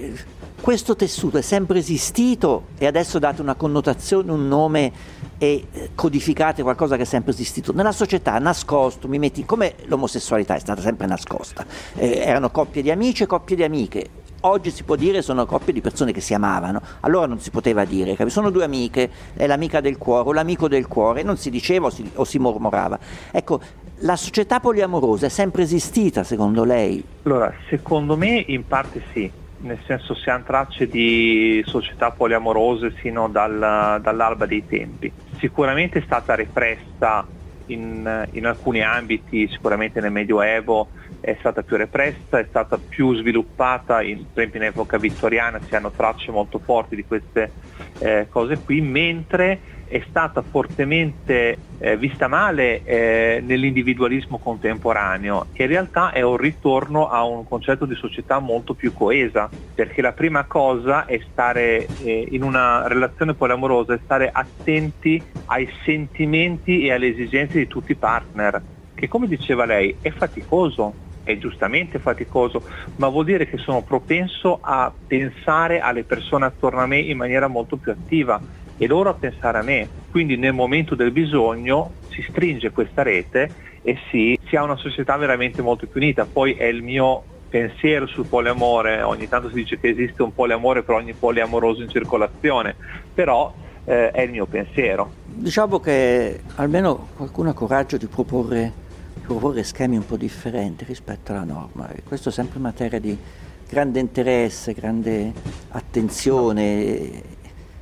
questo 0.61 0.95
tessuto 0.95 1.39
è 1.39 1.41
sempre 1.41 1.79
esistito 1.79 2.67
e 2.77 2.85
adesso 2.85 3.17
date 3.17 3.41
una 3.41 3.55
connotazione, 3.55 4.31
un 4.31 4.47
nome 4.47 4.91
e 5.39 5.65
codificate 5.95 6.61
qualcosa 6.61 6.95
che 6.95 7.01
è 7.01 7.05
sempre 7.05 7.31
esistito. 7.31 7.73
Nella 7.73 7.91
società 7.91 8.37
nascosto, 8.37 9.07
mi 9.07 9.17
metti 9.17 9.43
come 9.43 9.73
l'omosessualità 9.85 10.53
è 10.53 10.59
stata 10.59 10.79
sempre 10.79 11.07
nascosta. 11.07 11.65
Eh, 11.95 12.19
erano 12.19 12.51
coppie 12.51 12.83
di 12.83 12.91
amici 12.91 13.23
e 13.23 13.25
coppie 13.25 13.55
di 13.55 13.63
amiche. 13.63 14.09
Oggi 14.41 14.69
si 14.69 14.83
può 14.83 14.95
dire 14.95 15.23
sono 15.23 15.47
coppie 15.47 15.73
di 15.73 15.81
persone 15.81 16.11
che 16.11 16.21
si 16.21 16.33
amavano, 16.33 16.81
allora 17.01 17.25
non 17.25 17.39
si 17.39 17.49
poteva 17.49 17.83
dire, 17.85 18.17
sono 18.29 18.49
due 18.49 18.63
amiche, 18.63 19.09
è 19.35 19.45
l'amica 19.45 19.81
del 19.81 19.97
cuore 19.97 20.29
o 20.29 20.33
l'amico 20.33 20.67
del 20.67 20.87
cuore, 20.87 21.21
non 21.21 21.37
si 21.37 21.49
diceva 21.51 21.87
o 21.87 21.89
si, 21.89 22.09
o 22.15 22.23
si 22.23 22.39
mormorava. 22.39 22.97
Ecco, 23.31 23.59
la 23.99 24.15
società 24.15 24.59
poliamorosa 24.59 25.27
è 25.27 25.29
sempre 25.29 25.61
esistita 25.61 26.23
secondo 26.23 26.63
lei? 26.63 27.03
Allora, 27.23 27.53
secondo 27.69 28.17
me 28.17 28.43
in 28.47 28.65
parte 28.65 29.03
sì, 29.13 29.31
nel 29.61 29.79
senso 29.85 30.13
si 30.15 30.29
hanno 30.29 30.43
tracce 30.43 30.87
di 30.87 31.63
società 31.65 32.11
poliamorose 32.11 32.93
sino 33.01 33.27
dal, 33.29 33.99
dall'alba 34.01 34.45
dei 34.45 34.65
tempi. 34.65 35.11
Sicuramente 35.39 35.99
è 35.99 36.03
stata 36.03 36.35
repressa 36.35 37.27
in, 37.67 38.27
in, 38.31 38.45
alcuni 38.45 38.81
ambiti, 38.83 39.47
sicuramente 39.47 39.99
nel 40.01 40.11
Medioevo 40.11 40.89
è 41.19 41.35
stata 41.39 41.61
più 41.61 41.77
repressa, 41.77 42.39
è 42.39 42.45
stata 42.49 42.77
più 42.77 43.15
sviluppata, 43.15 44.01
in, 44.01 44.25
per 44.33 44.43
esempio 44.43 44.59
in 44.59 44.65
epoca 44.67 44.97
vittoriana 44.97 45.59
si 45.67 45.75
hanno 45.75 45.91
tracce 45.91 46.31
molto 46.31 46.59
forti 46.59 46.95
di 46.95 47.05
queste 47.05 47.51
eh, 47.99 48.27
cose 48.29 48.57
qui, 48.59 48.81
mentre 48.81 49.59
è 49.91 50.01
stata 50.07 50.41
fortemente 50.41 51.59
eh, 51.77 51.97
vista 51.97 52.29
male 52.29 52.81
eh, 52.83 53.41
nell'individualismo 53.43 54.39
contemporaneo 54.39 55.49
e 55.51 55.63
in 55.63 55.69
realtà 55.69 56.11
è 56.13 56.21
un 56.21 56.37
ritorno 56.37 57.09
a 57.09 57.23
un 57.23 57.43
concetto 57.43 57.85
di 57.85 57.95
società 57.95 58.39
molto 58.39 58.73
più 58.73 58.93
coesa, 58.93 59.51
perché 59.73 60.01
la 60.01 60.13
prima 60.13 60.45
cosa 60.45 61.03
è 61.05 61.19
stare 61.29 61.91
eh, 61.97 62.27
in 62.31 62.41
una 62.43 62.87
relazione 62.87 63.33
poliamorosa, 63.33 63.93
è 63.93 63.99
stare 64.01 64.29
attenti 64.31 65.21
ai 65.45 65.67
sentimenti 65.83 66.85
e 66.85 66.93
alle 66.93 67.07
esigenze 67.07 67.57
di 67.57 67.67
tutti 67.67 67.91
i 67.91 67.97
partner, 67.97 68.63
che 68.93 69.09
come 69.09 69.27
diceva 69.27 69.65
lei 69.65 69.97
è 69.99 70.11
faticoso, 70.11 70.95
è 71.21 71.37
giustamente 71.37 71.99
faticoso, 71.99 72.63
ma 72.95 73.09
vuol 73.09 73.25
dire 73.25 73.45
che 73.45 73.57
sono 73.57 73.83
propenso 73.83 74.59
a 74.61 74.93
pensare 75.05 75.81
alle 75.81 76.05
persone 76.05 76.45
attorno 76.45 76.79
a 76.79 76.87
me 76.87 76.99
in 76.99 77.17
maniera 77.17 77.47
molto 77.47 77.75
più 77.75 77.91
attiva 77.91 78.41
e 78.81 78.87
loro 78.87 79.11
a 79.11 79.13
pensare 79.13 79.59
a 79.59 79.61
me. 79.61 79.87
Quindi 80.09 80.37
nel 80.37 80.53
momento 80.53 80.95
del 80.95 81.11
bisogno 81.11 81.91
si 82.09 82.25
stringe 82.27 82.71
questa 82.71 83.03
rete 83.03 83.47
e 83.83 83.95
si, 84.09 84.35
si 84.47 84.55
ha 84.55 84.63
una 84.63 84.75
società 84.75 85.15
veramente 85.17 85.61
molto 85.61 85.85
più 85.85 86.01
unita. 86.01 86.25
Poi 86.25 86.53
è 86.53 86.65
il 86.65 86.81
mio 86.81 87.21
pensiero 87.47 88.07
sul 88.07 88.25
poliamore, 88.25 89.03
ogni 89.03 89.29
tanto 89.29 89.49
si 89.49 89.53
dice 89.53 89.79
che 89.79 89.89
esiste 89.89 90.23
un 90.23 90.33
poliamore 90.33 90.81
per 90.81 90.95
ogni 90.95 91.13
poliamoroso 91.13 91.83
in 91.83 91.89
circolazione, 91.89 92.75
però 93.13 93.53
eh, 93.85 94.09
è 94.09 94.21
il 94.21 94.31
mio 94.31 94.47
pensiero. 94.47 95.11
Diciamo 95.25 95.79
che 95.79 96.41
almeno 96.55 97.09
qualcuno 97.15 97.51
ha 97.51 97.53
coraggio 97.53 97.97
di 97.97 98.07
proporre, 98.07 98.73
proporre 99.21 99.61
schemi 99.61 99.95
un 99.95 100.07
po' 100.07 100.17
differenti 100.17 100.85
rispetto 100.85 101.33
alla 101.33 101.43
norma. 101.43 101.87
Questo 102.03 102.29
è 102.29 102.31
sempre 102.31 102.57
materia 102.57 102.99
di 102.99 103.15
grande 103.69 103.99
interesse, 103.99 104.73
grande 104.73 105.31
attenzione 105.69 107.39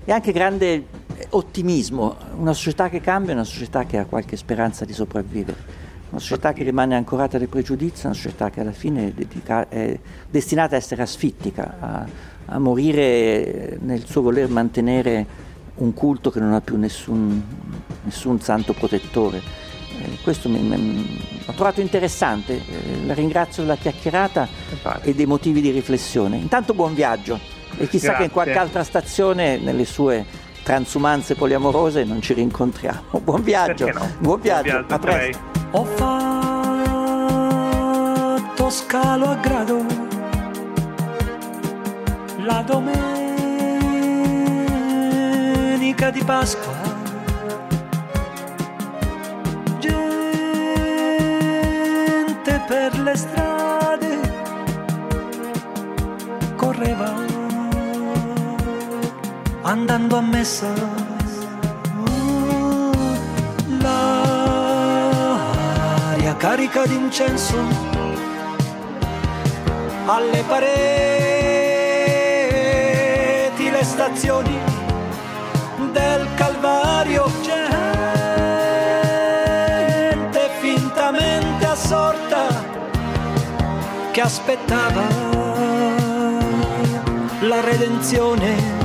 e 0.10 0.12
anche 0.12 0.32
grande 0.32 0.88
ottimismo. 1.30 2.16
Una 2.36 2.54
società 2.54 2.90
che 2.90 3.00
cambia 3.00 3.34
è 3.34 3.36
una 3.36 3.44
società 3.44 3.86
che 3.86 4.00
ha 4.00 4.06
qualche 4.06 4.38
speranza 4.38 4.84
di 4.84 4.92
sopravvivere. 4.92 5.58
Una 6.10 6.20
società 6.20 6.52
che 6.52 6.64
rimane 6.64 6.96
ancorata 6.96 7.38
dai 7.38 7.46
pregiudizi, 7.46 8.08
una 8.08 8.16
società 8.16 8.50
che 8.50 8.62
alla 8.62 8.72
fine 8.72 9.10
è, 9.10 9.12
dedica- 9.12 9.70
è 9.70 10.00
destinata 10.28 10.74
a 10.74 10.80
essere 10.80 11.04
asfittica, 11.04 11.76
a, 11.80 12.06
a, 12.46 12.58
morire 12.58 13.78
nel 13.82 14.04
suo 14.08 14.24
voler 14.24 14.50
mantenere 14.50 15.28
un 15.76 15.94
culto 15.94 16.32
che 16.32 16.40
non 16.40 16.54
ha 16.54 16.62
più 16.62 16.78
nessun, 16.78 17.44
nessun 18.06 18.42
santo 18.42 18.74
protettore. 18.74 19.38
Eh, 19.38 20.18
questo 20.24 20.50
mi, 20.50 20.60
mi, 20.60 21.20
ho 21.46 21.54
trovato 21.54 21.82
interessante, 21.82 22.56
eh, 22.56 23.06
la 23.06 23.14
ringrazio 23.14 23.62
della 23.62 23.76
chiacchierata 23.76 24.48
e 25.04 25.14
dei 25.14 25.28
motivi 25.28 25.62
di 25.62 25.70
riflessione. 25.70 26.38
Intanto 26.38 26.74
buon 26.74 26.96
viaggio 26.96 27.59
e 27.78 27.88
chissà 27.88 28.08
Grazie. 28.08 28.18
che 28.18 28.24
in 28.24 28.32
qualche 28.32 28.58
altra 28.58 28.84
stazione 28.84 29.58
nelle 29.58 29.86
sue 29.86 30.26
transumanze 30.64 31.36
poliamorose 31.36 32.04
non 32.04 32.22
ci 32.22 32.34
rincontriamo. 32.34 33.20
Buon 33.24 33.44
viaggio, 33.44 33.92
no? 33.92 34.10
buon 34.20 34.40
viaggio, 34.40 34.72
buon 34.72 34.86
viaggio 34.88 34.94
a 34.94 35.00
presto. 35.00 35.40
Ho 35.72 35.86
fatto 38.46 38.70
scalo 38.70 39.30
a 39.30 39.36
grado 39.36 39.86
la 42.44 42.64
domenica 42.66 43.00
di 46.12 46.24
Pasqua. 46.24 46.98
Gesù 49.80 50.10
per 52.70 53.00
le 53.00 53.16
strade 53.16 54.20
correva 56.56 57.29
andando 59.70 60.18
a 60.18 60.22
messa. 60.22 60.74
L'aria 63.82 64.76
carica 66.38 66.88
d'incenso 66.88 67.58
alle 70.08 70.44
pareti 70.48 70.80
le 73.70 73.84
stazioni 73.84 74.58
del 75.92 76.28
Calvario. 76.36 77.32
Gente 77.44 78.10
fintamente 80.62 81.66
assorta 81.68 82.48
che 84.12 84.22
aspettava 84.22 85.08
la 87.42 87.62
redenzione 87.62 88.79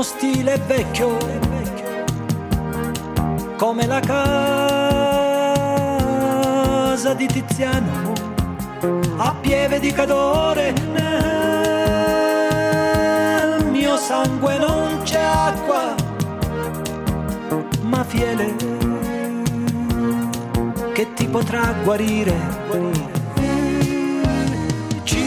Mio 0.00 0.08
stile 0.08 0.56
vecchio, 0.66 1.18
come 3.58 3.86
la 3.86 4.00
casa 4.00 4.32
di 7.12 7.26
Tiziano, 7.26 8.14
a 9.18 9.34
pieve 9.42 9.78
di 9.78 9.92
cadore. 9.92 10.72
Nel 10.94 12.32
mio 13.66 13.98
sangue 13.98 14.56
non 14.56 15.02
c'è 15.02 15.20
acqua, 15.20 15.94
ma 17.82 18.02
fiele 18.02 18.56
che 20.94 21.12
ti 21.12 21.26
potrà 21.26 21.74
guarire. 21.84 22.34
Ci 25.02 25.18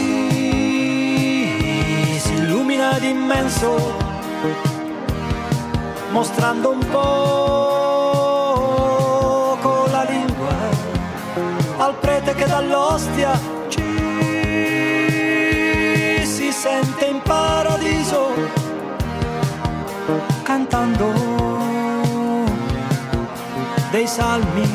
si 2.18 2.32
illumina 2.32 2.98
d'immenso, 2.98 4.03
mostrando 6.14 6.70
un 6.70 6.78
poco 6.78 8.06
la 9.90 10.04
lingua 10.04 10.54
al 11.78 11.94
prete 11.96 12.34
che 12.34 12.46
dall'ostia 12.46 13.32
ci 13.68 13.82
si 16.24 16.52
sente 16.52 17.06
in 17.06 17.20
paradiso 17.20 18.30
cantando 20.44 21.12
dei 23.90 24.06
salmi 24.06 24.68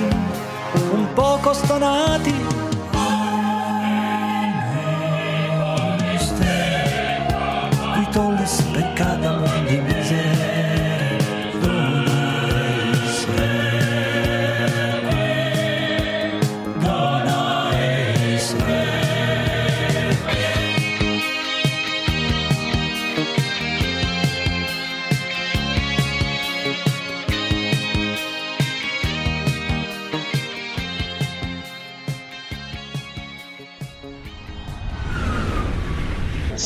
un 0.92 1.08
poco 1.14 1.54
stonati. 1.54 2.36
Qui 7.94 8.06
tolles 8.12 8.62
peccadamos 8.74 9.52
di 9.68 9.78
miseria, 9.78 10.49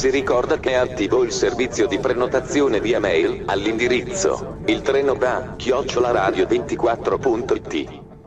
Si 0.04 0.10
ricorda 0.10 0.60
che 0.60 0.72
è 0.72 0.74
attivo 0.74 1.24
il 1.24 1.32
servizio 1.32 1.88
di 1.88 1.98
prenotazione 1.98 2.82
via 2.82 3.00
mail 3.00 3.44
all'indirizzo 3.46 4.58
il 4.66 4.82
treno 4.82 5.14
va 5.14 5.56
chiocciolaradio24.it 5.58 8.03